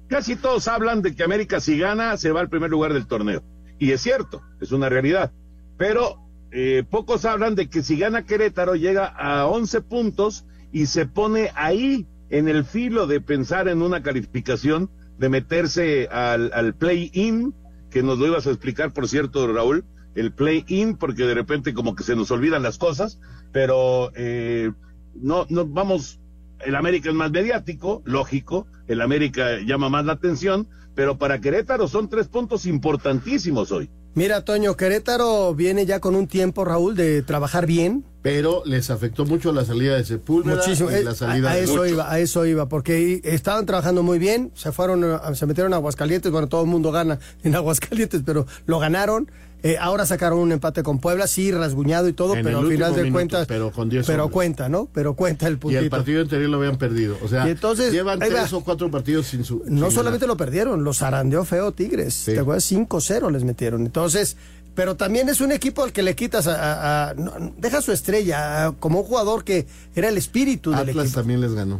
Casi 0.09 0.35
todos 0.35 0.67
hablan 0.67 1.01
de 1.01 1.15
que 1.15 1.23
América, 1.23 1.61
si 1.61 1.79
gana, 1.79 2.17
se 2.17 2.31
va 2.31 2.41
al 2.41 2.49
primer 2.49 2.69
lugar 2.69 2.91
del 2.91 3.07
torneo. 3.07 3.41
Y 3.79 3.91
es 3.93 4.01
cierto, 4.01 4.41
es 4.59 4.73
una 4.73 4.89
realidad. 4.89 5.31
Pero 5.77 6.22
eh, 6.55 6.83
pocos 6.87 7.25
hablan 7.25 7.55
de 7.55 7.67
que 7.67 7.81
si 7.81 7.97
gana 7.97 8.25
Querétaro, 8.27 8.75
llega 8.75 9.07
a 9.07 9.47
11 9.47 9.81
puntos 9.81 10.45
y 10.71 10.85
se 10.85 11.07
pone 11.07 11.49
ahí 11.55 12.05
en 12.29 12.47
el 12.47 12.63
filo 12.63 13.07
de 13.07 13.21
pensar 13.21 13.67
en 13.67 13.81
una 13.81 14.03
calificación, 14.03 14.91
de 15.17 15.29
meterse 15.29 16.07
al, 16.11 16.51
al 16.53 16.75
play-in, 16.75 17.55
que 17.89 18.03
nos 18.03 18.19
lo 18.19 18.27
ibas 18.27 18.45
a 18.45 18.51
explicar, 18.51 18.93
por 18.93 19.07
cierto, 19.07 19.51
Raúl, 19.51 19.83
el 20.13 20.31
play-in, 20.31 20.97
porque 20.97 21.23
de 21.23 21.33
repente 21.33 21.73
como 21.73 21.95
que 21.95 22.03
se 22.03 22.15
nos 22.15 22.29
olvidan 22.29 22.61
las 22.61 22.77
cosas, 22.77 23.19
pero 23.51 24.11
eh, 24.15 24.71
no, 25.15 25.47
no 25.49 25.65
vamos, 25.65 26.19
el 26.59 26.75
América 26.75 27.09
es 27.09 27.15
más 27.15 27.31
mediático, 27.31 28.03
lógico, 28.05 28.67
el 28.87 29.01
América 29.01 29.57
llama 29.65 29.89
más 29.89 30.05
la 30.05 30.13
atención, 30.13 30.67
pero 30.93 31.17
para 31.17 31.41
Querétaro 31.41 31.87
son 31.87 32.09
tres 32.09 32.27
puntos 32.27 32.67
importantísimos 32.67 33.71
hoy. 33.71 33.89
Mira, 34.15 34.45
Toño, 34.45 34.77
Querétaro 34.77 35.55
viene 35.55 35.85
ya 35.87 35.99
con 35.99 36.15
un 36.15 36.27
tiempo, 36.27 36.63
Raúl, 36.65 36.95
de 36.95 37.23
trabajar 37.23 37.65
bien. 37.65 38.05
Pero 38.21 38.61
les 38.65 38.89
afectó 38.91 39.25
mucho 39.25 39.51
la 39.51 39.65
salida 39.65 39.95
de 39.95 40.05
Sepúlveda 40.05 40.57
Muchísimo. 40.57 40.91
y 40.91 40.93
Eh, 40.93 41.03
la 41.03 41.15
salida 41.15 41.49
a, 41.49 41.53
a 41.53 41.55
de 41.55 41.63
eso 41.63 41.77
Lucho. 41.77 41.87
iba, 41.87 42.11
a 42.11 42.19
eso 42.19 42.45
iba, 42.45 42.69
porque 42.69 43.21
estaban 43.23 43.65
trabajando 43.65 44.03
muy 44.03 44.19
bien, 44.19 44.51
se 44.53 44.71
fueron, 44.71 45.03
se 45.35 45.45
metieron 45.47 45.73
a 45.73 45.77
Aguascalientes, 45.77 46.31
bueno, 46.31 46.47
todo 46.47 46.61
el 46.61 46.67
mundo 46.67 46.91
gana 46.91 47.19
en 47.43 47.55
Aguascalientes, 47.55 48.21
pero 48.25 48.45
lo 48.67 48.79
ganaron. 48.79 49.29
Eh, 49.65 49.77
ahora 49.79 50.05
sacaron 50.05 50.39
un 50.39 50.51
empate 50.51 50.83
con 50.83 50.99
Puebla, 50.99 51.25
sí, 51.25 51.49
rasguñado 51.51 52.09
y 52.09 52.13
todo, 52.13 52.35
En 52.35 52.43
pero 52.43 52.59
al 52.59 52.67
final 52.67 52.91
de 52.93 53.03
minuto, 53.03 53.13
cuentas. 53.17 53.47
pero 53.47 53.71
con 53.71 53.89
10 53.89 54.05
Pero 54.05 54.23
hombres. 54.25 54.33
cuenta, 54.33 54.67
¿no? 54.67 54.89
Pero 54.93 55.13
cuenta 55.15 55.47
el 55.47 55.53
Y 55.53 55.55
puntito. 55.55 55.81
el 55.81 55.89
partido 55.89 56.21
anterior 56.21 56.49
lo 56.49 56.57
habían 56.57 56.77
perdido. 56.77 57.17
O 57.23 57.29
sea, 57.29 57.47
Y 57.47 57.51
entonces, 57.51 57.93
llevan 57.93 58.19
tres 58.19 58.51
o 58.51 58.61
cuatro 58.61 58.91
partidos 58.91 59.27
sin 59.27 59.45
su. 59.45 59.63
No 59.65 59.85
sin 59.87 59.95
solamente 59.95 60.27
lo 60.27 60.35
perdieron, 60.35 60.83
los 60.83 60.97
zarandeó 60.99 61.45
feo 61.45 61.71
Tigres. 61.71 62.23
¿Te 62.25 62.37
acuerdas? 62.39 62.65
5-0 62.69 63.29
les 63.31 63.45
metieron. 63.45 63.85
Entonces, 63.85 64.35
pero 64.75 64.95
también 64.97 65.29
es 65.29 65.39
un 65.39 65.53
equipo 65.53 65.81
al 65.83 65.93
que 65.93 66.03
le 66.03 66.13
quitas 66.13 66.45
a. 66.47 66.55
a- 66.55 67.09
a- 67.11 67.13
no, 67.13 67.31
deja 67.57 67.81
su 67.81 67.93
estrella, 67.93 68.65
a- 68.65 68.71
como 68.73 68.99
un 68.99 69.05
jugador 69.05 69.45
que 69.45 69.65
era 69.95 70.09
el 70.09 70.17
espíritu 70.17 70.71
del 70.71 70.79
Atlas 70.89 71.05
equipo. 71.05 71.19
también 71.21 71.39
les 71.39 71.53
ganó. 71.53 71.79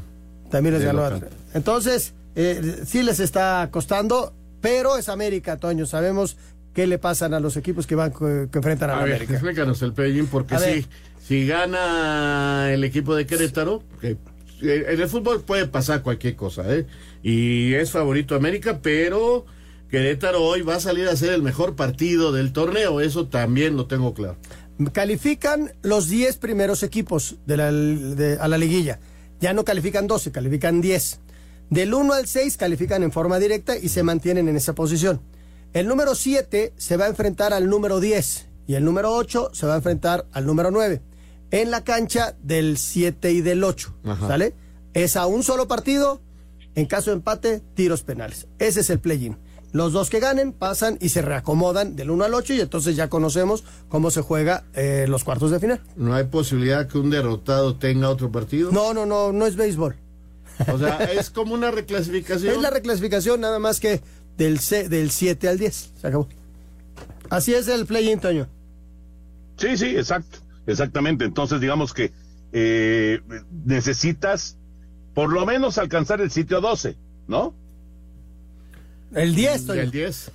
También 0.50 0.74
les 0.76 0.82
de 0.84 0.88
ganó. 0.88 1.04
Atlas. 1.04 1.32
Entonces, 1.54 2.14
eh, 2.36 2.84
sí 2.86 3.04
les 3.04 3.20
está 3.20 3.68
costando, 3.72 4.32
pero 4.62 4.98
es 4.98 5.10
América, 5.10 5.58
Toño. 5.58 5.86
Sabemos 5.86 6.38
qué 6.74 6.88
le 6.88 6.98
pasan 7.00 7.34
a 7.34 7.40
los 7.40 7.56
equipos 7.58 7.86
que 7.88 7.96
van 7.96 8.12
que 8.12 8.50
enfrentan 8.58 8.90
a, 8.90 8.94
A 8.94 8.98
la 8.98 9.04
ver, 9.04 9.14
América. 9.16 9.34
explícanos 9.34 9.82
el 9.82 9.94
play-in, 9.94 10.28
porque 10.28 10.58
sí, 10.60 10.86
si 11.26 11.46
gana 11.48 12.72
el 12.74 12.84
equipo 12.84 13.16
de 13.16 13.26
Querétaro, 13.26 13.84
que 14.02 14.18
eh, 14.62 14.86
en 14.90 15.00
el 15.02 15.08
fútbol 15.08 15.42
puede 15.42 15.68
pasar 15.68 16.02
cualquier 16.02 16.36
cosa, 16.36 16.64
¿eh? 16.74 16.86
Y 17.22 17.74
es 17.74 17.92
favorito 17.92 18.36
América, 18.36 18.80
pero 18.82 19.46
Querétaro 19.90 20.42
hoy 20.44 20.62
va 20.64 20.76
a 20.76 20.80
salir 20.80 21.08
a 21.08 21.16
ser 21.16 21.34
el 21.34 21.42
mejor 21.44 21.76
partido 21.76 22.32
del 22.32 22.52
torneo, 22.54 23.00
eso 23.02 23.28
también 23.28 23.78
lo 23.78 23.86
tengo 23.88 24.14
claro. 24.14 24.38
Califican 24.92 25.72
los 25.84 26.10
10 26.10 26.38
primeros 26.38 26.82
equipos 26.84 27.36
de 27.46 27.58
la, 27.58 27.72
de- 27.72 28.38
a 28.40 28.48
la 28.48 28.58
liguilla. 28.58 29.00
Ya 29.40 29.54
no 29.54 29.64
califican 29.64 30.08
12, 30.08 30.32
califican 30.32 30.82
10. 30.82 31.20
Del 31.70 31.94
1 31.94 32.14
al 32.14 32.28
6 32.28 32.58
califican 32.58 33.04
en 33.04 33.12
forma 33.12 33.40
directa 33.40 33.78
y 33.78 33.90
se 33.90 34.04
mantienen 34.04 34.50
en 34.50 34.56
esa 34.56 34.74
posición. 34.74 35.22
El 35.74 35.88
número 35.88 36.14
7 36.14 36.74
se 36.78 36.98
va 36.98 37.06
a 37.06 37.08
enfrentar 37.08 37.52
al 37.52 37.68
número 37.68 38.00
10 38.00 38.48
y 38.68 38.76
el 38.76 38.86
número 38.86 39.12
8 39.12 39.50
se 39.54 39.66
va 39.66 39.74
a 39.74 39.78
enfrentar 39.78 40.28
al 40.32 40.46
número 40.46 40.70
9 40.70 41.02
en 41.50 41.72
la 41.72 41.84
cancha 41.84 42.36
del 42.44 42.78
7 42.78 43.32
y 43.32 43.42
del 43.42 43.64
8. 43.64 43.96
Ajá. 44.06 44.28
¿Sale? 44.28 44.56
Es 44.94 45.18
a 45.18 45.26
un 45.26 45.42
solo 45.42 45.68
partido, 45.68 46.22
en 46.76 46.86
caso 46.86 47.10
de 47.10 47.16
empate, 47.18 47.64
tiros 47.74 48.04
penales. 48.04 48.48
Ese 48.60 48.82
es 48.82 48.92
el 48.92 49.00
play-in. 49.00 49.40
Los 49.72 49.94
dos 49.94 50.12
que 50.12 50.20
ganen 50.20 50.54
pasan 50.54 51.00
y 51.02 51.10
se 51.10 51.24
reacomodan 51.24 51.96
del 51.96 52.12
1 52.12 52.24
al 52.24 52.36
8 52.36 52.54
y 52.54 52.62
entonces 52.62 52.96
ya 52.96 53.10
conocemos 53.10 53.64
cómo 53.90 54.12
se 54.12 54.22
juega 54.22 54.66
eh, 54.76 55.08
los 55.10 55.24
cuartos 55.24 55.50
de 55.50 55.60
final. 55.60 55.82
¿No 55.96 56.14
hay 56.14 56.26
posibilidad 56.26 56.88
que 56.88 57.00
un 57.00 57.10
derrotado 57.10 57.78
tenga 57.78 58.10
otro 58.10 58.32
partido? 58.32 58.72
No, 58.72 58.94
no, 58.94 59.08
no, 59.08 59.32
no 59.32 59.48
es 59.48 59.56
béisbol. 59.56 59.96
O 60.72 60.78
sea, 60.78 60.98
es 61.06 61.32
como 61.32 61.56
una 61.56 61.72
reclasificación. 61.72 62.54
Es 62.56 62.62
la 62.62 62.70
reclasificación 62.70 63.42
nada 63.42 63.58
más 63.58 63.80
que 63.80 64.02
del, 64.38 64.60
C- 64.60 64.90
del 64.90 65.12
7 65.12 65.48
al 65.48 65.58
10. 65.60 65.92
Se 66.00 66.08
acabó. 66.08 66.28
Así 67.30 67.54
es 67.54 67.68
el 67.68 67.86
play-in, 67.86 68.20
Toño. 68.20 68.48
Sí, 69.58 69.78
sí, 69.78 69.96
exacto, 69.96 70.40
exactamente. 70.68 71.26
Entonces, 71.26 71.60
digamos 71.62 71.94
que 71.94 72.12
eh, 72.52 73.20
necesitas 73.66 74.58
por 75.14 75.32
lo 75.32 75.46
menos 75.46 75.78
alcanzar 75.78 76.22
el 76.22 76.32
sitio 76.32 76.60
12, 76.62 76.96
¿no? 77.28 77.54
El 79.14 79.36
10, 79.36 79.66
Toño. 79.68 79.82
El 79.82 79.92
10. 79.92 80.32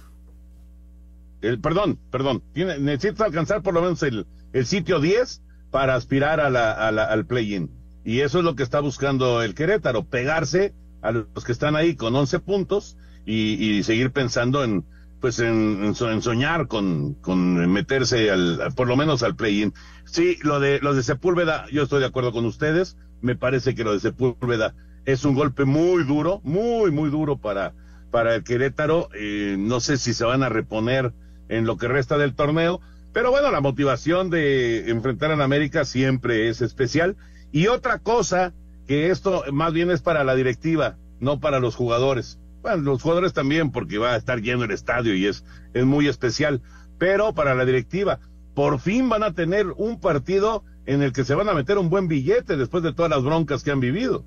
El, 1.42 1.60
perdón, 1.60 1.98
perdón. 2.10 2.42
Tiene- 2.52 2.78
necesitas 2.78 3.26
alcanzar 3.26 3.62
por 3.62 3.74
lo 3.74 3.82
menos 3.82 4.02
el, 4.02 4.26
el 4.52 4.66
sitio 4.66 5.00
10 5.00 5.42
para 5.70 5.94
aspirar 5.94 6.40
a 6.40 6.50
la, 6.50 6.72
a 6.72 6.90
la- 6.92 7.04
al 7.04 7.26
play-in. 7.26 7.70
Y 8.04 8.20
eso 8.20 8.38
es 8.38 8.44
lo 8.44 8.54
que 8.56 8.62
está 8.62 8.80
buscando 8.80 9.42
el 9.42 9.54
Querétaro, 9.54 10.04
pegarse 10.04 10.72
a 11.02 11.12
los 11.12 11.44
que 11.44 11.52
están 11.52 11.76
ahí 11.76 11.94
con 11.94 12.14
11 12.16 12.38
puntos 12.40 12.96
y, 13.30 13.82
seguir 13.82 14.10
pensando 14.10 14.64
en 14.64 14.84
pues 15.20 15.40
en, 15.40 15.84
en 15.84 15.94
so- 15.96 16.10
en 16.10 16.22
soñar 16.22 16.68
con, 16.68 17.14
con 17.14 17.70
meterse 17.72 18.30
al, 18.30 18.72
por 18.76 18.86
lo 18.86 18.96
menos 18.96 19.22
al 19.24 19.34
play-in. 19.34 19.74
Sí, 20.04 20.38
lo 20.42 20.60
de, 20.60 20.78
lo 20.80 20.94
de 20.94 21.02
Sepúlveda, 21.02 21.66
yo 21.72 21.82
estoy 21.82 22.00
de 22.00 22.06
acuerdo 22.06 22.30
con 22.32 22.44
ustedes. 22.46 22.96
Me 23.20 23.34
parece 23.34 23.74
que 23.74 23.82
lo 23.82 23.92
de 23.92 24.00
Sepúlveda 24.00 24.74
es 25.04 25.24
un 25.24 25.34
golpe 25.34 25.64
muy 25.64 26.04
duro, 26.04 26.40
muy, 26.44 26.92
muy 26.92 27.10
duro 27.10 27.36
para, 27.36 27.74
para 28.12 28.36
el 28.36 28.44
Querétaro. 28.44 29.08
Eh, 29.12 29.56
no 29.58 29.80
sé 29.80 29.98
si 29.98 30.14
se 30.14 30.24
van 30.24 30.44
a 30.44 30.48
reponer 30.48 31.12
en 31.48 31.66
lo 31.66 31.78
que 31.78 31.88
resta 31.88 32.16
del 32.16 32.34
torneo, 32.36 32.80
pero 33.12 33.30
bueno, 33.32 33.50
la 33.50 33.60
motivación 33.60 34.30
de 34.30 34.88
enfrentar 34.88 35.32
a 35.32 35.42
América 35.42 35.84
siempre 35.84 36.48
es 36.48 36.60
especial. 36.62 37.16
Y 37.50 37.66
otra 37.66 37.98
cosa, 37.98 38.52
que 38.86 39.10
esto 39.10 39.42
más 39.52 39.72
bien 39.72 39.90
es 39.90 40.00
para 40.00 40.22
la 40.22 40.36
directiva, 40.36 40.96
no 41.18 41.40
para 41.40 41.58
los 41.58 41.74
jugadores. 41.74 42.38
Bueno, 42.68 42.82
los 42.82 43.00
jugadores 43.00 43.32
también, 43.32 43.70
porque 43.70 43.96
va 43.96 44.12
a 44.12 44.16
estar 44.18 44.42
lleno 44.42 44.64
el 44.64 44.72
estadio 44.72 45.14
y 45.14 45.24
es, 45.24 45.42
es 45.72 45.86
muy 45.86 46.06
especial, 46.06 46.60
pero 46.98 47.32
para 47.32 47.54
la 47.54 47.64
directiva, 47.64 48.20
por 48.52 48.78
fin 48.78 49.08
van 49.08 49.22
a 49.22 49.32
tener 49.32 49.68
un 49.78 49.98
partido 50.00 50.64
en 50.84 51.00
el 51.00 51.14
que 51.14 51.24
se 51.24 51.34
van 51.34 51.48
a 51.48 51.54
meter 51.54 51.78
un 51.78 51.88
buen 51.88 52.08
billete 52.08 52.58
después 52.58 52.82
de 52.82 52.92
todas 52.92 53.10
las 53.10 53.24
broncas 53.24 53.62
que 53.62 53.70
han 53.70 53.80
vivido. 53.80 54.22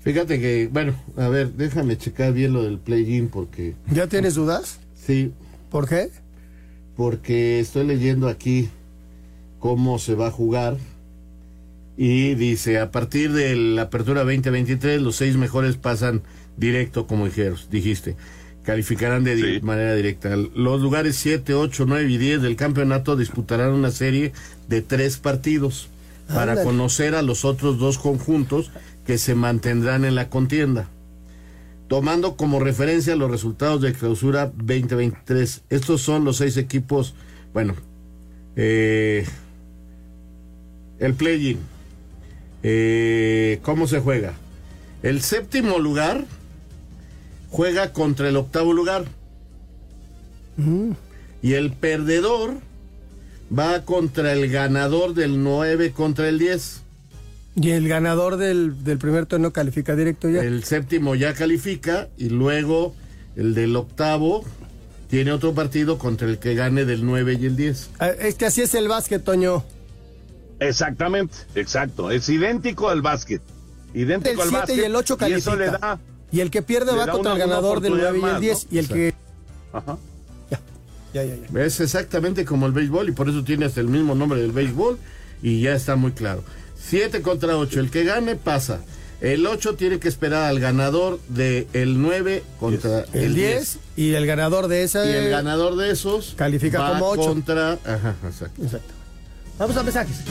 Fíjate 0.00 0.40
que, 0.40 0.68
bueno, 0.72 0.94
a 1.16 1.28
ver, 1.28 1.52
déjame 1.52 1.96
checar 1.96 2.32
bien 2.32 2.54
lo 2.54 2.64
del 2.64 2.80
play-in 2.80 3.28
porque... 3.28 3.76
¿Ya 3.92 4.08
tienes 4.08 4.34
dudas? 4.34 4.80
Sí. 4.96 5.32
¿Por 5.70 5.88
qué? 5.88 6.10
Porque 6.96 7.60
estoy 7.60 7.86
leyendo 7.86 8.28
aquí 8.28 8.68
cómo 9.60 10.00
se 10.00 10.16
va 10.16 10.26
a 10.26 10.32
jugar 10.32 10.76
y 12.04 12.34
dice, 12.34 12.80
a 12.80 12.90
partir 12.90 13.32
de 13.32 13.54
la 13.54 13.82
apertura 13.82 14.24
2023, 14.24 15.00
los 15.00 15.14
seis 15.14 15.36
mejores 15.36 15.76
pasan 15.76 16.22
directo, 16.56 17.06
como 17.06 17.26
dijeron, 17.26 17.56
dijiste. 17.70 18.16
Calificarán 18.64 19.22
de 19.22 19.36
di- 19.36 19.60
manera 19.60 19.94
directa. 19.94 20.34
Los 20.36 20.80
lugares 20.80 21.14
7, 21.14 21.54
8, 21.54 21.84
9 21.86 22.10
y 22.10 22.16
10 22.18 22.42
del 22.42 22.56
campeonato 22.56 23.14
disputarán 23.14 23.70
una 23.72 23.92
serie 23.92 24.32
de 24.68 24.82
tres 24.82 25.16
partidos 25.18 25.90
para 26.26 26.64
conocer 26.64 27.14
a 27.14 27.22
los 27.22 27.44
otros 27.44 27.78
dos 27.78 27.98
conjuntos 27.98 28.72
que 29.06 29.16
se 29.16 29.36
mantendrán 29.36 30.04
en 30.04 30.16
la 30.16 30.28
contienda 30.28 30.88
tomando 31.88 32.36
como 32.36 32.58
referencia 32.58 33.14
los 33.14 33.30
resultados 33.30 33.80
de 33.82 33.92
clausura 33.92 34.50
2023. 34.56 35.62
Estos 35.70 36.00
son 36.02 36.24
los 36.24 36.38
seis 36.38 36.56
equipos, 36.56 37.14
bueno, 37.52 37.74
eh, 38.56 39.24
el 40.98 41.14
play-in. 41.14 41.58
Eh, 42.62 43.58
¿Cómo 43.62 43.86
se 43.86 44.00
juega? 44.00 44.34
El 45.02 45.20
séptimo 45.22 45.78
lugar 45.78 46.24
juega 47.50 47.92
contra 47.92 48.28
el 48.28 48.36
octavo 48.36 48.72
lugar. 48.72 49.04
Y 51.42 51.54
el 51.54 51.72
perdedor 51.72 52.54
va 53.56 53.84
contra 53.84 54.32
el 54.32 54.48
ganador 54.50 55.14
del 55.14 55.42
9 55.42 55.92
contra 55.92 56.28
el 56.28 56.38
10. 56.38 56.82
Y 57.56 57.70
el 57.70 57.88
ganador 57.88 58.36
del, 58.36 58.84
del 58.84 58.98
primer 58.98 59.26
torneo 59.26 59.52
califica 59.52 59.96
directo 59.96 60.28
ya. 60.28 60.40
El 60.42 60.64
séptimo 60.64 61.14
ya 61.14 61.34
califica 61.34 62.08
y 62.16 62.28
luego 62.28 62.94
el 63.36 63.54
del 63.54 63.74
octavo 63.76 64.44
tiene 65.10 65.32
otro 65.32 65.52
partido 65.52 65.98
contra 65.98 66.28
el 66.28 66.38
que 66.38 66.54
gane 66.54 66.84
del 66.84 67.04
9 67.04 67.38
y 67.40 67.46
el 67.46 67.56
10. 67.56 67.90
Ah, 67.98 68.08
Es 68.08 68.36
que 68.36 68.46
así 68.46 68.62
es 68.62 68.74
el 68.74 68.88
básquet, 68.88 69.22
Toño. 69.22 69.64
Exactamente, 70.68 71.34
exacto. 71.54 72.10
Es 72.10 72.28
idéntico 72.28 72.88
al 72.88 73.02
básquet. 73.02 73.42
El 73.94 74.00
Idéntico 74.02 74.42
al 74.42 74.48
7 74.48 74.58
básquet. 74.60 74.76
y 74.78 74.80
el 74.84 74.96
8 74.96 75.18
y 75.28 75.32
eso 75.32 75.56
le 75.56 75.66
califica. 75.66 75.86
da. 75.86 76.00
Y 76.30 76.40
el 76.40 76.50
que 76.50 76.62
pierde 76.62 76.96
va 76.96 77.06
contra 77.08 77.32
el 77.34 77.38
ganador 77.38 77.80
del 77.80 77.92
9 77.92 78.04
y 78.04 78.08
el 78.08 78.16
oportunidad 78.16 78.40
10. 78.40 78.54
más, 78.54 78.66
Y 78.72 78.78
el 78.78 78.88
¿no? 78.88 78.94
que. 78.94 79.14
Ajá. 79.72 79.98
Ya, 81.14 81.24
ya, 81.24 81.36
ya. 81.36 81.60
Es 81.60 81.78
exactamente 81.80 82.46
como 82.46 82.64
el 82.66 82.72
béisbol 82.72 83.10
y 83.10 83.12
por 83.12 83.28
eso 83.28 83.44
tiene 83.44 83.66
hasta 83.66 83.80
el 83.82 83.88
mismo 83.88 84.14
nombre 84.14 84.40
del 84.40 84.52
béisbol 84.52 84.98
y 85.42 85.60
ya 85.60 85.74
está 85.74 85.94
muy 85.96 86.12
claro. 86.12 86.42
7 86.82 87.20
contra 87.20 87.56
8, 87.58 87.80
el 87.80 87.90
que 87.90 88.04
gane 88.04 88.34
pasa. 88.36 88.80
El 89.20 89.46
8 89.46 89.74
tiene 89.74 89.98
que 90.00 90.08
esperar 90.08 90.44
al 90.44 90.58
ganador 90.58 91.20
del 91.28 91.66
el 91.74 92.00
9 92.00 92.42
contra 92.58 93.00
el, 93.12 93.24
El 93.24 93.34
10. 93.34 93.54
10 93.56 93.78
y 93.96 94.14
el 94.14 94.26
ganador 94.26 94.68
de 94.68 94.82
esa. 94.84 95.04
Y 95.04 95.12
el 95.12 95.28
ganador 95.30 95.76
de 95.76 95.90
esos 95.90 96.32
Califica 96.34 96.80
va 96.80 96.92
como 96.94 97.10
8. 97.10 97.22
contra. 97.22 97.72
Ajá, 97.84 98.16
exacto. 98.26 98.62
Exacto. 98.62 98.94
Vamos 99.58 99.76
a 99.76 99.82
mensajes. 99.82 100.22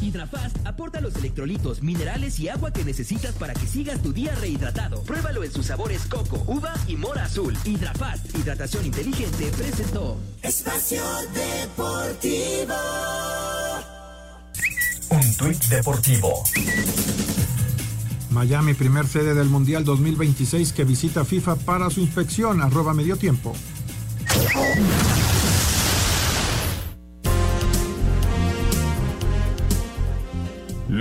Hidrafast 0.00 0.56
aporta 0.64 1.00
los 1.00 1.14
electrolitos, 1.16 1.82
minerales 1.82 2.38
y 2.38 2.48
agua 2.48 2.72
que 2.72 2.84
necesitas 2.84 3.32
para 3.34 3.54
que 3.54 3.66
sigas 3.66 4.02
tu 4.02 4.12
día 4.12 4.34
rehidratado. 4.34 5.02
Pruébalo 5.02 5.44
en 5.44 5.52
sus 5.52 5.66
sabores 5.66 6.02
coco, 6.06 6.44
uva 6.46 6.74
y 6.86 6.96
mora 6.96 7.24
azul. 7.24 7.56
Hidrafast, 7.64 8.36
hidratación 8.36 8.86
inteligente, 8.86 9.50
presentó. 9.56 10.18
Espacio 10.42 11.02
Deportivo. 11.32 12.74
Un 15.10 15.36
tuit 15.36 15.64
deportivo. 15.64 16.44
Miami, 18.30 18.74
primer 18.74 19.06
sede 19.06 19.34
del 19.34 19.48
Mundial 19.48 19.84
2026 19.84 20.72
que 20.72 20.84
visita 20.84 21.24
FIFA 21.24 21.56
para 21.56 21.88
su 21.88 22.00
inspección, 22.00 22.60
arroba 22.60 22.92
medio 22.92 23.16
tiempo. 23.16 23.54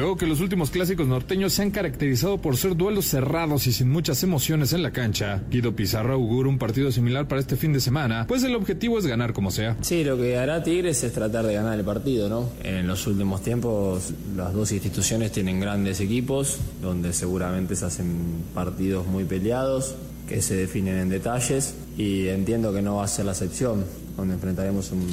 Luego 0.03 0.17
que 0.17 0.27
los 0.27 0.41
últimos 0.41 0.69
clásicos 0.69 1.07
norteños 1.07 1.53
se 1.53 1.61
han 1.61 1.71
caracterizado 1.71 2.37
por 2.37 2.57
ser 2.57 2.75
duelos 2.75 3.05
cerrados 3.05 3.67
y 3.67 3.71
sin 3.71 3.89
muchas 3.89 4.21
emociones 4.21 4.73
en 4.73 4.83
la 4.83 4.91
cancha, 4.91 5.41
Guido 5.49 5.77
Pizarro 5.77 6.15
augura 6.15 6.49
un 6.49 6.57
partido 6.57 6.91
similar 6.91 7.25
para 7.29 7.39
este 7.39 7.55
fin 7.55 7.71
de 7.71 7.79
semana, 7.79 8.25
pues 8.27 8.43
el 8.43 8.53
objetivo 8.53 8.99
es 8.99 9.07
ganar 9.07 9.31
como 9.31 9.49
sea. 9.49 9.77
Sí, 9.79 10.03
lo 10.03 10.17
que 10.17 10.37
hará 10.37 10.61
Tigres 10.61 11.01
es 11.05 11.13
tratar 11.13 11.45
de 11.45 11.53
ganar 11.53 11.79
el 11.79 11.85
partido, 11.85 12.27
¿no? 12.27 12.49
En 12.65 12.85
los 12.85 13.07
últimos 13.07 13.43
tiempos 13.43 14.11
las 14.35 14.51
dos 14.51 14.73
instituciones 14.73 15.31
tienen 15.31 15.61
grandes 15.61 16.01
equipos, 16.01 16.57
donde 16.81 17.13
seguramente 17.13 17.77
se 17.77 17.85
hacen 17.85 18.43
partidos 18.53 19.07
muy 19.07 19.23
peleados, 19.23 19.95
que 20.27 20.41
se 20.41 20.57
definen 20.57 20.97
en 20.97 21.07
detalles, 21.07 21.75
y 21.97 22.27
entiendo 22.27 22.73
que 22.73 22.81
no 22.81 22.97
va 22.97 23.05
a 23.05 23.07
ser 23.07 23.23
la 23.23 23.31
excepción, 23.31 23.85
donde 24.15 24.35
enfrentaremos 24.35 24.91
un, 24.91 25.07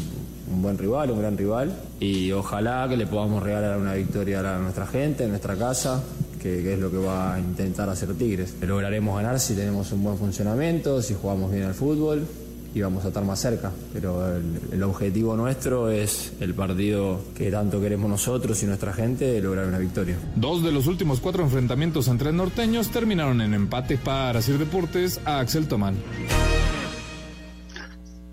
un 0.53 0.63
buen 0.63 0.77
rival, 0.79 1.11
un 1.11 1.19
gran 1.21 1.37
rival, 1.37 1.75
y 2.01 2.33
ojalá 2.33 2.87
que 2.89 2.97
le 2.97 3.07
podamos 3.07 3.43
regalar 3.43 3.79
una 3.79 3.95
victoria 3.95 4.41
a 4.41 4.59
nuestra 4.59 4.87
gente, 4.87 5.25
en 5.25 5.31
nuestra 5.31 5.57
casa, 5.57 6.03
que, 6.41 6.63
que, 6.63 6.75
es 6.75 6.79
lo 6.79 6.91
que 6.91 6.99
va 6.99 7.35
a 7.35 7.41
intentar 7.41 7.89
hacer 7.89 8.15
Tigres. 8.15 8.55
Lograremos 8.61 9.17
ganar 9.17 9.39
si 9.41 9.55
tenemos 9.55 9.93
un 9.93 10.03
buen 10.03 10.17
funcionamiento, 10.17 11.03
si 11.03 11.15
jugamos 11.15 11.53
bien 11.53 11.65
al 11.65 11.75
fútbol 11.75 12.27
y 12.75 12.81
vamos 12.81 13.05
a 13.05 13.09
estar 13.09 13.25
más 13.25 13.41
cerca. 13.41 13.71
Pero 13.93 14.37
el, 14.37 14.61
el, 14.73 14.83
objetivo 14.83 15.37
nuestro 15.37 15.91
es 15.91 16.33
el 16.41 16.55
partido 16.55 17.21
que 17.35 17.51
tanto 17.51 17.81
queremos 17.81 18.09
nosotros 18.09 18.63
y 18.63 18.67
nuestra 18.67 18.93
gente, 18.93 19.41
lograr 19.41 19.67
una 19.67 19.79
victoria. 19.79 20.17
Dos 20.37 20.63
de 20.63 20.73
los 20.73 20.87
últimos 20.87 21.21
cuatro 21.21 21.43
enfrentamientos 21.43 22.09
entre 22.09 22.33
norteños 22.33 22.89
terminaron 22.91 23.41
en 23.41 23.55
empate 23.55 23.99
para 23.99 24.41
Sir 24.43 24.59
Deportes 24.59 25.21
a 25.25 25.41
Axel 25.41 25.67
Tomán. 25.67 25.97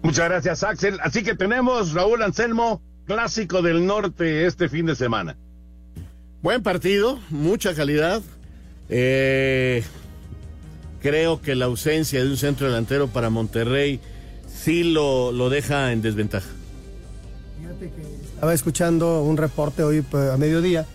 Muchas 0.07 0.29
gracias, 0.29 0.63
Axel. 0.63 0.99
Así 1.03 1.21
que 1.21 1.35
tenemos, 1.35 1.91
Raúl 1.91 2.23
Anselmo, 2.23 2.81
clásico 3.05 3.61
del 3.61 3.85
norte 3.85 4.45
este 4.45 4.69
fin 4.69 4.85
de 4.85 4.95
semana. 4.95 5.35
Buen 6.41 6.63
partido, 6.63 7.19
mucha 7.29 7.75
calidad. 7.75 8.21
Eh, 8.87 9.83
creo 11.01 11.41
que 11.41 11.55
la 11.55 11.65
ausencia 11.65 12.23
de 12.23 12.29
un 12.29 12.37
centro 12.37 12.67
delantero 12.67 13.09
para 13.09 13.29
Monterrey 13.29 13.99
sí 14.47 14.85
lo, 14.85 15.33
lo 15.33 15.49
deja 15.49 15.91
en 15.91 16.01
desventaja. 16.01 16.47
Fíjate 17.59 17.91
que 17.91 18.25
estaba 18.33 18.53
escuchando 18.53 19.23
un 19.23 19.35
reporte 19.35 19.83
hoy 19.83 20.03
pues, 20.03 20.31
a 20.31 20.37
mediodía 20.37 20.85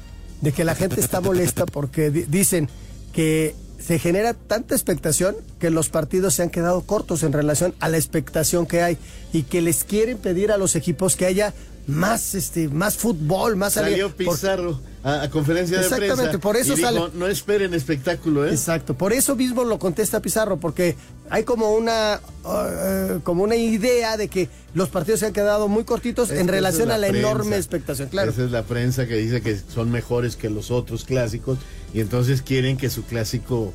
de 0.41 0.53
que 0.53 0.65
la 0.65 0.75
gente 0.75 1.03
está 1.03 1.21
molesta 1.21 1.67
porque 1.67 2.11
di 2.11 2.23
dicen 2.23 2.71
que 3.13 3.55
se 3.79 3.99
genera 3.99 4.33
tanta 4.33 4.75
expectación 4.75 5.37
que 5.63 5.71
los 5.71 5.91
partidos 5.91 6.35
se 6.35 6.43
han 6.43 6.51
quedado 6.51 6.81
cortos 6.81 7.23
en 7.23 7.33
relación 7.33 7.73
a 7.79 7.89
la 7.89 7.97
expectación 7.97 8.67
que 8.67 8.83
hay 8.83 8.99
y 9.33 9.45
que 9.45 9.63
les 9.63 9.85
quieren 9.85 10.19
pedir 10.19 10.51
a 10.51 10.57
los 10.57 10.75
equipos 10.75 11.15
que 11.15 11.25
haya 11.25 11.55
más 11.87 12.35
este 12.35 12.67
más 12.67 12.97
fútbol, 12.97 13.55
más 13.55 13.75
salió 13.75 14.11
Pizarro 14.11 14.81
por... 14.81 15.09
a, 15.09 15.23
a, 15.23 15.31
conferencia 15.31 15.79
de 15.79 15.87
prensa. 15.87 16.05
Exactamente, 16.05 16.39
por 16.41 16.57
eso 16.57 16.75
y 16.75 16.79
sale. 16.79 16.99
Dijo, 16.99 17.11
no 17.15 17.29
esperen 17.29 17.75
espectáculo, 17.75 18.45
¿eh? 18.45 18.51
Exacto, 18.51 18.95
por 18.95 19.13
eso 19.13 19.37
mismo 19.37 19.63
lo 19.63 19.79
contesta 19.79 20.21
Pizarro 20.21 20.57
porque 20.57 20.97
hay 21.31 21.45
como 21.45 21.77
una 21.77 22.21
uh, 22.43 23.21
como 23.21 23.45
una 23.45 23.55
idea 23.55 24.17
de 24.17 24.27
que 24.27 24.49
los 24.75 24.89
partidos 24.89 25.21
se 25.21 25.27
han 25.27 25.33
quedado 25.33 25.69
muy 25.69 25.85
cortitos 25.85 26.33
es 26.33 26.41
en 26.41 26.49
relación 26.49 26.89
es 26.89 26.97
a 26.97 26.99
la 26.99 27.07
prensa. 27.07 27.29
enorme 27.29 27.57
expectación, 27.57 28.09
claro. 28.09 28.33
Esa 28.33 28.43
es 28.47 28.51
la 28.51 28.65
prensa 28.65 29.07
que 29.07 29.15
dice 29.15 29.43
que 29.43 29.57
son 29.73 29.93
mejores 29.93 30.35
que 30.35 30.51
los 30.51 30.73
otros 30.73 31.05
clásicos 31.05 31.59
y 31.95 32.01
entonces 32.01 32.43
quieren 32.43 32.77
que 32.77 32.91
su 32.91 33.05
clásico 33.05 33.73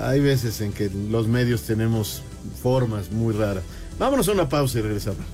hay 0.00 0.20
veces 0.20 0.60
en 0.60 0.72
que 0.72 0.90
los 1.10 1.28
medios 1.28 1.62
tenemos 1.62 2.22
formas 2.62 3.10
muy 3.10 3.34
raras. 3.34 3.64
Vámonos 3.98 4.28
a 4.28 4.32
una 4.32 4.48
pausa 4.48 4.78
y 4.78 4.82
regresamos. 4.82 5.24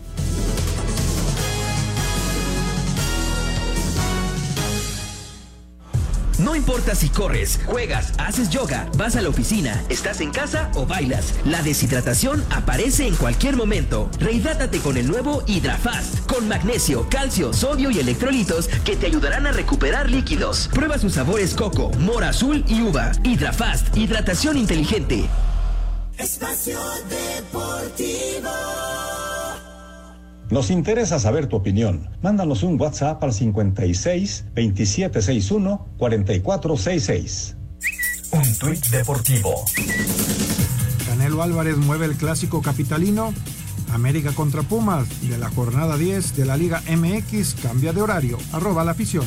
No 6.53 6.57
importa 6.57 6.95
si 6.95 7.09
corres, 7.09 7.61
juegas, 7.65 8.13
haces 8.19 8.51
yoga, 8.51 8.87
vas 8.99 9.17
a 9.17 9.23
la 9.23 9.31
oficina, 9.31 9.83
estás 9.89 10.21
en 10.21 10.31
casa 10.31 10.71
o 10.75 10.85
bailas, 10.85 11.33
la 11.47 11.63
deshidratación 11.63 12.45
aparece 12.51 13.07
en 13.07 13.17
cualquier 13.17 13.57
momento. 13.57 14.11
Rehidrátate 14.21 14.79
con 14.81 14.99
el 14.99 15.09
nuevo 15.09 15.43
Hidrafast, 15.47 16.27
con 16.27 16.47
magnesio, 16.49 17.09
calcio, 17.09 17.55
sodio 17.55 17.91
y 17.91 18.01
electrolitos 18.01 18.69
que 18.85 18.97
te 18.97 19.07
ayudarán 19.07 19.47
a 19.47 19.53
recuperar 19.53 20.11
líquidos. 20.11 20.69
Prueba 20.75 20.99
sus 20.99 21.15
sabores 21.15 21.55
coco, 21.55 21.91
mora 22.01 22.29
azul 22.29 22.63
y 22.69 22.83
uva. 22.83 23.13
Hidrafast, 23.25 23.97
hidratación 23.97 24.59
inteligente. 24.59 25.31
Espacio 26.19 26.79
Deportivo. 27.09 28.92
Nos 30.53 30.71
interesa 30.71 31.19
saber 31.19 31.47
tu 31.47 31.57
opinión. 31.57 32.11
Mándanos 32.21 32.63
un 32.63 32.79
WhatsApp 32.79 33.25
al 33.25 33.33
56 33.33 34.45
2761 34.55 35.89
4466. 35.97 37.57
Un 38.33 38.59
tuit 38.59 38.87
deportivo. 38.89 39.65
Canelo 41.07 41.43
Álvarez 41.43 41.79
mueve 41.79 42.05
el 42.05 42.17
clásico 42.17 42.61
capitalino. 42.61 43.33
América 43.95 44.33
contra 44.33 44.61
Pumas 44.61 45.09
de 45.27 45.39
la 45.39 45.49
jornada 45.49 45.97
10 45.97 46.37
de 46.37 46.45
la 46.45 46.59
Liga 46.59 46.83
MX 46.87 47.55
cambia 47.55 47.95
de 47.95 48.03
horario. 48.03 48.37
Arroba 48.53 48.85
la 48.85 48.91
afición. 48.91 49.25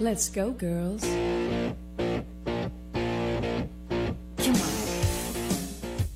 Let's 0.00 0.28
go, 0.34 0.56
girls. 0.58 1.04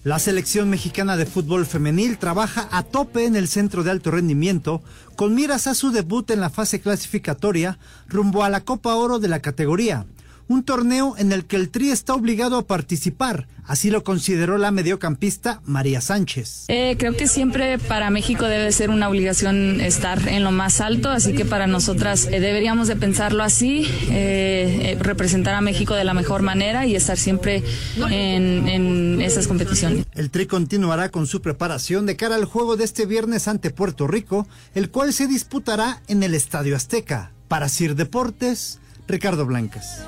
La 0.09 0.19
selección 0.19 0.71
mexicana 0.71 1.19
de 1.19 1.27
fútbol 1.27 1.67
femenil 1.67 2.17
trabaja 2.17 2.67
a 2.73 2.83
tope 2.83 3.27
en 3.27 3.37
el 3.37 3.47
centro 3.47 3.85
de 3.85 3.91
alto 3.91 4.11
rendimiento 4.11 4.83
con 5.17 5.35
miras 5.35 5.67
a 5.67 5.75
su 5.75 5.91
debut 5.91 6.31
en 6.31 6.41
la 6.41 6.49
fase 6.49 6.81
clasificatoria 6.81 7.79
rumbo 8.07 8.43
a 8.43 8.49
la 8.49 8.63
Copa 8.63 8.95
Oro 8.95 9.19
de 9.19 9.29
la 9.29 9.41
categoría, 9.41 10.07
un 10.49 10.65
torneo 10.65 11.15
en 11.19 11.33
el 11.33 11.45
que 11.45 11.57
el 11.57 11.69
Tri 11.69 11.91
está 11.91 12.15
obligado 12.15 12.57
a 12.57 12.67
participar, 12.67 13.47
así 13.65 13.91
lo 13.91 14.03
consideró 14.03 14.59
la 14.59 14.71
mediocampista 14.71 15.61
María 15.65 16.01
Sánchez. 16.01 16.65
Eh, 16.69 16.97
creo 16.99 17.15
que 17.17 17.29
siempre 17.29 17.79
para 17.79 18.11
México 18.11 18.47
debe 18.47 18.73
ser 18.73 18.91
una 18.91 19.09
obligación 19.09 19.81
estar 19.81 20.27
en 20.27 20.45
lo 20.45 20.51
más 20.51 20.81
alto, 20.81 21.11
así 21.11 21.35
que 21.35 21.45
para 21.45 21.67
nosotras 21.67 22.27
eh, 22.27 22.41
deberíamos 22.41 22.89
de 22.89 22.97
pensarlo 22.97 23.43
así, 23.43 23.87
eh, 24.11 24.97
representar 25.01 25.55
a 25.55 25.61
México 25.61 25.95
de 25.95 26.05
la 26.05 26.15
mejor 26.15 26.43
manera 26.43 26.87
y 26.87 26.97
estar 26.97 27.19
siempre 27.19 27.63
en, 28.11 28.69
en 28.69 29.21
esas 29.21 29.47
competiciones. 29.47 30.07
El 30.15 30.31
Tri 30.31 30.47
continuará 30.47 31.11
con 31.11 31.27
su 31.27 31.43
preparación 31.43 32.07
de 32.07 32.17
cara 32.17 32.37
al 32.37 32.47
juego 32.47 32.77
de 32.77 32.85
este 32.85 33.07
viernes 33.07 33.49
ante 33.49 33.71
Puerto 33.71 34.07
Rico, 34.07 34.49
el 34.75 34.91
cual 34.91 35.13
se 35.13 35.27
disputará 35.27 36.01
en 36.09 36.23
el 36.23 36.35
Estadio 36.35 36.75
Azteca. 36.75 37.33
Para 37.49 37.69
Sir 37.69 37.95
Deportes, 37.95 38.79
Ricardo 39.07 39.47
Blancas. 39.47 40.03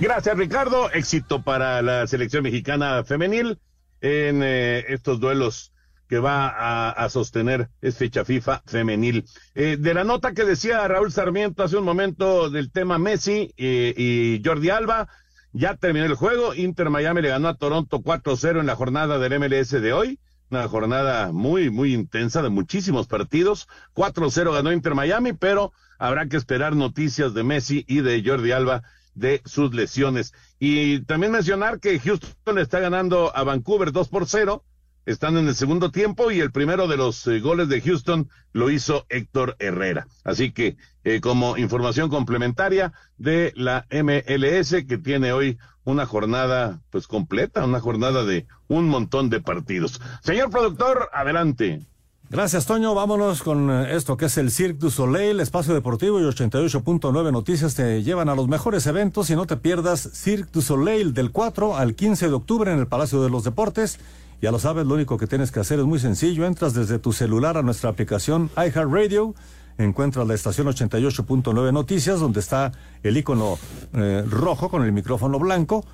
Gracias, 0.00 0.36
Ricardo. 0.36 0.90
Éxito 0.90 1.42
para 1.42 1.80
la 1.80 2.06
selección 2.06 2.42
mexicana 2.42 3.04
femenil 3.04 3.58
en 4.00 4.42
eh, 4.42 4.84
estos 4.88 5.20
duelos 5.20 5.72
que 6.08 6.18
va 6.18 6.48
a, 6.90 7.08
sostener 7.08 7.70
es 7.80 7.96
fecha 7.96 8.24
FIFA 8.24 8.62
femenil. 8.66 9.24
Eh, 9.54 9.76
de 9.78 9.94
la 9.94 10.04
nota 10.04 10.32
que 10.32 10.44
decía 10.44 10.86
Raúl 10.86 11.12
Sarmiento 11.12 11.62
hace 11.62 11.76
un 11.76 11.84
momento 11.84 12.50
del 12.50 12.70
tema 12.70 12.98
Messi 12.98 13.54
eh, 13.56 13.94
y 13.96 14.42
Jordi 14.44 14.70
Alba, 14.70 15.08
ya 15.52 15.76
terminó 15.76 16.04
el 16.06 16.14
juego. 16.14 16.54
Inter 16.54 16.90
Miami 16.90 17.22
le 17.22 17.28
ganó 17.28 17.48
a 17.48 17.56
Toronto 17.56 18.00
4-0 18.00 18.60
en 18.60 18.66
la 18.66 18.76
jornada 18.76 19.18
del 19.18 19.38
MLS 19.38 19.70
de 19.70 19.92
hoy. 19.92 20.18
Una 20.50 20.68
jornada 20.68 21.32
muy, 21.32 21.70
muy 21.70 21.94
intensa 21.94 22.42
de 22.42 22.50
muchísimos 22.50 23.06
partidos. 23.06 23.68
4-0 23.94 24.52
ganó 24.52 24.72
Inter 24.72 24.94
Miami, 24.94 25.32
pero 25.32 25.72
habrá 25.98 26.26
que 26.26 26.36
esperar 26.36 26.76
noticias 26.76 27.32
de 27.32 27.44
Messi 27.44 27.84
y 27.88 28.02
de 28.02 28.22
Jordi 28.24 28.52
Alba 28.52 28.82
de 29.14 29.42
sus 29.44 29.74
lesiones. 29.74 30.32
Y 30.58 31.00
también 31.00 31.32
mencionar 31.32 31.80
que 31.80 31.98
Houston 31.98 32.58
está 32.58 32.80
ganando 32.80 33.36
a 33.36 33.44
Vancouver 33.44 33.92
2 33.92 34.08
por 34.08 34.26
0. 34.26 34.64
Están 35.06 35.36
en 35.36 35.48
el 35.48 35.54
segundo 35.54 35.90
tiempo 35.90 36.30
y 36.30 36.40
el 36.40 36.50
primero 36.50 36.88
de 36.88 36.96
los 36.96 37.26
eh, 37.26 37.40
goles 37.40 37.68
de 37.68 37.82
Houston 37.82 38.30
lo 38.52 38.70
hizo 38.70 39.04
Héctor 39.10 39.54
Herrera. 39.58 40.06
Así 40.24 40.52
que 40.52 40.76
eh, 41.04 41.20
como 41.20 41.58
información 41.58 42.08
complementaria 42.08 42.94
de 43.18 43.52
la 43.54 43.86
MLS 43.90 44.84
que 44.88 44.96
tiene 44.96 45.32
hoy 45.32 45.58
una 45.84 46.06
jornada 46.06 46.80
pues 46.90 47.06
completa, 47.06 47.64
una 47.64 47.80
jornada 47.80 48.24
de 48.24 48.46
un 48.66 48.88
montón 48.88 49.28
de 49.28 49.40
partidos. 49.40 50.00
Señor 50.22 50.50
productor, 50.50 51.10
adelante. 51.12 51.86
Gracias, 52.30 52.66
Toño. 52.66 52.94
Vámonos 52.94 53.42
con 53.42 53.70
esto 53.70 54.16
que 54.16 54.24
es 54.24 54.38
el 54.38 54.50
Cirque 54.50 54.78
du 54.78 54.90
Soleil, 54.90 55.40
espacio 55.40 55.74
deportivo 55.74 56.18
y 56.20 56.24
88.9 56.24 57.30
Noticias 57.30 57.74
te 57.74 58.02
llevan 58.02 58.28
a 58.28 58.34
los 58.34 58.48
mejores 58.48 58.86
eventos 58.86 59.28
y 59.30 59.36
no 59.36 59.46
te 59.46 59.56
pierdas 59.56 60.08
Cirque 60.14 60.50
du 60.52 60.62
Soleil 60.62 61.12
del 61.12 61.30
4 61.30 61.76
al 61.76 61.94
15 61.94 62.28
de 62.28 62.34
octubre 62.34 62.72
en 62.72 62.78
el 62.78 62.86
Palacio 62.86 63.22
de 63.22 63.28
los 63.28 63.44
Deportes. 63.44 64.00
Ya 64.40 64.50
lo 64.50 64.58
sabes, 64.58 64.86
lo 64.86 64.94
único 64.94 65.18
que 65.18 65.26
tienes 65.26 65.52
que 65.52 65.60
hacer 65.60 65.78
es 65.78 65.84
muy 65.84 65.98
sencillo. 65.98 66.46
Entras 66.46 66.72
desde 66.74 66.98
tu 66.98 67.12
celular 67.12 67.58
a 67.58 67.62
nuestra 67.62 67.90
aplicación 67.90 68.50
iHeartRadio. 68.56 69.34
Encuentras 69.76 70.26
la 70.26 70.34
estación 70.34 70.66
88.9 70.66 71.72
Noticias, 71.72 72.20
donde 72.20 72.40
está 72.40 72.72
el 73.02 73.16
icono 73.16 73.58
eh, 73.92 74.24
rojo 74.28 74.70
con 74.70 74.82
el 74.82 74.92
micrófono 74.92 75.38
blanco. 75.38 75.84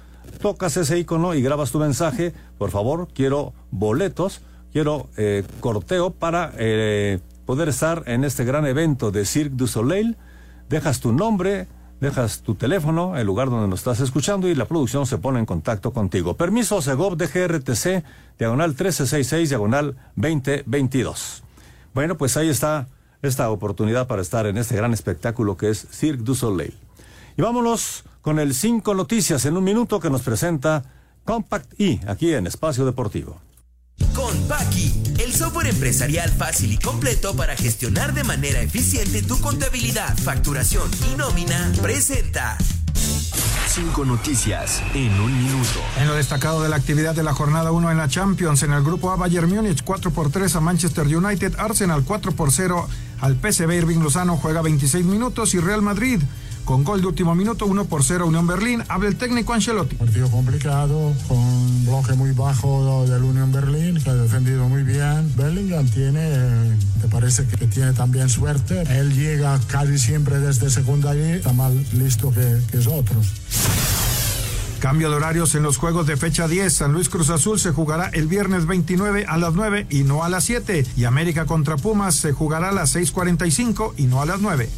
Tocas 0.41 0.77
ese 0.77 0.99
icono 0.99 1.35
y 1.35 1.43
grabas 1.43 1.73
tu 1.73 1.81
mensaje. 1.81 2.33
Por 2.57 2.71
favor, 2.71 3.09
quiero 3.13 3.53
boletos 3.71 4.43
quiero 4.73 5.09
eh, 5.17 5.45
corteo 5.61 6.11
para 6.11 6.53
eh, 6.57 7.19
poder 7.47 7.69
estar 7.69 8.05
en 8.07 8.25
este 8.25 8.45
gran 8.45 8.67
evento 8.67 9.11
de 9.11 9.25
Cirque 9.25 9.57
du 9.57 9.67
Soleil. 9.67 10.17
Dejas 10.69 11.01
tu 11.01 11.13
nombre, 11.13 11.67
dejas 12.01 12.43
tu 12.43 12.55
teléfono, 12.55 13.17
el 13.17 13.27
lugar 13.27 13.51
donde 13.51 13.69
nos 13.69 13.81
estás 13.81 14.01
escuchando 14.01 14.49
y 14.49 14.55
la 14.55 14.67
producción 14.67 15.07
se 15.07 15.19
pone 15.19 15.39
en 15.39 15.47
contacto 15.47 15.93
contigo. 15.93 16.35
Permiso 16.35 16.81
Segov 16.81 17.17
de 17.17 17.27
GRTC, 17.27 18.05
diagonal 18.39 18.71
1366, 18.71 19.49
diagonal 19.49 19.97
2022. 20.17 21.43
Bueno, 21.93 22.17
pues 22.17 22.37
ahí 22.37 22.49
está 22.49 22.87
esta 23.23 23.51
oportunidad 23.51 24.07
para 24.07 24.23
estar 24.23 24.47
en 24.47 24.57
este 24.57 24.77
gran 24.77 24.93
espectáculo 24.93 25.57
que 25.57 25.71
es 25.71 25.87
Cirque 25.91 26.23
du 26.23 26.35
Soleil. 26.35 26.75
Y 27.37 27.43
vámonos 27.43 28.05
con 28.23 28.39
el 28.39 28.55
5 28.55 28.95
Noticias 28.95 29.45
en 29.45 29.57
un 29.57 29.65
minuto 29.65 29.99
que 29.99 30.11
nos 30.11 30.23
presenta 30.23 30.85
Compact 31.25 31.73
E 31.79 32.01
aquí 32.07 32.33
en 32.33 32.47
Espacio 32.47 32.85
Deportivo. 32.85 33.41
Con 34.15 34.37
Paki, 34.49 34.93
el 35.19 35.33
software 35.35 35.69
empresarial 35.69 36.31
fácil 36.31 36.73
y 36.73 36.79
completo 36.79 37.35
para 37.37 37.57
gestionar 37.57 38.13
de 38.15 38.25
manera 38.25 38.61
eficiente 38.61 39.23
tu 39.23 39.41
contabilidad, 39.41 40.17
facturación 40.19 40.91
y 41.11 41.17
nómina, 41.17 41.73
presenta. 41.81 42.59
Cinco 43.69 44.05
noticias 44.05 44.83
en 44.95 45.13
un 45.21 45.33
minuto. 45.45 45.81
En 45.97 46.09
lo 46.09 46.15
destacado 46.15 46.61
de 46.63 46.69
la 46.69 46.77
actividad 46.77 47.15
de 47.15 47.23
la 47.23 47.33
jornada 47.33 47.71
1 47.71 47.91
en 47.93 47.99
la 47.99 48.09
Champions, 48.09 48.65
en 48.65 48.73
el 48.73 48.83
grupo 48.83 49.13
A 49.13 49.17
Bayern 49.17 49.49
Múnich 49.49 49.85
4 49.85 50.11
por 50.11 50.31
3 50.31 50.57
a 50.57 50.61
Manchester 50.61 51.07
United, 51.07 51.55
Arsenal 51.57 52.03
4 52.05 52.33
por 52.33 52.51
0 52.51 52.89
al 53.21 53.37
PSV 53.37 53.71
Irving 53.73 53.99
Lozano 54.01 54.37
juega 54.37 54.61
26 54.61 55.05
minutos 55.05 55.55
y 55.55 55.61
Real 55.61 55.83
Madrid 55.83 56.21
con 56.71 56.85
gol 56.85 57.01
de 57.01 57.09
último 57.09 57.35
minuto 57.35 57.67
1 57.67 57.87
por 57.87 58.05
0 58.05 58.29
Unión 58.29 58.47
Berlín, 58.47 58.85
habla 58.87 59.09
el 59.09 59.17
técnico 59.17 59.53
Ancelotti. 59.53 59.97
Partido 59.97 60.31
complicado, 60.31 61.13
con 61.27 61.85
bloque 61.85 62.13
muy 62.13 62.31
bajo 62.31 63.05
del 63.09 63.25
Unión 63.25 63.51
Berlín, 63.51 64.01
que 64.01 64.09
ha 64.09 64.15
defendido 64.15 64.69
muy 64.69 64.85
bien. 64.85 65.33
Bellingham 65.37 65.89
tiene, 65.89 66.79
te 67.03 67.09
parece 67.09 67.45
que 67.49 67.67
tiene 67.67 67.93
también 67.93 68.29
suerte. 68.29 68.83
Él 68.83 69.13
llega 69.15 69.59
casi 69.67 69.99
siempre 69.99 70.39
desde 70.39 70.71
segunda 70.71 71.13
y 71.17 71.19
está 71.19 71.53
más 71.53 71.73
listo 71.93 72.31
que, 72.31 72.61
que 72.71 72.79
otros. 72.89 73.27
Cambio 74.79 75.11
de 75.11 75.17
horarios 75.17 75.57
en 75.57 75.65
los 75.65 75.77
juegos 75.77 76.07
de 76.07 76.17
fecha 76.17 76.47
10. 76.47 76.73
San 76.73 76.93
Luis 76.93 77.09
Cruz 77.09 77.31
Azul 77.31 77.59
se 77.59 77.73
jugará 77.73 78.11
el 78.13 78.29
viernes 78.29 78.67
29 78.67 79.25
a 79.27 79.39
las 79.39 79.55
9 79.55 79.89
y 79.91 80.05
no 80.05 80.23
a 80.23 80.29
las 80.29 80.45
7. 80.45 80.87
Y 80.97 81.03
América 81.03 81.47
contra 81.47 81.77
Pumas 81.77 82.15
se 82.15 82.31
jugará 82.31 82.69
a 82.69 82.73
las 82.73 82.95
6.45 82.95 83.95
y 83.97 84.05
no 84.05 84.23
a 84.23 84.27
las 84.27 84.41
9. 84.41 84.71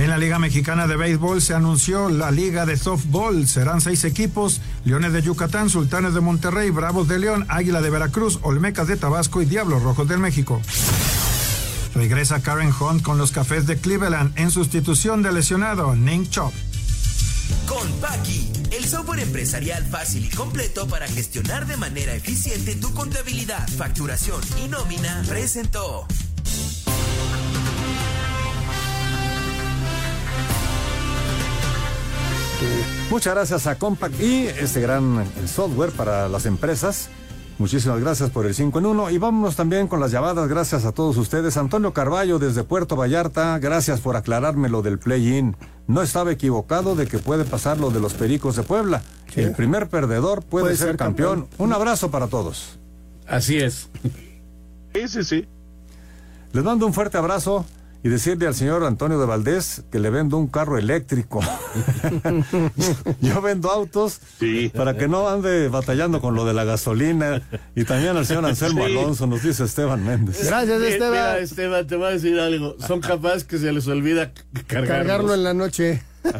En 0.00 0.08
la 0.08 0.16
Liga 0.16 0.38
Mexicana 0.38 0.86
de 0.86 0.96
Béisbol 0.96 1.42
se 1.42 1.52
anunció 1.52 2.08
la 2.08 2.30
Liga 2.30 2.64
de 2.64 2.78
Softball. 2.78 3.46
Serán 3.46 3.82
seis 3.82 4.04
equipos: 4.04 4.62
Leones 4.86 5.12
de 5.12 5.20
Yucatán, 5.20 5.68
Sultanes 5.68 6.14
de 6.14 6.20
Monterrey, 6.20 6.70
Bravos 6.70 7.06
de 7.06 7.18
León, 7.18 7.44
Águila 7.50 7.82
de 7.82 7.90
Veracruz, 7.90 8.38
Olmecas 8.40 8.88
de 8.88 8.96
Tabasco 8.96 9.42
y 9.42 9.44
Diablos 9.44 9.82
Rojos 9.82 10.08
del 10.08 10.18
México. 10.18 10.62
Regresa 11.94 12.40
Karen 12.40 12.72
Hunt 12.80 13.02
con 13.02 13.18
los 13.18 13.30
Cafés 13.30 13.66
de 13.66 13.76
Cleveland 13.76 14.32
en 14.38 14.50
sustitución 14.50 15.22
del 15.22 15.34
lesionado 15.34 15.94
Ning 15.94 16.30
Chop. 16.30 16.54
Con 17.68 17.86
Paki, 18.00 18.50
el 18.70 18.86
software 18.86 19.20
empresarial 19.20 19.84
fácil 19.84 20.24
y 20.24 20.30
completo 20.30 20.88
para 20.88 21.08
gestionar 21.08 21.66
de 21.66 21.76
manera 21.76 22.14
eficiente 22.14 22.74
tu 22.74 22.94
contabilidad, 22.94 23.68
facturación 23.68 24.40
y 24.64 24.68
nómina, 24.68 25.22
presentó. 25.28 26.06
Muchas 33.10 33.34
gracias 33.34 33.66
a 33.66 33.76
Compact 33.76 34.20
y 34.20 34.46
este 34.46 34.80
gran 34.80 35.26
software 35.44 35.90
para 35.90 36.28
las 36.28 36.46
empresas. 36.46 37.10
Muchísimas 37.58 38.00
gracias 38.00 38.30
por 38.30 38.46
el 38.46 38.54
5 38.54 38.78
en 38.78 38.86
1 38.86 39.10
y 39.10 39.18
vámonos 39.18 39.56
también 39.56 39.88
con 39.88 39.98
las 39.98 40.12
llamadas. 40.12 40.48
Gracias 40.48 40.84
a 40.84 40.92
todos 40.92 41.16
ustedes. 41.16 41.56
Antonio 41.56 41.92
Carballo 41.92 42.38
desde 42.38 42.62
Puerto 42.62 42.94
Vallarta, 42.94 43.58
gracias 43.58 44.00
por 44.00 44.14
aclararme 44.14 44.68
lo 44.68 44.80
del 44.80 45.00
play-in. 45.00 45.56
No 45.88 46.02
estaba 46.02 46.30
equivocado 46.30 46.94
de 46.94 47.08
que 47.08 47.18
puede 47.18 47.44
pasar 47.44 47.78
lo 47.78 47.90
de 47.90 47.98
los 47.98 48.14
Pericos 48.14 48.54
de 48.54 48.62
Puebla. 48.62 49.02
El 49.34 49.52
primer 49.52 49.88
perdedor 49.88 50.42
puede, 50.44 50.76
ser, 50.76 50.96
campeón. 50.96 51.48
Un 51.58 51.72
abrazo 51.72 52.12
para 52.12 52.28
todos. 52.28 52.78
Así 53.26 53.58
es. 53.58 53.88
Sí, 54.94 55.08
sí, 55.08 55.24
sí. 55.24 55.48
Les 56.52 56.62
mando 56.64 56.86
un 56.86 56.94
fuerte 56.94 57.18
abrazo 57.18 57.64
y 58.02 58.08
decirle 58.08 58.46
al 58.46 58.54
señor 58.54 58.82
Antonio 58.84 59.18
de 59.18 59.26
Valdés 59.26 59.82
que 59.90 59.98
le 59.98 60.08
vendo 60.10 60.38
un 60.38 60.46
carro 60.46 60.78
eléctrico. 60.78 61.40
Yo 63.20 63.42
vendo 63.42 63.70
autos 63.70 64.20
para 64.74 64.96
que 64.96 65.06
no 65.08 65.28
ande 65.28 65.68
batallando 65.68 66.20
con 66.20 66.34
lo 66.34 66.44
de 66.44 66.54
la 66.54 66.64
gasolina. 66.64 67.42
Y 67.74 67.84
también 67.84 68.16
al 68.16 68.24
señor 68.26 68.46
Anselmo 68.46 68.86
Sí. 68.86 68.90
Alonso, 68.96 69.26
nos 69.26 69.42
dice 69.42 69.64
Esteban 69.64 70.04
Méndez. 70.04 70.46
Gracias, 70.46 70.80
Esteban. 70.80 71.10
mira, 71.10 71.38
Esteban, 71.38 71.86
te 71.86 71.96
voy 71.96 72.06
a 72.06 72.10
decir 72.10 72.38
algo. 72.40 72.76
Son 72.86 73.00
capaces 73.00 73.44
que 73.44 73.58
se 73.58 73.70
les 73.72 73.86
olvida 73.86 74.32
cargarlos. 74.66 74.88
Cargarlo 74.88 75.34
en 75.34 75.44
la 75.44 75.54
noche. 75.54 76.02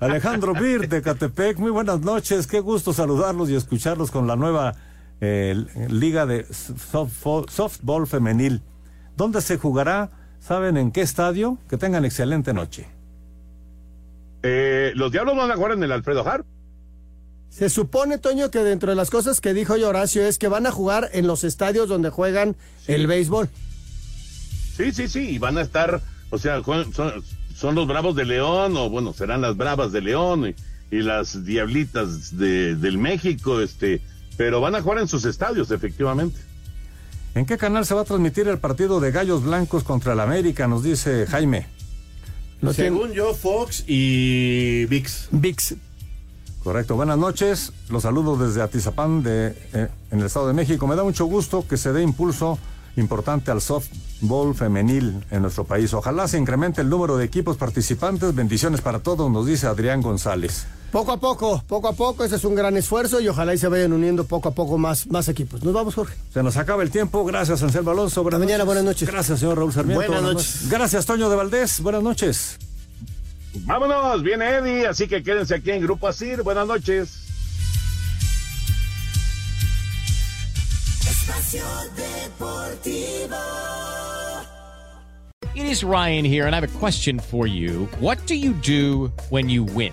Alejandro 0.00 0.52
Bir 0.54 0.88
de 0.88 1.02
Catepec, 1.02 1.58
muy 1.58 1.70
buenas 1.70 2.00
noches, 2.00 2.46
qué 2.46 2.60
gusto 2.60 2.92
saludarlos 2.92 3.48
y 3.50 3.54
escucharlos 3.54 4.10
con 4.10 4.26
la 4.26 4.34
nueva 4.36 4.74
eh, 5.20 5.64
liga 5.88 6.26
de 6.26 6.44
softball, 6.90 7.48
softball 7.48 8.06
femenil. 8.06 8.62
¿Dónde 9.16 9.40
se 9.40 9.58
jugará? 9.58 10.10
¿Saben 10.40 10.76
en 10.76 10.92
qué 10.92 11.00
estadio? 11.00 11.58
Que 11.68 11.76
tengan 11.76 12.04
excelente 12.04 12.52
noche. 12.52 12.86
Eh, 14.42 14.92
los 14.94 15.10
Diablos 15.10 15.36
van 15.36 15.50
a 15.50 15.56
jugar 15.56 15.72
en 15.72 15.82
el 15.82 15.92
Alfredo 15.92 16.26
Harp. 16.28 16.44
Se 17.48 17.70
supone, 17.70 18.18
Toño, 18.18 18.50
que 18.50 18.58
dentro 18.58 18.90
de 18.90 18.96
las 18.96 19.10
cosas 19.10 19.40
que 19.40 19.54
dijo 19.54 19.74
hoy 19.74 19.84
Horacio 19.84 20.26
es 20.26 20.38
que 20.38 20.48
van 20.48 20.66
a 20.66 20.72
jugar 20.72 21.08
en 21.12 21.26
los 21.26 21.44
estadios 21.44 21.88
donde 21.88 22.10
juegan 22.10 22.56
el 22.88 23.06
béisbol. 23.06 23.48
Sí, 24.76 24.90
sí, 24.92 25.08
sí, 25.08 25.30
y 25.30 25.38
van 25.38 25.56
a 25.56 25.62
estar, 25.62 26.02
o 26.30 26.38
sea, 26.38 26.62
son, 26.64 26.92
son 27.54 27.74
los 27.76 27.86
Bravos 27.86 28.16
de 28.16 28.24
León, 28.24 28.76
o 28.76 28.90
bueno, 28.90 29.12
serán 29.12 29.40
las 29.40 29.56
Bravas 29.56 29.92
de 29.92 30.00
León 30.00 30.48
y, 30.48 30.96
y 30.96 31.02
las 31.02 31.44
Diablitas 31.44 32.36
de, 32.36 32.74
del 32.74 32.98
México, 32.98 33.60
este, 33.60 34.02
pero 34.36 34.60
van 34.60 34.74
a 34.74 34.82
jugar 34.82 34.98
en 34.98 35.08
sus 35.08 35.24
estadios, 35.24 35.70
efectivamente. 35.70 36.40
¿En 37.34 37.46
qué 37.46 37.58
canal 37.58 37.84
se 37.84 37.94
va 37.94 38.02
a 38.02 38.04
transmitir 38.04 38.46
el 38.46 38.58
partido 38.58 39.00
de 39.00 39.10
Gallos 39.10 39.42
Blancos 39.42 39.82
contra 39.82 40.12
el 40.12 40.20
América? 40.20 40.68
Nos 40.68 40.84
dice 40.84 41.26
Jaime. 41.26 41.66
Según 42.72 43.12
yo, 43.12 43.34
Fox 43.34 43.84
y 43.86 44.86
VIX. 44.86 45.28
VIX. 45.32 45.74
Correcto, 46.62 46.94
buenas 46.94 47.18
noches. 47.18 47.72
Los 47.90 48.04
saludo 48.04 48.36
desde 48.36 48.62
Atizapán, 48.62 49.22
de, 49.22 49.48
eh, 49.74 49.88
en 50.12 50.20
el 50.20 50.26
Estado 50.26 50.46
de 50.46 50.54
México. 50.54 50.86
Me 50.86 50.94
da 50.94 51.02
mucho 51.02 51.26
gusto 51.26 51.66
que 51.68 51.76
se 51.76 51.92
dé 51.92 52.02
impulso 52.02 52.58
importante 52.96 53.50
al 53.50 53.60
softball 53.60 54.54
femenil 54.54 55.24
en 55.30 55.42
nuestro 55.42 55.64
país. 55.64 55.92
Ojalá 55.92 56.28
se 56.28 56.38
incremente 56.38 56.80
el 56.80 56.88
número 56.88 57.16
de 57.16 57.24
equipos 57.24 57.56
participantes. 57.56 58.34
Bendiciones 58.34 58.80
para 58.80 59.00
todos, 59.00 59.30
nos 59.30 59.44
dice 59.44 59.66
Adrián 59.66 60.00
González. 60.00 60.66
Poco 60.94 61.10
a 61.10 61.16
poco, 61.16 61.60
poco 61.66 61.88
a 61.88 61.92
poco, 61.92 62.22
ese 62.22 62.36
es 62.36 62.44
un 62.44 62.54
gran 62.54 62.76
esfuerzo 62.76 63.18
y 63.18 63.26
ojalá 63.26 63.52
y 63.52 63.58
se 63.58 63.66
vayan 63.66 63.92
uniendo 63.92 64.22
poco 64.22 64.50
a 64.50 64.52
poco 64.52 64.78
más, 64.78 65.08
más 65.08 65.28
equipos. 65.28 65.64
Nos 65.64 65.74
vamos, 65.74 65.92
Jorge. 65.96 66.14
Se 66.32 66.40
nos 66.40 66.56
acaba 66.56 66.84
el 66.84 66.92
tiempo. 66.92 67.24
Gracias, 67.24 67.64
Anselmo 67.64 67.90
Alonso. 67.90 68.22
Buenas 68.22 68.38
mañana, 68.38 68.58
noches. 68.58 68.66
buenas 68.66 68.84
noches. 68.84 69.08
Gracias, 69.08 69.40
señor 69.40 69.58
Raúl 69.58 69.72
Sarmiento. 69.72 70.06
Buenas 70.06 70.22
noches. 70.22 70.68
Gracias, 70.70 71.04
Toño 71.04 71.28
de 71.28 71.34
Valdés. 71.34 71.80
Buenas 71.80 72.00
noches. 72.00 72.58
Vámonos, 73.62 74.22
viene 74.22 74.48
Eddie, 74.48 74.86
así 74.86 75.08
que 75.08 75.24
quédense 75.24 75.56
aquí 75.56 75.72
en 75.72 75.82
Grupo 75.82 76.06
Asir. 76.06 76.44
Buenas 76.44 76.68
noches. 76.68 77.18
Espacio 81.00 81.64
Deportivo. 81.96 83.36
It 85.56 85.66
is 85.66 85.82
Ryan 85.82 86.24
here, 86.24 86.46
and 86.46 86.54
I 86.54 86.60
have 86.60 86.72
a 86.72 86.78
question 86.78 87.18
for 87.18 87.48
you. 87.48 87.88
What 87.98 88.24
do 88.26 88.36
you 88.36 88.52
do 88.52 89.10
when 89.30 89.48
you 89.48 89.64
win? 89.64 89.92